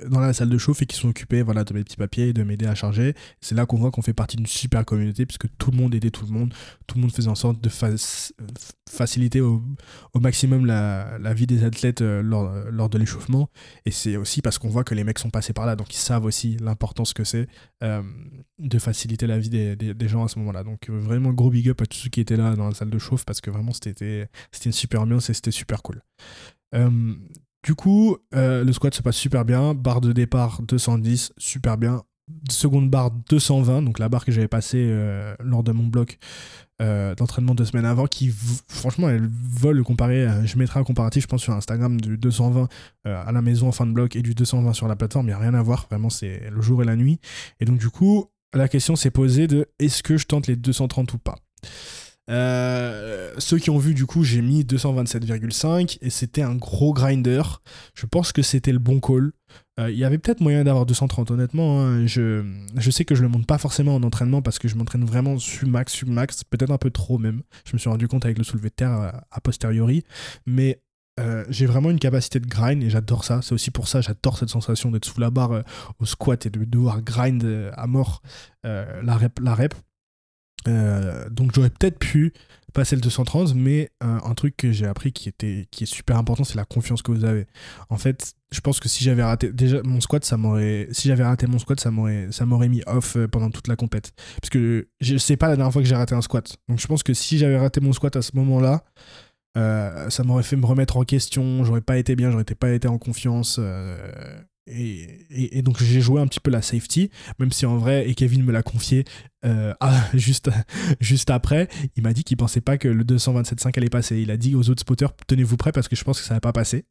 dans 0.08 0.20
la 0.20 0.32
salle 0.32 0.48
de 0.48 0.58
chauffe 0.58 0.82
et 0.82 0.86
qui 0.86 0.96
sont 0.96 1.08
occupés 1.08 1.42
voilà, 1.42 1.64
de 1.64 1.72
mes 1.72 1.84
petits 1.84 1.96
papiers 1.96 2.28
et 2.28 2.32
de 2.32 2.42
m'aider 2.42 2.66
à 2.66 2.74
charger. 2.74 3.14
C'est 3.40 3.54
là 3.54 3.66
qu'on 3.66 3.76
voit 3.76 3.90
qu'on 3.90 4.02
fait 4.02 4.12
partie 4.12 4.36
d'une 4.36 4.46
super 4.46 4.84
communauté 4.84 5.26
puisque 5.26 5.46
tout 5.58 5.70
le 5.70 5.76
monde 5.76 5.94
aidait 5.94 6.10
tout 6.10 6.24
le 6.26 6.32
monde. 6.32 6.52
Tout 6.86 6.96
le 6.96 7.02
monde 7.02 7.12
faisait 7.12 7.28
en 7.28 7.34
sorte 7.34 7.60
de 7.60 7.68
faciliter 8.88 9.40
au, 9.40 9.62
maximum 10.14 10.66
la, 10.66 11.18
vie 11.34 11.46
des 11.46 11.64
athlètes 11.64 12.02
euh, 12.02 12.22
lors, 12.22 12.88
de 12.88 12.98
l'échauffement. 12.98 13.50
Et 13.84 13.90
c'est 13.90 14.16
aussi 14.16 14.42
parce 14.42 14.58
qu'on 14.58 14.68
voit 14.68 14.84
que 14.84 14.94
les 14.94 15.04
mecs 15.04 15.18
sont 15.18 15.30
passés 15.30 15.52
par 15.52 15.66
là, 15.66 15.76
donc 15.76 15.94
ils 15.94 15.98
savent 15.98 16.24
aussi 16.24 16.56
l'importance 16.60 17.12
que 17.12 17.24
c'est 17.24 17.46
euh, 17.82 18.02
de 18.58 18.78
faciliter 18.78 19.26
la 19.26 19.38
vie 19.38 19.50
des, 19.50 19.76
des 19.76 20.08
gens 20.08 20.24
à 20.24 20.28
ce 20.28 20.38
moment-là. 20.40 20.64
Donc 20.64 20.88
vraiment 20.88 21.32
gros 21.32 21.50
big 21.50 21.68
up 21.68 21.82
à 21.82 21.86
tous 21.86 21.98
ceux 21.98 22.08
qui 22.08 22.20
étaient 22.20 22.36
là 22.36 22.56
dans 22.56 22.68
la 22.68 22.74
salle 22.74 22.90
de 22.90 22.98
chauffe 22.98 23.24
parce 23.24 23.40
que 23.40 23.50
vraiment 23.50 23.72
c'était 23.72 24.28
une 24.64 24.72
super 24.72 25.02
ambiance 25.02 25.30
et 25.30 25.34
c'était 25.34 25.50
super 25.50 25.82
cool. 25.82 26.02
Du 27.68 27.74
coup, 27.74 28.16
euh, 28.34 28.64
le 28.64 28.72
squat 28.72 28.94
se 28.94 29.02
passe 29.02 29.16
super 29.16 29.44
bien. 29.44 29.74
Barre 29.74 30.00
de 30.00 30.14
départ 30.14 30.62
210, 30.62 31.34
super 31.36 31.76
bien. 31.76 32.02
Seconde 32.48 32.88
barre 32.88 33.10
220, 33.28 33.82
donc 33.82 33.98
la 33.98 34.08
barre 34.08 34.24
que 34.24 34.32
j'avais 34.32 34.48
passée 34.48 34.86
euh, 34.88 35.34
lors 35.40 35.62
de 35.62 35.72
mon 35.72 35.86
bloc 35.86 36.16
euh, 36.80 37.14
d'entraînement 37.14 37.54
deux 37.54 37.66
semaines 37.66 37.84
avant, 37.84 38.06
qui 38.06 38.32
franchement 38.68 39.10
elle 39.10 39.28
vole 39.30 39.82
comparé. 39.82 40.26
je 40.46 40.56
mettrai 40.56 40.80
un 40.80 40.82
comparatif, 40.82 41.24
je 41.24 41.28
pense, 41.28 41.42
sur 41.42 41.52
Instagram 41.52 42.00
du 42.00 42.16
220 42.16 42.68
à 43.04 43.32
la 43.32 43.42
maison 43.42 43.68
en 43.68 43.72
fin 43.72 43.84
de 43.84 43.92
bloc 43.92 44.16
et 44.16 44.22
du 44.22 44.34
220 44.34 44.72
sur 44.72 44.88
la 44.88 44.96
plateforme. 44.96 45.26
Il 45.26 45.30
n'y 45.30 45.34
a 45.34 45.38
rien 45.38 45.52
à 45.52 45.60
voir, 45.60 45.88
vraiment, 45.90 46.08
c'est 46.08 46.48
le 46.50 46.62
jour 46.62 46.80
et 46.80 46.86
la 46.86 46.96
nuit. 46.96 47.20
Et 47.60 47.66
donc, 47.66 47.76
du 47.76 47.90
coup, 47.90 48.30
la 48.54 48.68
question 48.68 48.96
s'est 48.96 49.10
posée 49.10 49.46
de 49.46 49.66
est-ce 49.78 50.02
que 50.02 50.16
je 50.16 50.24
tente 50.24 50.46
les 50.46 50.56
230 50.56 51.12
ou 51.12 51.18
pas? 51.18 51.36
Euh, 52.28 53.32
ceux 53.38 53.58
qui 53.58 53.70
ont 53.70 53.78
vu, 53.78 53.94
du 53.94 54.06
coup, 54.06 54.22
j'ai 54.22 54.42
mis 54.42 54.62
227,5 54.62 55.98
et 56.00 56.10
c'était 56.10 56.42
un 56.42 56.54
gros 56.54 56.92
grinder. 56.92 57.42
Je 57.94 58.06
pense 58.06 58.32
que 58.32 58.42
c'était 58.42 58.72
le 58.72 58.78
bon 58.78 59.00
call. 59.00 59.32
Euh, 59.80 59.90
il 59.90 59.96
y 59.96 60.04
avait 60.04 60.18
peut-être 60.18 60.40
moyen 60.40 60.64
d'avoir 60.64 60.84
230, 60.84 61.30
honnêtement. 61.30 61.80
Hein. 61.80 62.06
Je, 62.06 62.44
je, 62.76 62.90
sais 62.90 63.04
que 63.04 63.14
je 63.14 63.22
le 63.22 63.28
monte 63.28 63.46
pas 63.46 63.58
forcément 63.58 63.94
en 63.94 64.02
entraînement 64.02 64.42
parce 64.42 64.58
que 64.58 64.68
je 64.68 64.76
m'entraîne 64.76 65.04
vraiment 65.04 65.38
sub 65.38 65.68
max, 65.68 65.92
sub 65.92 66.08
max, 66.08 66.44
peut-être 66.44 66.70
un 66.70 66.78
peu 66.78 66.90
trop 66.90 67.18
même. 67.18 67.42
Je 67.64 67.72
me 67.72 67.78
suis 67.78 67.88
rendu 67.88 68.08
compte 68.08 68.24
avec 68.24 68.36
le 68.36 68.44
soulevé 68.44 68.68
de 68.68 68.74
terre 68.74 68.92
euh, 68.92 69.10
a, 69.30 69.40
posteriori. 69.40 70.04
Mais 70.46 70.80
j'ai 71.48 71.66
vraiment 71.66 71.90
une 71.90 71.98
capacité 71.98 72.38
de 72.38 72.46
grind 72.46 72.80
et 72.80 72.90
j'adore 72.90 73.24
ça. 73.24 73.42
C'est 73.42 73.52
aussi 73.52 73.72
pour 73.72 73.88
ça, 73.88 74.00
j'adore 74.00 74.38
cette 74.38 74.50
sensation 74.50 74.92
d'être 74.92 75.04
sous 75.04 75.18
la 75.18 75.30
barre 75.30 75.64
au 75.98 76.06
squat 76.06 76.46
et 76.46 76.48
de 76.48 76.62
devoir 76.62 77.02
grind 77.02 77.44
à 77.76 77.88
mort 77.88 78.22
la 78.62 79.16
rep. 79.16 79.40
La 79.42 79.56
rep. 79.56 79.74
Euh, 80.68 81.28
donc 81.30 81.52
j'aurais 81.54 81.70
peut-être 81.70 81.98
pu 81.98 82.32
passer 82.74 82.94
le 82.94 83.00
230, 83.00 83.54
mais 83.54 83.90
euh, 84.02 84.18
un 84.22 84.34
truc 84.34 84.56
que 84.56 84.70
j'ai 84.70 84.86
appris 84.86 85.12
qui, 85.12 85.28
était, 85.28 85.66
qui 85.70 85.84
est 85.84 85.86
super 85.86 86.16
important, 86.16 86.44
c'est 86.44 86.56
la 86.56 86.64
confiance 86.64 87.02
que 87.02 87.10
vous 87.10 87.24
avez. 87.24 87.46
En 87.88 87.96
fait, 87.96 88.34
je 88.52 88.60
pense 88.60 88.78
que 88.78 88.88
si 88.88 89.02
j'avais 89.02 89.22
raté 89.22 89.52
déjà 89.52 89.82
mon 89.82 90.00
squat, 90.00 90.24
ça 90.24 90.36
m'aurait 90.36 90.88
si 90.92 91.08
j'avais 91.08 91.24
raté 91.24 91.46
mon 91.46 91.58
squat, 91.58 91.80
ça 91.80 91.90
m'aurait 91.90 92.68
mis 92.68 92.82
off 92.86 93.16
euh, 93.16 93.26
pendant 93.26 93.50
toute 93.50 93.68
la 93.68 93.76
compète. 93.76 94.12
Parce 94.40 94.50
que 94.50 94.88
je 95.00 95.16
sais 95.16 95.36
pas 95.36 95.48
la 95.48 95.56
dernière 95.56 95.72
fois 95.72 95.82
que 95.82 95.88
j'ai 95.88 95.96
raté 95.96 96.14
un 96.14 96.22
squat. 96.22 96.56
Donc 96.68 96.78
je 96.78 96.86
pense 96.86 97.02
que 97.02 97.14
si 97.14 97.38
j'avais 97.38 97.58
raté 97.58 97.80
mon 97.80 97.92
squat 97.92 98.14
à 98.16 98.22
ce 98.22 98.32
moment-là, 98.36 98.84
ça 100.08 100.22
m'aurait 100.22 100.44
fait 100.44 100.54
me 100.54 100.66
remettre 100.66 100.98
en 100.98 101.02
question, 101.02 101.64
j'aurais 101.64 101.80
pas 101.80 101.98
été 101.98 102.14
bien, 102.14 102.30
j'aurais 102.30 102.44
pas 102.44 102.70
été 102.70 102.86
en 102.86 102.96
confiance. 102.96 103.58
Et, 104.70 105.62
donc 105.62 105.82
j'ai 105.82 106.00
joué 106.00 106.20
un 106.20 106.26
petit 106.26 106.40
peu 106.40 106.50
la 106.50 106.62
safety, 106.62 107.10
même 107.38 107.52
si 107.52 107.66
en 107.66 107.76
vrai, 107.76 108.08
et 108.08 108.14
Kevin 108.14 108.42
me 108.44 108.52
l'a 108.52 108.62
confié 108.62 109.04
euh, 109.44 109.72
ah, 109.80 110.08
juste, 110.14 110.50
après, 111.30 111.68
il 111.96 112.02
m'a 112.02 112.12
dit 112.12 112.24
qu'il 112.24 112.36
pensait 112.36 112.60
pas 112.60 112.78
que 112.78 112.88
le 112.88 113.04
227.5 113.04 113.76
allait 113.76 113.88
passer. 113.88 114.20
Il 114.20 114.30
a 114.30 114.36
dit 114.36 114.54
aux 114.54 114.68
autres 114.70 114.80
spotters, 114.80 115.14
tenez-vous 115.26 115.56
prêts 115.56 115.72
parce 115.72 115.88
que 115.88 115.96
je 115.96 116.04
pense 116.04 116.20
que 116.20 116.26
ça 116.26 116.34
va 116.34 116.40
pas 116.40 116.52
passer. 116.52 116.84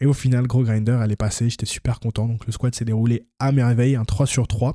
Et 0.00 0.06
au 0.06 0.12
final, 0.12 0.46
gros 0.46 0.62
grinder, 0.62 1.00
elle 1.02 1.12
est 1.12 1.16
passée, 1.16 1.50
j'étais 1.50 1.66
super 1.66 2.00
content. 2.00 2.26
Donc 2.26 2.46
le 2.46 2.52
squat 2.52 2.74
s'est 2.74 2.84
déroulé 2.84 3.26
à 3.38 3.52
merveille, 3.52 3.96
un 3.96 4.04
3 4.04 4.26
sur 4.26 4.46
3. 4.46 4.72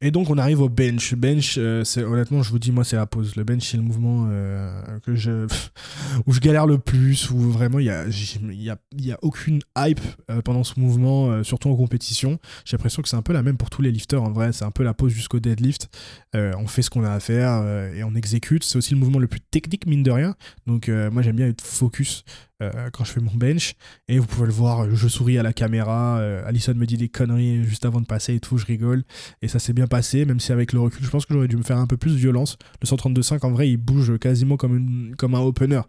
Et 0.00 0.10
donc 0.10 0.30
on 0.30 0.38
arrive 0.38 0.60
au 0.60 0.68
bench. 0.68 1.14
Bench, 1.14 1.56
euh, 1.58 1.84
c'est 1.84 2.04
honnêtement, 2.04 2.42
je 2.42 2.50
vous 2.50 2.58
dis, 2.58 2.72
moi 2.72 2.84
c'est 2.84 2.96
la 2.96 3.06
pause. 3.06 3.36
Le 3.36 3.44
bench, 3.44 3.70
c'est 3.70 3.76
le 3.76 3.82
mouvement 3.82 4.26
euh, 4.30 4.98
que 5.00 5.14
je, 5.14 5.46
où 6.26 6.32
je 6.32 6.40
galère 6.40 6.66
le 6.66 6.78
plus, 6.78 7.30
où 7.30 7.38
vraiment 7.38 7.78
il 7.78 7.86
y 7.86 7.90
a, 7.90 8.04
y, 8.06 8.70
a, 8.70 8.76
y 8.96 9.12
a, 9.12 9.18
aucune 9.22 9.60
hype 9.76 10.00
euh, 10.30 10.42
pendant 10.42 10.64
ce 10.64 10.78
mouvement, 10.78 11.42
surtout 11.42 11.70
en 11.70 11.76
compétition. 11.76 12.38
J'ai 12.64 12.76
l'impression 12.76 13.02
que 13.02 13.08
c'est 13.08 13.16
un 13.16 13.22
peu 13.22 13.32
la 13.32 13.42
même 13.42 13.56
pour 13.56 13.70
tous 13.70 13.82
les 13.82 13.90
lifters. 13.90 14.22
En 14.22 14.32
vrai, 14.32 14.52
c'est 14.52 14.64
un 14.64 14.70
peu 14.70 14.82
la 14.82 14.94
pause 14.94 15.12
jusqu'au 15.12 15.40
deadlift. 15.40 15.88
on 16.34 16.66
fait 16.66 16.82
ce 16.82 16.90
qu'on 16.90 17.04
a 17.04 17.10
à 17.10 17.20
faire 17.20 17.64
et 17.94 18.04
on 18.04 18.14
exécute. 18.14 18.64
C'est 18.64 18.76
aussi 18.76 18.94
le 18.94 19.00
mouvement 19.00 19.18
le 19.18 19.28
plus 19.28 19.40
technique 19.40 19.86
mine 19.86 20.02
de 20.02 20.10
rien. 20.10 20.34
Donc 20.66 20.88
moi 20.88 21.22
j'aime 21.22 21.36
bien 21.36 21.48
être 21.48 21.62
focus 21.62 22.24
euh, 22.62 22.90
quand 22.92 23.04
je 23.04 23.12
fais 23.12 23.20
mon 23.20 23.34
bench. 23.34 23.74
Et 24.08 24.18
vous 24.18 24.26
pouvez 24.26 24.46
le 24.46 24.52
voir, 24.52 24.88
je 24.94 25.08
souris 25.08 25.38
à 25.38 25.42
la 25.42 25.52
caméra. 25.52 26.18
Euh, 26.18 26.46
Alison 26.46 26.74
me 26.74 26.86
dit 26.86 26.96
des 26.96 27.08
conneries 27.08 27.64
juste 27.64 27.84
avant 27.84 28.00
de 28.00 28.06
passer 28.06 28.34
et 28.34 28.40
tout, 28.40 28.58
je 28.58 28.66
rigole. 28.66 29.04
Et 29.42 29.48
ça 29.48 29.58
s'est 29.58 29.72
bien 29.72 29.86
passé, 29.86 30.24
même 30.24 30.40
si 30.40 30.52
avec 30.52 30.72
le 30.72 30.80
recul, 30.80 31.04
je 31.04 31.10
pense 31.10 31.26
que 31.26 31.34
j'aurais 31.34 31.48
dû 31.48 31.56
me 31.56 31.62
faire 31.62 31.78
un 31.78 31.86
peu 31.86 31.96
plus 31.96 32.12
de 32.12 32.18
violence. 32.18 32.58
Le 32.80 32.86
132.5, 32.86 33.44
en 33.44 33.50
vrai, 33.50 33.68
il 33.68 33.76
bouge 33.76 34.18
quasiment 34.18 34.56
comme, 34.56 34.76
une, 34.76 35.16
comme 35.16 35.34
un 35.34 35.40
opener. 35.40 35.80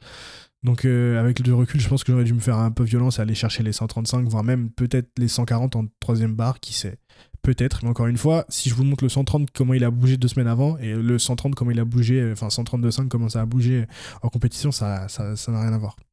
Donc 0.63 0.85
euh, 0.85 1.19
avec 1.19 1.39
le 1.39 1.53
recul, 1.53 1.79
je 1.79 1.87
pense 1.87 2.03
que 2.03 2.11
j'aurais 2.11 2.23
dû 2.23 2.33
me 2.33 2.39
faire 2.39 2.57
un 2.57 2.71
peu 2.71 2.83
violence 2.83 3.19
et 3.19 3.21
aller 3.21 3.35
chercher 3.35 3.63
les 3.63 3.71
135, 3.71 4.27
voire 4.27 4.43
même 4.43 4.69
peut-être 4.71 5.09
les 5.17 5.27
140 5.27 5.75
en 5.75 5.85
troisième 5.99 6.35
barre, 6.35 6.59
qui 6.59 6.73
sait. 6.73 6.97
Peut-être, 7.43 7.83
mais 7.83 7.89
encore 7.89 8.07
une 8.07 8.17
fois, 8.17 8.45
si 8.49 8.69
je 8.69 8.75
vous 8.75 8.83
montre 8.83 9.03
le 9.03 9.09
130 9.09 9.51
comment 9.51 9.73
il 9.73 9.83
a 9.83 9.91
bougé 9.91 10.17
deux 10.17 10.27
semaines 10.27 10.47
avant 10.47 10.77
et 10.79 10.93
le 10.93 11.19
130 11.19 11.55
comment 11.55 11.71
il 11.71 11.79
a 11.79 11.85
bougé, 11.85 12.31
enfin 12.31 12.47
132.5 12.47 13.07
comment 13.07 13.29
ça 13.29 13.41
a 13.41 13.45
bougé 13.45 13.85
en 14.21 14.29
compétition, 14.29 14.71
ça 14.71 15.01
n'a 15.01 15.07
ça, 15.07 15.51
n'a 15.51 15.61
rien 15.61 15.73
à 15.73 15.77
voir. 15.77 15.95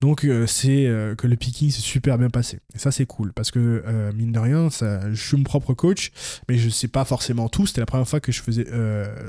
Donc 0.00 0.24
euh, 0.24 0.46
c'est 0.46 0.86
euh, 0.86 1.14
que 1.14 1.26
le 1.26 1.36
picking 1.36 1.70
s'est 1.70 1.82
super 1.82 2.16
bien 2.16 2.30
passé. 2.30 2.60
Et 2.74 2.78
ça 2.78 2.90
c'est 2.90 3.04
cool 3.04 3.34
parce 3.34 3.50
que 3.50 3.82
euh, 3.86 4.12
mine 4.14 4.32
de 4.32 4.38
rien, 4.38 4.70
ça, 4.70 5.00
je 5.12 5.22
suis 5.22 5.36
mon 5.36 5.42
propre 5.42 5.74
coach, 5.74 6.10
mais 6.48 6.56
je 6.56 6.70
sais 6.70 6.88
pas 6.88 7.04
forcément 7.04 7.50
tout. 7.50 7.66
C'était 7.66 7.82
la 7.82 7.86
première 7.86 8.08
fois 8.08 8.20
que 8.20 8.32
je 8.32 8.40
faisais. 8.40 8.66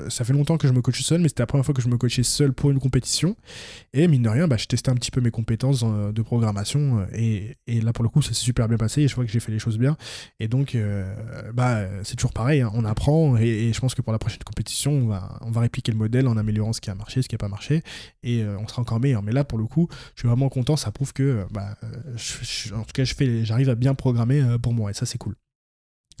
ça 0.08 0.24
fait 0.24 0.32
longtemps 0.32 0.56
que 0.56 0.66
je 0.66 0.72
me 0.72 0.80
coach 0.80 1.02
seul, 1.02 1.20
mais 1.20 1.28
c'était 1.28 1.42
la 1.42 1.46
première 1.46 1.64
fois 1.64 1.74
que 1.74 1.82
je 1.82 1.88
me 1.88 1.98
coachais 1.98 2.22
seul 2.22 2.52
pour 2.52 2.70
une 2.70 2.78
compétition. 2.78 3.36
Et 3.92 4.08
mine 4.08 4.22
de 4.22 4.28
rien, 4.30 4.48
bah, 4.48 4.56
je 4.56 4.66
testais 4.66 4.90
un 4.90 4.94
petit 4.94 5.10
peu 5.10 5.20
mes 5.20 5.30
compétences 5.30 5.84
de 5.84 6.22
programmation 6.22 7.06
et, 7.12 7.56
et, 7.66 7.80
là 7.80 7.92
pour 7.92 8.04
le 8.04 8.08
coup 8.08 8.22
ça 8.22 8.28
s'est 8.28 8.34
super 8.34 8.68
bien 8.68 8.78
passé 8.78 9.02
et 9.02 9.08
je 9.08 9.14
vois 9.14 9.24
que 9.24 9.30
j'ai 9.30 9.40
fait 9.40 9.52
les 9.52 9.58
choses 9.58 9.78
bien. 9.78 9.96
Et 10.40 10.48
donc 10.48 10.76
bah 11.52 11.82
c'est 12.04 12.16
toujours 12.16 12.32
pareil, 12.32 12.62
hein. 12.62 12.70
on 12.74 12.84
apprend 12.84 13.36
et, 13.36 13.72
je 13.72 13.80
pense 13.80 13.94
que 13.94 14.00
pour 14.00 14.12
la 14.12 14.18
prochaine 14.18 14.42
compétition 14.44 14.92
on 14.92 15.06
va, 15.06 15.38
on 15.42 15.50
va 15.50 15.60
répliquer 15.60 15.92
le 15.92 15.98
modèle 15.98 16.26
en 16.28 16.36
améliorant 16.36 16.72
ce 16.72 16.80
qui 16.80 16.90
a 16.90 16.94
marché, 16.94 17.20
ce 17.20 17.28
qui 17.28 17.34
a 17.34 17.38
pas 17.38 17.48
marché 17.48 17.82
et 18.22 18.44
on 18.44 18.66
sera 18.66 18.80
encore 18.80 19.00
meilleur. 19.00 19.22
Mais 19.22 19.32
là 19.32 19.44
pour 19.44 19.58
le 19.58 19.66
coup, 19.66 19.88
je 20.14 20.20
suis 20.20 20.28
vraiment 20.28 20.48
content 20.48 20.61
ça 20.76 20.90
prouve 20.90 21.12
que, 21.12 21.46
bah, 21.50 21.76
euh, 21.84 22.76
en 22.76 22.82
tout 22.82 22.92
cas, 22.92 23.04
j'arrive 23.42 23.68
à 23.68 23.74
bien 23.74 23.94
programmer 23.94 24.40
euh, 24.40 24.58
pour 24.58 24.72
moi, 24.72 24.90
et 24.90 24.94
ça, 24.94 25.06
c'est 25.06 25.18
cool. 25.18 25.34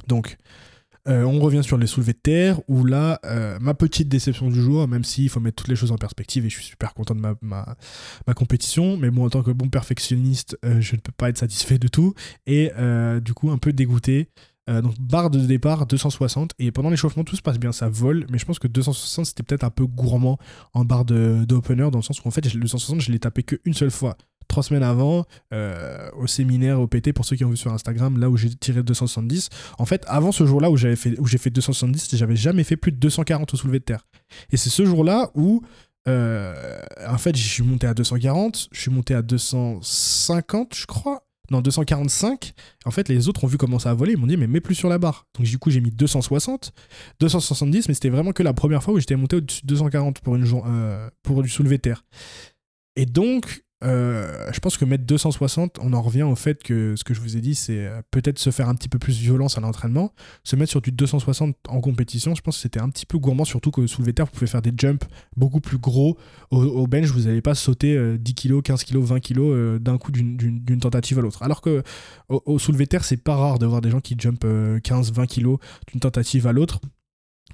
Donc, 0.06 0.36
euh, 1.08 1.24
on 1.24 1.40
revient 1.40 1.64
sur 1.64 1.78
les 1.78 1.86
soulevés 1.86 2.12
de 2.12 2.18
terre, 2.18 2.60
où 2.68 2.84
là, 2.84 3.20
ma 3.60 3.74
petite 3.74 4.08
déception 4.08 4.50
du 4.50 4.60
jour, 4.60 4.86
même 4.86 5.04
s'il 5.04 5.28
faut 5.28 5.40
mettre 5.40 5.56
toutes 5.56 5.68
les 5.68 5.76
choses 5.76 5.92
en 5.92 5.98
perspective, 5.98 6.46
et 6.46 6.50
je 6.50 6.54
suis 6.54 6.64
super 6.64 6.94
content 6.94 7.14
de 7.14 7.20
ma, 7.20 7.34
ma, 7.42 8.34
compétition, 8.34 8.96
mais 8.96 9.10
bon, 9.10 9.26
en 9.26 9.30
tant 9.30 9.42
que 9.42 9.50
bon 9.50 9.68
perfectionniste, 9.68 10.56
je 10.62 10.94
ne 10.94 11.00
peux 11.00 11.12
pas 11.12 11.28
être 11.28 11.38
satisfait 11.38 11.78
de 11.78 11.88
tout, 11.88 12.14
et 12.46 12.70
du 13.20 13.34
coup, 13.34 13.50
un 13.50 13.58
peu 13.58 13.72
dégoûté. 13.72 14.28
donc 14.68 14.94
barre 15.00 15.30
de 15.30 15.40
départ 15.40 15.86
260 15.86 16.52
et 16.60 16.70
pendant 16.70 16.88
l'échauffement 16.88 17.24
tout 17.24 17.34
se 17.34 17.42
passe 17.42 17.58
bien 17.58 17.72
ça 17.72 17.88
vole 17.88 18.26
mais 18.30 18.38
je 18.38 18.44
pense 18.46 18.60
que 18.60 18.68
260 18.68 19.26
c'était 19.26 19.42
peut-être 19.42 19.64
un 19.64 19.70
peu 19.70 19.86
gourmand 19.86 20.38
en 20.72 20.84
barre 20.84 21.04
de, 21.04 21.44
opener 21.52 21.90
dans 21.90 21.98
le 21.98 22.02
sens 22.02 22.24
où 22.24 22.28
en 22.28 22.30
fait 22.30 22.44
le 22.54 22.60
260 22.60 23.00
je 23.00 23.10
l'ai 23.10 23.18
tapé 23.18 23.42
qu'une 23.42 23.74
seule 23.74 23.90
fois 23.90 24.16
trois 24.52 24.62
semaines 24.62 24.82
avant, 24.82 25.24
euh, 25.52 26.08
au 26.16 26.28
séminaire, 26.28 26.80
au 26.80 26.86
PT, 26.86 27.12
pour 27.12 27.24
ceux 27.24 27.34
qui 27.36 27.44
ont 27.44 27.50
vu 27.50 27.56
sur 27.56 27.72
Instagram, 27.72 28.18
là 28.18 28.30
où 28.30 28.36
j'ai 28.36 28.50
tiré 28.50 28.82
270. 28.82 29.48
En 29.78 29.86
fait, 29.86 30.04
avant 30.06 30.30
ce 30.30 30.46
jour-là 30.46 30.70
où 30.70 30.76
j'ai 30.76 30.94
fait, 30.94 31.18
où 31.18 31.26
fait 31.26 31.50
270, 31.50 32.14
j'avais 32.16 32.36
jamais 32.36 32.62
fait 32.62 32.76
plus 32.76 32.92
de 32.92 32.98
240 32.98 33.52
au 33.54 33.56
soulevé 33.56 33.80
de 33.80 33.84
terre. 33.84 34.06
Et 34.52 34.56
c'est 34.56 34.70
ce 34.70 34.84
jour-là 34.84 35.30
où, 35.34 35.62
euh, 36.06 36.80
en 37.08 37.18
fait, 37.18 37.34
je 37.34 37.42
suis 37.42 37.62
monté 37.62 37.86
à 37.86 37.94
240, 37.94 38.68
je 38.70 38.80
suis 38.80 38.90
monté 38.90 39.14
à 39.14 39.22
250, 39.22 40.74
je 40.76 40.86
crois. 40.86 41.24
Non, 41.50 41.60
245. 41.60 42.52
En 42.84 42.90
fait, 42.90 43.08
les 43.08 43.28
autres 43.28 43.44
ont 43.44 43.46
vu 43.46 43.58
comment 43.58 43.78
ça 43.78 43.90
a 43.90 43.94
volé. 43.94 44.12
Ils 44.12 44.18
m'ont 44.18 44.26
dit, 44.26 44.36
mais 44.36 44.46
mets 44.46 44.60
plus 44.60 44.74
sur 44.74 44.88
la 44.88 44.98
barre. 44.98 45.26
Donc, 45.34 45.46
du 45.46 45.58
coup, 45.58 45.70
j'ai 45.70 45.80
mis 45.80 45.90
260, 45.90 46.72
270, 47.20 47.88
mais 47.88 47.94
c'était 47.94 48.10
vraiment 48.10 48.32
que 48.32 48.42
la 48.42 48.52
première 48.52 48.82
fois 48.82 48.94
où 48.94 49.00
j'étais 49.00 49.16
monté 49.16 49.36
au-dessus 49.36 49.62
de 49.62 49.66
240 49.66 50.20
pour, 50.20 50.36
une, 50.36 50.46
euh, 50.66 51.10
pour 51.22 51.42
du 51.42 51.48
soulevé 51.48 51.78
de 51.78 51.82
terre. 51.82 52.04
Et 52.96 53.06
donc, 53.06 53.64
euh, 53.82 54.50
je 54.52 54.60
pense 54.60 54.76
que 54.76 54.84
mettre 54.84 55.04
260, 55.04 55.78
on 55.80 55.92
en 55.92 56.02
revient 56.02 56.22
au 56.22 56.36
fait 56.36 56.62
que 56.62 56.94
ce 56.96 57.04
que 57.04 57.14
je 57.14 57.20
vous 57.20 57.36
ai 57.36 57.40
dit, 57.40 57.54
c'est 57.54 57.86
euh, 57.86 58.00
peut-être 58.10 58.38
se 58.38 58.50
faire 58.50 58.68
un 58.68 58.74
petit 58.74 58.88
peu 58.88 58.98
plus 58.98 59.18
violence 59.18 59.58
à 59.58 59.60
l'entraînement. 59.60 60.12
Se 60.44 60.56
mettre 60.56 60.70
sur 60.70 60.80
du 60.80 60.92
260 60.92 61.56
en 61.68 61.80
compétition, 61.80 62.34
je 62.34 62.42
pense 62.42 62.56
que 62.56 62.62
c'était 62.62 62.80
un 62.80 62.88
petit 62.90 63.06
peu 63.06 63.18
gourmand, 63.18 63.44
surtout 63.44 63.70
que 63.70 63.86
sous 63.86 64.02
le 64.02 64.12
terre, 64.12 64.26
vous 64.26 64.32
pouvez 64.32 64.46
faire 64.46 64.62
des 64.62 64.72
jumps 64.76 65.04
beaucoup 65.36 65.60
plus 65.60 65.78
gros. 65.78 66.16
Au, 66.50 66.86
bench, 66.86 67.06
vous 67.08 67.22
n'allez 67.22 67.42
pas 67.42 67.54
sauter 67.54 68.18
10 68.18 68.34
kg, 68.34 68.62
15 68.62 68.84
kg, 68.84 68.98
20 68.98 69.20
kg 69.20 69.78
d'un 69.78 69.98
coup 69.98 70.12
d'une 70.12 70.80
tentative 70.80 71.18
à 71.18 71.22
l'autre. 71.22 71.42
Alors 71.42 71.60
que 71.60 71.82
au, 72.28 72.58
soulevé 72.58 72.86
terre, 72.86 73.04
c'est 73.04 73.16
pas 73.16 73.36
rare 73.36 73.58
de 73.58 73.66
voir 73.66 73.80
des 73.80 73.90
gens 73.90 74.00
qui 74.00 74.16
jumpent 74.18 74.46
15, 74.82 75.12
20 75.12 75.26
kg 75.26 75.56
d'une 75.88 76.00
tentative 76.00 76.46
à 76.46 76.52
l'autre. 76.52 76.80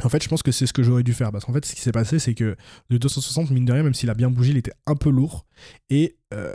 En 0.05 0.09
fait, 0.09 0.23
je 0.23 0.29
pense 0.29 0.43
que 0.43 0.53
c'est 0.53 0.67
ce 0.67 0.73
que 0.73 0.83
j'aurais 0.83 1.03
dû 1.03 1.13
faire. 1.13 1.33
Parce 1.33 1.45
qu'en 1.45 1.53
fait, 1.53 1.65
ce 1.65 1.75
qui 1.75 1.81
s'est 1.81 1.93
passé, 1.93 2.19
c'est 2.19 2.35
que 2.35 2.57
le 2.89 2.99
260, 2.99 3.51
mine 3.51 3.65
de 3.65 3.73
rien, 3.73 3.83
même 3.83 3.95
s'il 3.95 4.11
a 4.11 4.15
bien 4.15 4.31
bougé, 4.31 4.51
il 4.51 4.57
était 4.57 4.73
un 4.87 4.95
peu 4.95 5.11
lourd. 5.11 5.47
Et 5.91 6.17
euh, 6.35 6.53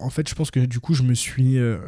en 0.00 0.10
fait, 0.10 0.28
je 0.28 0.34
pense 0.34 0.50
que 0.50 0.60
du 0.60 0.80
coup, 0.80 0.92
je 0.92 1.02
me 1.02 1.14
suis 1.14 1.58
euh, 1.58 1.78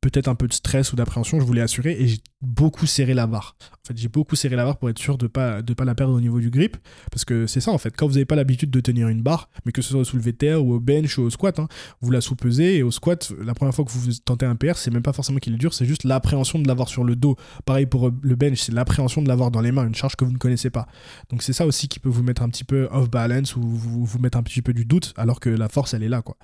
peut-être 0.00 0.28
un 0.28 0.34
peu 0.34 0.46
de 0.46 0.52
stress 0.52 0.92
ou 0.92 0.96
d'appréhension, 0.96 1.40
je 1.40 1.44
voulais 1.44 1.62
assurer 1.62 1.96
et 1.98 2.06
j'ai 2.06 2.18
beaucoup 2.42 2.86
serré 2.86 3.12
la 3.12 3.26
barre. 3.26 3.56
En 3.72 3.88
fait, 3.88 3.96
j'ai 3.96 4.08
beaucoup 4.08 4.36
serré 4.36 4.56
la 4.56 4.64
barre 4.64 4.78
pour 4.78 4.88
être 4.88 4.98
sûr 4.98 5.18
de 5.18 5.26
pas 5.26 5.62
de 5.62 5.74
pas 5.74 5.84
la 5.84 5.94
perdre 5.94 6.14
au 6.14 6.20
niveau 6.20 6.38
du 6.38 6.50
grip 6.50 6.76
parce 7.10 7.24
que 7.24 7.46
c'est 7.46 7.60
ça 7.60 7.72
en 7.72 7.78
fait. 7.78 7.96
Quand 7.96 8.06
vous 8.06 8.14
n'avez 8.14 8.24
pas 8.24 8.36
l'habitude 8.36 8.70
de 8.70 8.80
tenir 8.80 9.08
une 9.08 9.22
barre, 9.22 9.48
mais 9.64 9.72
que 9.72 9.82
ce 9.82 9.90
soit 9.90 10.00
au 10.00 10.04
soulevé 10.04 10.32
de 10.32 10.36
terre 10.36 10.64
ou 10.64 10.74
au 10.74 10.80
bench 10.80 11.18
ou 11.18 11.22
au 11.22 11.30
squat, 11.30 11.58
hein, 11.58 11.68
vous 12.00 12.10
la 12.10 12.20
sous-pesez 12.20 12.76
et 12.76 12.82
au 12.82 12.90
squat, 12.90 13.32
la 13.42 13.54
première 13.54 13.74
fois 13.74 13.84
que 13.84 13.90
vous 13.90 14.12
tentez 14.24 14.46
un 14.46 14.54
PR, 14.54 14.76
c'est 14.76 14.90
même 14.90 15.02
pas 15.02 15.12
forcément 15.12 15.38
qu'il 15.38 15.54
est 15.54 15.58
dur, 15.58 15.74
c'est 15.74 15.86
juste 15.86 16.04
l'appréhension 16.04 16.58
de 16.58 16.68
l'avoir 16.68 16.88
sur 16.88 17.04
le 17.04 17.16
dos. 17.16 17.36
Pareil 17.64 17.86
pour 17.86 18.08
euh, 18.08 18.14
le 18.22 18.36
bench, 18.36 18.60
c'est 18.60 18.72
l'appréhension 18.72 19.22
de 19.22 19.28
l'avoir 19.28 19.50
dans 19.50 19.60
les 19.60 19.72
mains, 19.72 19.86
une 19.86 19.94
charge 19.94 20.14
que 20.14 20.24
vous 20.24 20.32
ne 20.32 20.38
connaissez 20.38 20.70
pas. 20.70 20.86
Donc 21.30 21.42
c'est 21.42 21.52
ça 21.52 21.66
aussi 21.66 21.88
qui 21.88 21.98
peut 21.98 22.08
vous 22.08 22.22
mettre 22.22 22.42
un 22.42 22.48
petit 22.48 22.64
peu 22.64 22.88
off 22.92 23.10
balance 23.10 23.56
ou 23.56 23.62
vous, 23.62 24.04
vous 24.04 24.18
mettre 24.18 24.38
un 24.38 24.42
petit 24.42 24.62
peu 24.62 24.72
du 24.72 24.84
doute 24.84 25.14
alors 25.16 25.40
que 25.40 25.50
la 25.50 25.68
force 25.68 25.94
elle 25.94 26.02
est 26.02 26.08
là 26.08 26.22
quoi. 26.22 26.36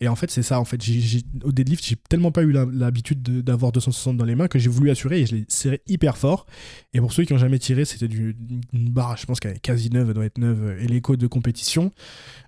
Et 0.00 0.08
en 0.08 0.16
fait, 0.16 0.30
c'est 0.30 0.42
ça. 0.42 0.60
En 0.60 0.64
fait, 0.64 0.80
au 1.44 1.52
deadlift, 1.52 1.84
j'ai 1.84 1.96
tellement 1.96 2.32
pas 2.32 2.42
eu 2.42 2.52
l'habitude 2.52 3.22
d'avoir 3.22 3.72
260 3.72 4.16
dans 4.16 4.24
les 4.24 4.34
mains 4.34 4.48
que 4.48 4.58
j'ai 4.58 4.70
voulu 4.70 4.90
assurer 4.90 5.20
et 5.20 5.26
je 5.26 5.36
l'ai 5.36 5.44
serré 5.48 5.82
hyper 5.86 6.16
fort. 6.16 6.46
Et 6.92 7.00
pour 7.00 7.12
ceux 7.12 7.24
qui 7.24 7.32
ont 7.32 7.38
jamais 7.38 7.58
tiré, 7.58 7.84
c'était 7.84 8.06
une 8.06 8.90
barre, 8.90 9.16
je 9.16 9.26
pense 9.26 9.40
qu'elle 9.40 9.56
est 9.56 9.60
quasi 9.60 9.90
neuve, 9.90 10.08
elle 10.08 10.14
doit 10.14 10.24
être 10.24 10.38
neuve, 10.38 10.76
et 10.80 10.86
l'écho 10.86 11.16
de 11.16 11.26
compétition. 11.26 11.92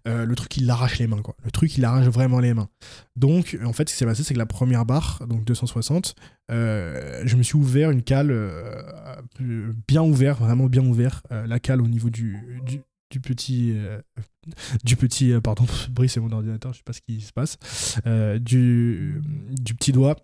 Euh, 0.06 0.24
le 0.24 0.34
truc, 0.34 0.56
il 0.56 0.70
arrache 0.70 0.98
les 0.98 1.06
mains, 1.06 1.22
quoi. 1.22 1.36
Le 1.44 1.50
truc, 1.50 1.76
il 1.76 1.84
arrache 1.84 2.06
vraiment 2.06 2.40
les 2.40 2.54
mains. 2.54 2.68
Donc, 3.16 3.58
en 3.64 3.72
fait, 3.72 3.88
ce 3.88 3.94
qui 3.94 3.98
s'est 3.98 4.06
passé, 4.06 4.22
c'est 4.22 4.34
que 4.34 4.38
la 4.38 4.46
première 4.46 4.84
barre, 4.84 5.24
donc 5.28 5.44
260, 5.44 6.14
euh, 6.50 7.22
je 7.24 7.36
me 7.36 7.42
suis 7.42 7.56
ouvert 7.56 7.90
une 7.90 8.02
cale 8.02 8.30
euh, 8.30 9.72
bien 9.88 10.02
ouverte, 10.02 10.40
vraiment 10.40 10.66
bien 10.66 10.84
ouvert, 10.84 11.22
la 11.30 11.58
cale 11.58 11.82
au 11.82 11.88
niveau 11.88 12.10
du 12.10 12.36
petit 13.08 13.74
du 14.84 14.96
petit, 14.96 15.32
euh, 15.32 15.40
pardon, 15.40 15.64
Brice 15.90 16.12
c'est 16.12 16.20
mon 16.20 16.32
ordinateur, 16.32 16.72
je 16.72 16.78
sais 16.78 16.84
pas 16.84 16.92
ce 16.92 17.00
qui 17.00 17.20
se 17.20 17.32
passe, 17.32 17.58
euh, 18.06 18.38
du, 18.38 19.20
du 19.50 19.74
petit 19.74 19.92
doigt. 19.92 20.16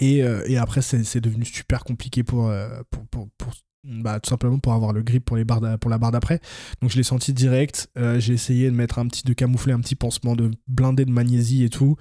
Et, 0.00 0.22
euh, 0.22 0.42
et 0.46 0.56
après, 0.56 0.80
c'est 0.80 1.20
devenu 1.20 1.44
super 1.44 1.84
compliqué 1.84 2.22
pour, 2.22 2.50
pour, 2.90 3.28
pour, 3.36 3.52
bah, 3.84 4.20
tout 4.20 4.30
simplement 4.30 4.58
pour 4.58 4.72
avoir 4.72 4.94
le 4.94 5.02
grip 5.02 5.22
pour, 5.22 5.36
les 5.36 5.44
barres 5.44 5.78
pour 5.78 5.90
la 5.90 5.98
barre 5.98 6.12
d'après. 6.12 6.40
Donc 6.80 6.90
je 6.90 6.96
l'ai 6.96 7.02
senti 7.02 7.34
direct. 7.34 7.90
j'ai 8.16 8.32
essayé 8.32 8.70
de 8.70 8.74
mettre 8.74 8.98
un 8.98 9.06
petit, 9.06 9.22
de 9.22 9.34
camoufler 9.34 9.74
un 9.74 9.80
petit 9.80 9.94
pansement, 9.94 10.34
de 10.34 10.50
blinder 10.66 11.04
de 11.04 11.10
magnésie 11.10 11.62
et 11.64 11.68
tout. 11.68 11.96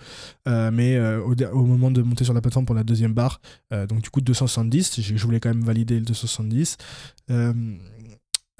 mais 0.46 0.98
au, 1.00 1.34
au, 1.52 1.66
moment 1.66 1.92
de 1.92 2.02
monter 2.02 2.24
sur 2.24 2.34
la 2.34 2.40
plateforme 2.40 2.66
pour 2.66 2.76
la 2.76 2.86
deuxième 2.86 3.14
barre, 3.14 3.42
donc 3.90 4.02
du 4.02 4.10
coup 4.10 4.22
270, 4.22 5.02
je 5.02 5.24
voulais 5.26 5.42
quand 5.42 5.50
même 5.50 5.66
valider 5.66 6.00
le 6.00 6.06
270. 6.06 6.78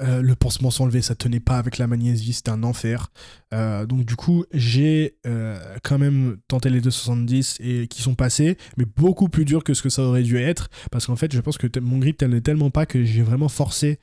Euh, 0.02 0.22
le 0.22 0.36
pansement 0.36 0.72
s'enlevait, 0.72 1.02
ça 1.02 1.16
tenait 1.16 1.40
pas 1.40 1.58
avec 1.58 1.78
la 1.78 1.88
magnésie, 1.88 2.34
c'était 2.34 2.52
un 2.52 2.64
enfer. 2.64 3.12
Euh, 3.54 3.86
donc 3.86 4.06
du 4.06 4.16
coup, 4.16 4.46
j'ai 4.54 5.16
euh, 5.28 5.58
quand 5.84 5.98
même 5.98 6.38
tenté 6.48 6.70
les 6.70 6.82
270 6.82 7.58
et 7.60 7.88
qui 7.88 8.02
sont 8.02 8.16
passés, 8.16 8.58
mais 8.78 8.86
beaucoup 8.86 9.28
plus 9.28 9.46
dur 9.46 9.64
que 9.64 9.74
ce 9.74 9.82
que 9.82 9.90
ça 9.90 10.04
aurait 10.04 10.24
dû 10.24 10.38
être, 10.38 10.70
parce 10.92 11.08
qu'en 11.08 11.16
fait, 11.16 11.34
je 11.34 11.40
pense 11.42 11.58
que 11.58 11.80
mon 11.80 11.98
grip 11.98 12.22
n'est 12.22 12.42
tellement 12.42 12.70
pas 12.70 12.86
que 12.86 13.04
j'ai 13.04 13.22
vraiment 13.22 13.50
forcé 13.50 14.00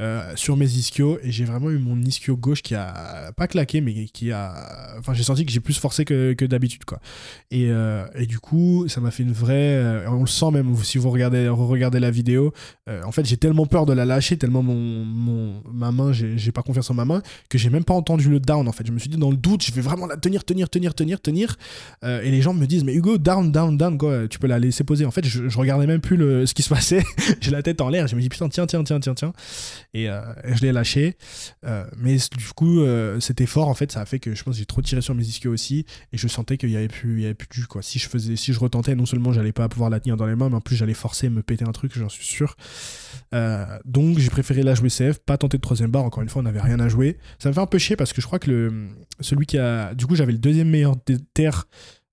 euh, 0.00 0.32
sur 0.34 0.56
mes 0.56 0.66
ischios 0.66 1.18
et 1.22 1.30
j'ai 1.30 1.44
vraiment 1.44 1.70
eu 1.70 1.78
mon 1.78 2.00
ischio 2.00 2.36
gauche 2.36 2.62
qui 2.62 2.74
a 2.74 3.32
pas 3.36 3.46
claqué 3.46 3.82
mais 3.82 4.06
qui 4.06 4.32
a 4.32 4.96
enfin 4.98 5.12
j'ai 5.12 5.22
senti 5.22 5.44
que 5.44 5.52
j'ai 5.52 5.60
plus 5.60 5.78
forcé 5.78 6.06
que, 6.06 6.32
que 6.32 6.46
d'habitude 6.46 6.86
quoi. 6.86 7.00
Et, 7.50 7.68
et, 8.14 8.26
du 8.26 8.38
coup 8.38 8.86
ça 8.88 9.02
m'a 9.02 9.10
fait 9.10 9.24
une 9.24 9.32
vraie 9.32 10.06
on 10.06 10.20
le 10.20 10.26
sent 10.26 10.50
même 10.52 10.74
si 10.76 10.96
vous 10.96 11.10
regardez 11.10 11.48
regardez 11.48 12.00
la 12.00 12.10
vidéo 12.10 12.54
en 13.04 13.12
fait 13.12 13.26
j'ai 13.26 13.36
tellement 13.36 13.66
peur 13.66 13.84
de 13.84 13.92
la 13.92 14.06
lâcher 14.06 14.38
tellement 14.38 14.62
mon, 14.62 15.04
mon 15.04 15.62
ma 15.70 15.92
main 15.92 16.12
j'ai 16.12 16.52
pas 16.52 16.62
confiance 16.62 16.90
en 16.90 16.94
ma 16.94 17.04
main 17.04 17.20
que 17.50 17.58
j'ai 17.58 17.68
même 17.68 17.84
pas 17.84 17.94
entendu 17.94 18.30
le 18.30 18.40
down 18.40 18.68
en 18.68 18.72
fait 18.72 18.89
je 18.90 18.94
me 18.94 18.98
suis 18.98 19.08
dit 19.08 19.16
dans 19.16 19.30
le 19.30 19.36
doute 19.36 19.64
je 19.64 19.72
vais 19.72 19.80
vraiment 19.80 20.06
la 20.06 20.16
tenir 20.16 20.44
tenir 20.44 20.68
tenir 20.68 20.94
tenir 20.94 21.20
tenir 21.20 21.56
et 22.02 22.30
les 22.30 22.42
gens 22.42 22.54
me 22.54 22.66
disent 22.66 22.84
mais 22.84 22.94
Hugo 22.94 23.18
down 23.18 23.52
down 23.52 23.76
down 23.76 23.98
quoi 23.98 24.28
tu 24.28 24.38
peux 24.38 24.46
la 24.46 24.58
laisser 24.58 24.84
poser 24.84 25.04
en 25.04 25.10
fait 25.10 25.24
je, 25.24 25.48
je 25.48 25.58
regardais 25.58 25.86
même 25.86 26.00
plus 26.00 26.16
le, 26.16 26.46
ce 26.46 26.54
qui 26.54 26.62
se 26.62 26.68
passait 26.68 27.04
j'ai 27.40 27.50
la 27.50 27.62
tête 27.62 27.80
en 27.80 27.88
l'air 27.88 28.06
je 28.06 28.16
me 28.16 28.20
dis 28.20 28.28
putain 28.28 28.48
tiens 28.48 28.66
tiens 28.66 28.84
tiens 28.84 29.00
tiens 29.00 29.14
tiens 29.14 29.32
euh, 29.96 30.34
et, 30.44 30.54
je 30.54 30.62
l'ai 30.62 30.72
lâché. 30.72 31.16
Euh, 31.64 31.84
mais 31.96 32.16
du 32.16 32.48
coup, 32.54 32.80
euh, 32.80 33.20
cet 33.20 33.40
effort, 33.40 33.68
en 33.68 33.74
fait, 33.74 33.92
ça 33.92 34.00
a 34.00 34.06
fait 34.06 34.18
que 34.18 34.34
je 34.34 34.42
pense 34.42 34.54
que 34.54 34.58
j'ai 34.58 34.66
trop 34.66 34.82
tiré 34.82 35.00
sur 35.00 35.14
mes 35.14 35.24
ischios 35.24 35.52
aussi 35.52 35.86
et 36.12 36.18
je 36.18 36.28
sentais 36.28 36.56
qu'il 36.56 36.70
y 36.70 36.76
avait 36.76 36.88
plus, 36.88 37.18
il 37.18 37.22
y 37.22 37.24
avait 37.24 37.34
plus 37.34 37.66
quoi. 37.66 37.82
Si 37.82 37.98
je 37.98 38.08
faisais, 38.08 38.36
si 38.36 38.52
je 38.52 38.58
retentais, 38.58 38.94
non 38.94 39.06
seulement 39.06 39.32
j'allais 39.32 39.52
pas 39.52 39.68
pouvoir 39.68 39.90
la 39.90 40.00
tenir 40.00 40.16
dans 40.16 40.26
les 40.26 40.36
mains, 40.36 40.48
mais 40.48 40.56
en 40.56 40.60
plus 40.60 40.76
j'allais 40.76 40.94
forcer 40.94 41.28
me 41.28 41.42
péter 41.42 41.64
un 41.66 41.72
truc, 41.72 41.92
j'en 41.96 42.08
suis 42.08 42.26
sûr. 42.26 42.56
donc 43.84 44.18
j'ai 44.18 44.30
préféré 44.30 44.62
la 44.62 44.74
jouer 44.74 44.88
safe, 44.88 45.18
pas 45.18 45.38
tenter 45.38 45.56
de 45.56 45.62
troisième 45.62 45.90
barre. 45.90 46.04
Encore 46.04 46.22
une 46.22 46.28
fois, 46.28 46.40
on 46.40 46.44
n'avait 46.44 46.60
rien 46.60 46.80
à 46.80 46.88
jouer. 46.88 47.18
Ça 47.38 47.48
me 47.48 47.54
fait 47.54 47.60
un 47.60 47.66
peu 47.66 47.78
chier 47.78 47.96
parce 47.96 48.12
que 48.12 48.20
je 48.20 48.26
crois 48.26 48.38
que 48.38 48.50
le, 48.50 48.79
celui 49.20 49.46
qui 49.46 49.58
a, 49.58 49.94
du 49.94 50.06
coup, 50.06 50.14
j'avais 50.14 50.32
le 50.32 50.38
deuxième 50.38 50.68
meilleur 50.68 50.96
des 51.06 51.18
terres 51.34 51.66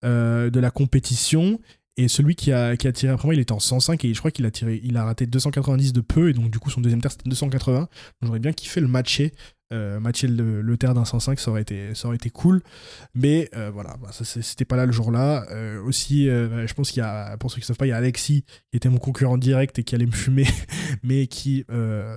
de 0.03 0.60
la 0.60 0.71
compétition 0.71 1.60
et 1.97 2.08
celui 2.08 2.36
qui 2.36 2.51
a, 2.51 2.77
qui 2.77 2.88
a 2.88 2.91
tiré 2.91 3.12
après 3.12 3.27
moi, 3.27 3.34
il 3.34 3.39
était 3.39 3.51
en 3.51 3.60
105 3.60 4.06
et 4.06 4.13
je 4.13 4.19
crois 4.19 4.30
qu'il 4.30 4.45
a 4.45 4.51
tiré, 4.51 4.80
il 4.84 4.95
a 4.97 5.03
raté 5.03 5.25
290 5.25 5.93
de 5.93 6.01
peu 6.01 6.30
et 6.30 6.34
donc 6.34 6.51
du 6.51 6.60
coup 6.60 6.69
son 6.69 6.80
deuxième 6.80 7.01
terre 7.01 7.12
c'était 7.12 7.27
280. 7.27 7.89
J'aurais 8.21 8.39
bien 8.39 8.53
kiffé 8.53 8.80
le 8.80 8.88
matcher, 8.88 9.34
euh, 9.74 9.99
matcher 9.99 10.28
le, 10.28 10.78
terre 10.78 10.93
d'un 10.93 11.03
105, 11.03 11.39
ça 11.39 11.51
aurait 11.51 11.61
été, 11.61 11.93
ça 11.93 12.07
aurait 12.07 12.15
été 12.15 12.30
cool. 12.30 12.61
Mais 13.13 13.49
euh, 13.55 13.70
voilà, 13.74 13.97
bah, 14.01 14.09
c'était 14.11 14.65
pas 14.65 14.78
là 14.78 14.86
le 14.86 14.91
jour-là. 14.91 15.45
Euh, 15.51 15.82
aussi, 15.84 16.26
je 16.28 16.74
pense 16.74 16.91
qu'il 16.91 17.01
y 17.01 17.05
a, 17.05 17.36
pour 17.38 17.51
ceux 17.51 17.59
qui 17.59 17.65
savent 17.65 17.78
pas, 17.78 17.86
il 17.86 17.89
y 17.89 17.93
a 17.93 17.97
Alexis 17.97 18.43
qui 18.72 18.78
était 18.78 18.89
mon 18.89 18.97
concurrent 18.97 19.38
direct 19.38 19.78
et 19.80 19.84
qui 19.84 19.95
allait 19.95 20.05
me 20.05 20.11
fumer, 20.13 20.47
mais 21.03 21.28
qui 21.28 21.65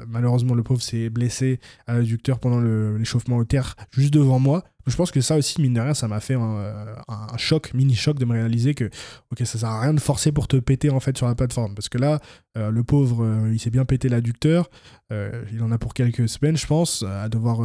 malheureusement 0.06 0.54
le 0.54 0.62
pauvre 0.62 0.82
s'est 0.82 1.10
blessé 1.10 1.60
à 1.86 1.94
l'adducteur 1.94 2.38
pendant 2.38 2.60
l'échauffement 2.60 3.36
au 3.36 3.44
terre 3.44 3.76
juste 3.90 4.12
devant 4.14 4.38
moi. 4.38 4.64
Je 4.86 4.96
pense 4.96 5.10
que 5.10 5.20
ça 5.20 5.36
aussi, 5.36 5.60
mine 5.60 5.74
de 5.74 5.80
rien, 5.80 5.94
ça 5.94 6.08
m'a 6.08 6.20
fait 6.20 6.34
un, 6.34 6.96
un, 7.08 7.36
choc, 7.36 7.72
mini 7.74 7.94
choc 7.94 8.18
de 8.18 8.24
me 8.24 8.32
réaliser 8.32 8.74
que, 8.74 8.90
ok, 9.30 9.38
ça 9.44 9.58
sert 9.58 9.68
à 9.68 9.80
rien 9.80 9.94
de 9.94 10.00
forcer 10.00 10.32
pour 10.32 10.48
te 10.48 10.56
péter 10.56 10.90
en 10.90 11.00
fait 11.00 11.16
sur 11.16 11.26
la 11.26 11.34
plateforme. 11.34 11.74
Parce 11.74 11.88
que 11.88 11.98
là, 11.98 12.20
euh, 12.56 12.70
le 12.70 12.82
pauvre, 12.82 13.24
euh, 13.24 13.52
il 13.52 13.60
s'est 13.60 13.70
bien 13.70 13.84
pété 13.84 14.08
l'adducteur. 14.08 14.70
Euh, 15.12 15.44
il 15.52 15.62
en 15.62 15.70
a 15.70 15.78
pour 15.78 15.94
quelques 15.94 16.28
semaines, 16.28 16.56
je 16.56 16.66
pense, 16.66 17.02
à 17.02 17.28
devoir, 17.28 17.60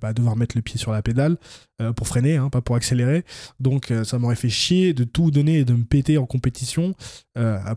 bah, 0.00 0.12
devoir 0.12 0.36
mettre 0.36 0.56
le 0.56 0.62
pied 0.62 0.78
sur 0.78 0.92
la 0.92 1.02
pédale 1.02 1.36
pour 1.96 2.06
freiner, 2.06 2.36
hein, 2.36 2.50
pas 2.50 2.60
pour 2.60 2.76
accélérer. 2.76 3.24
Donc 3.60 3.92
ça 4.04 4.18
m'aurait 4.18 4.36
fait 4.36 4.48
chier 4.48 4.94
de 4.94 5.04
tout 5.04 5.30
donner 5.30 5.58
et 5.58 5.64
de 5.64 5.74
me 5.74 5.84
péter 5.84 6.18
en 6.18 6.26
compétition 6.26 6.94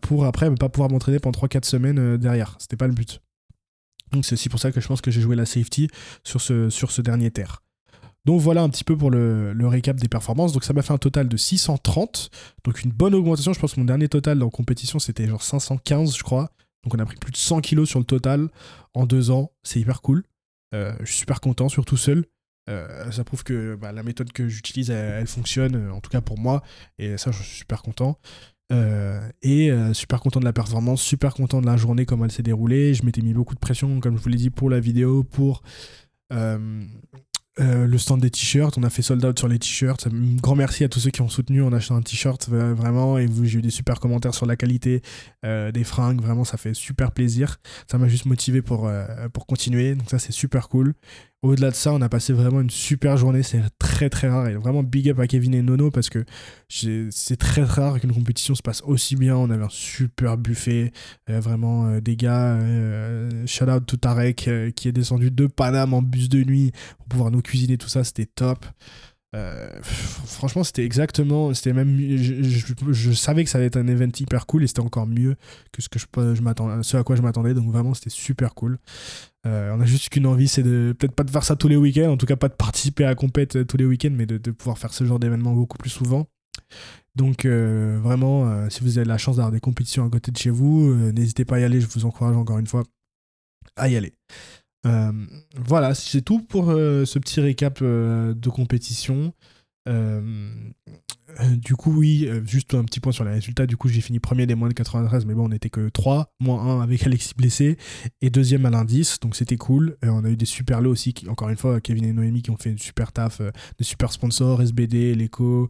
pour 0.01 0.25
après 0.25 0.49
ne 0.49 0.55
pas 0.55 0.69
pouvoir 0.69 0.89
m'entraîner 0.89 1.19
pendant 1.19 1.39
3-4 1.39 1.65
semaines 1.65 2.17
derrière. 2.17 2.55
C'était 2.59 2.77
pas 2.77 2.87
le 2.87 2.93
but. 2.93 3.21
Donc 4.11 4.25
c'est 4.25 4.33
aussi 4.33 4.49
pour 4.49 4.59
ça 4.59 4.71
que 4.71 4.81
je 4.81 4.87
pense 4.87 5.01
que 5.01 5.09
j'ai 5.09 5.21
joué 5.21 5.35
la 5.35 5.45
safety 5.45 5.87
sur 6.23 6.41
ce, 6.41 6.69
sur 6.69 6.91
ce 6.91 7.01
dernier 7.01 7.31
terre. 7.31 7.63
Donc 8.25 8.39
voilà 8.39 8.61
un 8.61 8.69
petit 8.69 8.83
peu 8.83 8.95
pour 8.95 9.09
le, 9.09 9.55
récap 9.67 9.97
des 9.97 10.07
performances. 10.07 10.53
Donc 10.53 10.63
ça 10.63 10.73
m'a 10.73 10.81
fait 10.81 10.93
un 10.93 10.97
total 10.97 11.27
de 11.27 11.37
630. 11.37 12.29
Donc 12.63 12.83
une 12.83 12.91
bonne 12.91 13.15
augmentation. 13.15 13.53
Je 13.53 13.59
pense 13.59 13.73
que 13.73 13.79
mon 13.79 13.85
dernier 13.85 14.09
total 14.09 14.41
en 14.43 14.49
compétition 14.49 14.99
c'était 14.99 15.27
genre 15.27 15.43
515 15.43 16.15
je 16.15 16.23
crois. 16.23 16.51
Donc 16.83 16.95
on 16.95 16.99
a 16.99 17.05
pris 17.05 17.17
plus 17.17 17.31
de 17.31 17.37
100 17.37 17.61
kilos 17.61 17.89
sur 17.89 17.99
le 17.99 18.05
total 18.05 18.49
en 18.93 19.05
deux 19.05 19.31
ans. 19.31 19.51
C'est 19.63 19.79
hyper 19.79 20.01
cool. 20.01 20.23
Euh, 20.73 20.93
je 21.01 21.05
suis 21.05 21.19
super 21.19 21.41
content, 21.41 21.69
surtout 21.69 21.97
seul. 21.97 22.25
Euh, 22.69 23.11
ça 23.11 23.23
prouve 23.23 23.43
que 23.43 23.75
bah, 23.75 23.91
la 23.91 24.03
méthode 24.03 24.31
que 24.31 24.47
j'utilise, 24.47 24.89
elle, 24.91 25.27
fonctionne, 25.27 25.75
euh, 25.75 25.91
en 25.91 25.99
tout 25.99 26.09
cas 26.09 26.21
pour 26.21 26.39
moi. 26.39 26.63
Et 26.97 27.17
ça, 27.17 27.31
je 27.31 27.41
suis 27.41 27.57
super 27.57 27.81
content. 27.81 28.19
et 29.41 29.69
super 29.93 30.21
content 30.21 30.39
de 30.39 30.45
la 30.45 30.53
performance, 30.53 31.01
super 31.01 31.33
content 31.33 31.59
de 31.59 31.65
la 31.65 31.75
journée, 31.75 32.05
comme 32.05 32.23
elle 32.23 32.31
s'est 32.31 32.43
déroulée. 32.43 32.93
Je 32.93 33.03
m'étais 33.05 33.21
mis 33.21 33.33
beaucoup 33.33 33.53
de 33.53 33.59
pression, 33.59 33.99
comme 33.99 34.17
je 34.17 34.23
vous 34.23 34.29
l'ai 34.29 34.37
dit, 34.37 34.49
pour 34.49 34.69
la 34.69 34.79
vidéo, 34.79 35.23
pour 35.23 35.61
euh, 37.59 37.85
le 37.85 37.97
stand 37.97 38.21
des 38.21 38.31
t-shirts, 38.31 38.77
on 38.77 38.83
a 38.83 38.89
fait 38.89 39.01
sold 39.01 39.23
out 39.25 39.37
sur 39.37 39.49
les 39.49 39.59
t-shirts. 39.59 40.07
Grand 40.41 40.55
merci 40.55 40.85
à 40.85 40.89
tous 40.89 41.01
ceux 41.01 41.09
qui 41.09 41.21
ont 41.21 41.27
soutenu 41.27 41.61
en 41.61 41.73
achetant 41.73 41.95
un 41.95 42.01
t-shirt, 42.01 42.47
vraiment. 42.47 43.17
Et 43.17 43.27
j'ai 43.43 43.59
eu 43.59 43.61
des 43.61 43.69
super 43.69 43.99
commentaires 43.99 44.33
sur 44.33 44.45
la 44.45 44.55
qualité 44.55 45.01
euh, 45.45 45.71
des 45.71 45.83
fringues, 45.83 46.21
vraiment, 46.21 46.45
ça 46.45 46.57
fait 46.57 46.73
super 46.73 47.11
plaisir. 47.11 47.57
Ça 47.89 47.97
m'a 47.97 48.07
juste 48.07 48.25
motivé 48.25 48.61
pour, 48.61 48.87
euh, 48.87 49.05
pour 49.33 49.45
continuer, 49.45 49.95
donc 49.95 50.09
ça, 50.09 50.17
c'est 50.17 50.31
super 50.31 50.69
cool. 50.69 50.93
Au-delà 51.43 51.71
de 51.71 51.75
ça, 51.75 51.91
on 51.91 52.01
a 52.01 52.09
passé 52.09 52.33
vraiment 52.33 52.61
une 52.61 52.69
super 52.69 53.17
journée. 53.17 53.41
C'est 53.41 53.63
très 53.79 54.11
très 54.11 54.29
rare. 54.29 54.47
Et 54.47 54.53
vraiment 54.53 54.83
big 54.83 55.09
up 55.09 55.19
à 55.19 55.25
Kevin 55.25 55.55
et 55.55 55.63
Nono 55.63 55.89
parce 55.89 56.11
que 56.11 56.23
c'est 56.69 57.37
très 57.37 57.63
rare 57.63 57.99
qu'une 57.99 58.13
compétition 58.13 58.53
se 58.53 58.61
passe 58.61 58.83
aussi 58.85 59.15
bien. 59.15 59.35
On 59.35 59.49
avait 59.49 59.63
un 59.63 59.69
super 59.69 60.37
buffet. 60.37 60.91
Euh, 61.31 61.39
vraiment 61.39 61.87
euh, 61.87 61.99
des 61.99 62.15
gars. 62.15 62.57
Euh, 62.57 63.47
shout 63.47 63.71
out 63.71 63.87
to 63.87 63.97
Tarek 63.97 64.49
qui 64.75 64.87
est 64.87 64.91
descendu 64.91 65.31
de 65.31 65.47
Paname 65.47 65.95
en 65.95 66.03
bus 66.03 66.29
de 66.29 66.43
nuit 66.43 66.71
pour 66.99 67.07
pouvoir 67.07 67.31
nous 67.31 67.41
cuisiner 67.41 67.79
tout 67.79 67.89
ça. 67.89 68.03
C'était 68.03 68.27
top. 68.27 68.63
Franchement, 69.33 70.63
c'était 70.63 70.83
exactement, 70.83 71.53
c'était 71.53 71.71
même, 71.71 71.97
je, 72.17 73.11
savais 73.11 73.43
que 73.43 73.49
ça 73.49 73.57
allait 73.57 73.67
être 73.67 73.77
un 73.77 73.87
event 73.87 74.11
hyper 74.19 74.45
cool 74.45 74.63
et 74.63 74.67
c'était 74.67 74.81
encore 74.81 75.07
mieux 75.07 75.35
que 75.71 75.81
ce 75.81 75.87
que 75.87 75.99
je, 75.99 76.05
ce 76.05 76.97
à 76.97 77.03
quoi 77.03 77.15
je 77.15 77.21
m'attendais. 77.21 77.53
Donc 77.53 77.71
vraiment, 77.71 77.93
c'était 77.93 78.09
super 78.09 78.53
cool. 78.53 78.77
Euh, 79.45 79.73
on 79.75 79.81
a 79.81 79.85
juste 79.85 80.09
qu'une 80.09 80.27
envie, 80.27 80.47
c'est 80.47 80.63
de 80.63 80.93
peut-être 80.97 81.15
pas 81.15 81.23
de 81.23 81.31
faire 81.31 81.43
ça 81.43 81.55
tous 81.55 81.67
les 81.67 81.77
week-ends, 81.77 82.11
en 82.11 82.17
tout 82.17 82.25
cas 82.25 82.35
pas 82.35 82.49
de 82.49 82.53
participer 82.53 83.05
à 83.05 83.07
la 83.07 83.15
compète 83.15 83.55
euh, 83.55 83.65
tous 83.65 83.77
les 83.77 83.85
week-ends, 83.85 84.11
mais 84.11 84.25
de, 84.25 84.51
pouvoir 84.51 84.77
faire 84.77 84.93
ce 84.93 85.05
genre 85.05 85.19
d'événement 85.19 85.53
beaucoup 85.53 85.77
plus 85.77 85.89
souvent. 85.89 86.27
Donc 87.15 87.45
euh, 87.45 87.99
vraiment, 88.01 88.69
si 88.69 88.81
vous 88.81 88.97
avez 88.97 89.07
la 89.07 89.17
chance 89.17 89.37
d'avoir 89.37 89.51
des 89.51 89.59
compétitions 89.59 90.05
à 90.05 90.09
côté 90.09 90.31
de 90.31 90.37
chez 90.37 90.49
vous, 90.49 90.93
n'hésitez 91.11 91.45
pas 91.45 91.55
à 91.57 91.59
y 91.59 91.63
aller, 91.63 91.81
je 91.81 91.87
vous 91.87 92.05
encourage 92.05 92.37
encore 92.37 92.59
une 92.59 92.67
fois 92.67 92.83
à 93.75 93.89
y 93.89 93.95
aller. 93.95 94.13
Voilà, 94.83 95.93
c'est 95.93 96.21
tout 96.21 96.41
pour 96.41 96.67
ce 96.67 97.19
petit 97.19 97.39
récap 97.41 97.81
de 97.81 98.49
compétition. 98.49 99.33
Euh, 101.39 101.55
du 101.55 101.75
coup, 101.75 101.91
oui, 101.91 102.25
euh, 102.27 102.41
juste 102.45 102.73
un 102.73 102.83
petit 102.83 102.99
point 102.99 103.11
sur 103.11 103.23
les 103.23 103.31
résultats. 103.31 103.65
Du 103.65 103.77
coup, 103.77 103.87
j'ai 103.87 104.01
fini 104.01 104.19
premier 104.19 104.45
des 104.45 104.55
moins 104.55 104.69
de 104.69 104.73
93, 104.73 105.25
mais 105.25 105.33
bon, 105.33 105.45
on 105.45 105.49
n'était 105.49 105.69
que 105.69 105.89
3, 105.89 106.33
moins 106.39 106.79
1 106.79 106.81
avec 106.81 107.05
Alexis 107.05 107.33
blessé, 107.35 107.77
et 108.21 108.29
deuxième 108.29 108.65
à 108.65 108.69
l'indice, 108.69 109.19
donc 109.19 109.35
c'était 109.35 109.57
cool. 109.57 109.97
On 110.03 110.25
a 110.25 110.29
eu 110.29 110.35
des 110.35 110.45
super 110.45 110.81
lots 110.81 110.91
aussi, 110.91 111.13
encore 111.27 111.49
une 111.49 111.57
fois, 111.57 111.79
Kevin 111.79 112.05
et 112.05 112.13
Noémie 112.13 112.41
qui 112.41 112.51
ont 112.51 112.57
fait 112.57 112.71
une 112.71 112.79
super 112.79 113.11
taf, 113.11 113.41
euh, 113.41 113.51
de 113.77 113.83
super 113.83 114.11
sponsors, 114.11 114.61
SBD, 114.61 115.15
Leco, 115.15 115.69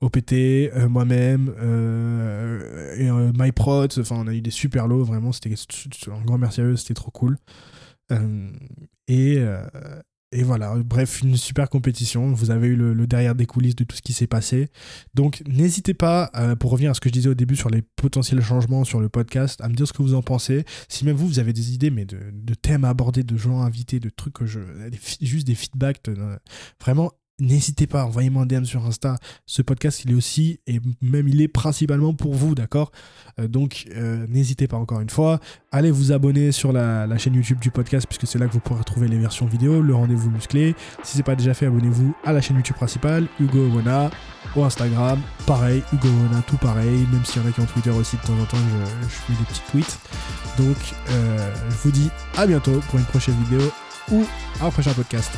OPT, 0.00 0.70
moi-même, 0.88 1.52
et 2.96 3.10
MyProt, 3.10 3.98
enfin, 3.98 4.16
on 4.18 4.26
a 4.26 4.34
eu 4.34 4.40
des 4.40 4.50
super 4.50 4.86
lots, 4.88 5.04
vraiment, 5.04 5.32
c'était 5.32 5.54
un 6.10 6.24
grand 6.24 6.38
merci 6.38 6.60
à 6.60 6.64
eux, 6.64 6.76
c'était 6.76 6.94
trop 6.94 7.10
cool. 7.10 7.38
Et, 9.08 9.44
et 10.34 10.42
voilà, 10.44 10.74
bref, 10.82 11.20
une 11.22 11.36
super 11.36 11.68
compétition. 11.68 12.32
Vous 12.32 12.50
avez 12.50 12.68
eu 12.68 12.76
le, 12.76 13.06
derrière 13.06 13.34
des 13.34 13.44
coulisses 13.44 13.76
de 13.76 13.84
tout 13.84 13.94
ce 13.94 14.00
qui 14.00 14.14
s'est 14.14 14.26
passé. 14.26 14.70
Donc 15.12 15.42
n'hésitez 15.46 15.92
pas, 15.92 16.30
euh, 16.36 16.56
pour 16.56 16.70
revenir 16.70 16.90
à 16.90 16.94
ce 16.94 17.00
que 17.00 17.10
je 17.10 17.12
disais 17.12 17.28
au 17.28 17.34
début 17.34 17.54
sur 17.54 17.68
les 17.68 17.82
potentiels 17.82 18.40
changements 18.40 18.84
sur 18.84 19.00
le 19.00 19.10
podcast, 19.10 19.60
à 19.60 19.68
me 19.68 19.74
dire 19.74 19.86
ce 19.86 19.92
que 19.92 20.02
vous 20.02 20.14
en 20.14 20.22
pensez. 20.22 20.64
Si 20.88 21.04
même 21.04 21.16
vous, 21.16 21.26
vous 21.26 21.38
avez 21.38 21.52
des 21.52 21.74
idées, 21.74 21.90
mais 21.90 22.06
de, 22.06 22.18
de 22.32 22.54
thèmes 22.54 22.84
à 22.84 22.88
aborder, 22.88 23.24
de 23.24 23.36
gens 23.36 23.60
invités, 23.60 24.00
de 24.00 24.08
trucs 24.08 24.42
je... 24.44 24.60
Juste 25.20 25.46
des 25.46 25.54
feedbacks, 25.54 26.00
vraiment 26.80 27.12
n'hésitez 27.40 27.86
pas, 27.86 28.04
envoyez-moi 28.04 28.42
un 28.42 28.46
DM 28.46 28.64
sur 28.64 28.84
Insta. 28.86 29.16
Ce 29.46 29.62
podcast, 29.62 30.04
il 30.04 30.12
est 30.12 30.14
aussi, 30.14 30.60
et 30.66 30.80
même 31.00 31.28
il 31.28 31.40
est 31.42 31.48
principalement 31.48 32.14
pour 32.14 32.34
vous, 32.34 32.54
d'accord? 32.54 32.92
Euh, 33.38 33.48
Donc, 33.48 33.86
euh, 33.94 34.26
n'hésitez 34.28 34.68
pas 34.68 34.76
encore 34.76 35.00
une 35.00 35.10
fois. 35.10 35.40
Allez 35.70 35.90
vous 35.90 36.12
abonner 36.12 36.52
sur 36.52 36.72
la, 36.72 37.18
chaîne 37.18 37.34
YouTube 37.34 37.58
du 37.60 37.70
podcast, 37.70 38.06
puisque 38.06 38.26
c'est 38.26 38.38
là 38.38 38.46
que 38.46 38.52
vous 38.52 38.60
pourrez 38.60 38.84
trouver 38.84 39.08
les 39.08 39.18
versions 39.18 39.46
vidéo, 39.46 39.80
le 39.80 39.94
rendez-vous 39.94 40.30
musclé. 40.30 40.74
Si 41.02 41.16
c'est 41.16 41.22
pas 41.22 41.36
déjà 41.36 41.54
fait, 41.54 41.66
abonnez-vous 41.66 42.14
à 42.24 42.32
la 42.32 42.40
chaîne 42.40 42.56
YouTube 42.56 42.76
principale, 42.76 43.26
Hugo 43.40 43.66
Owona, 43.66 44.10
au 44.56 44.64
Instagram, 44.64 45.20
pareil, 45.46 45.82
Hugo 45.92 46.08
Owona, 46.08 46.42
tout 46.46 46.58
pareil, 46.58 47.06
même 47.12 47.24
s'il 47.24 47.42
y 47.42 47.44
en 47.44 47.48
a 47.48 47.52
qui 47.52 47.60
ont 47.60 47.66
Twitter 47.66 47.90
aussi 47.90 48.16
de 48.16 48.22
temps 48.22 48.38
en 48.40 48.44
temps, 48.44 48.56
je, 48.56 49.08
je 49.08 49.14
fais 49.14 49.32
des 49.32 49.44
petits 49.44 49.62
tweets. 49.70 49.98
Donc, 50.58 50.76
euh, 51.10 51.54
je 51.70 51.76
vous 51.76 51.90
dis 51.90 52.10
à 52.36 52.46
bientôt 52.46 52.80
pour 52.90 52.98
une 52.98 53.06
prochaine 53.06 53.36
vidéo 53.44 53.70
ou 54.10 54.24
un 54.60 54.70
prochain 54.70 54.92
podcast. 54.92 55.30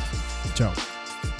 Ciao 0.55 0.71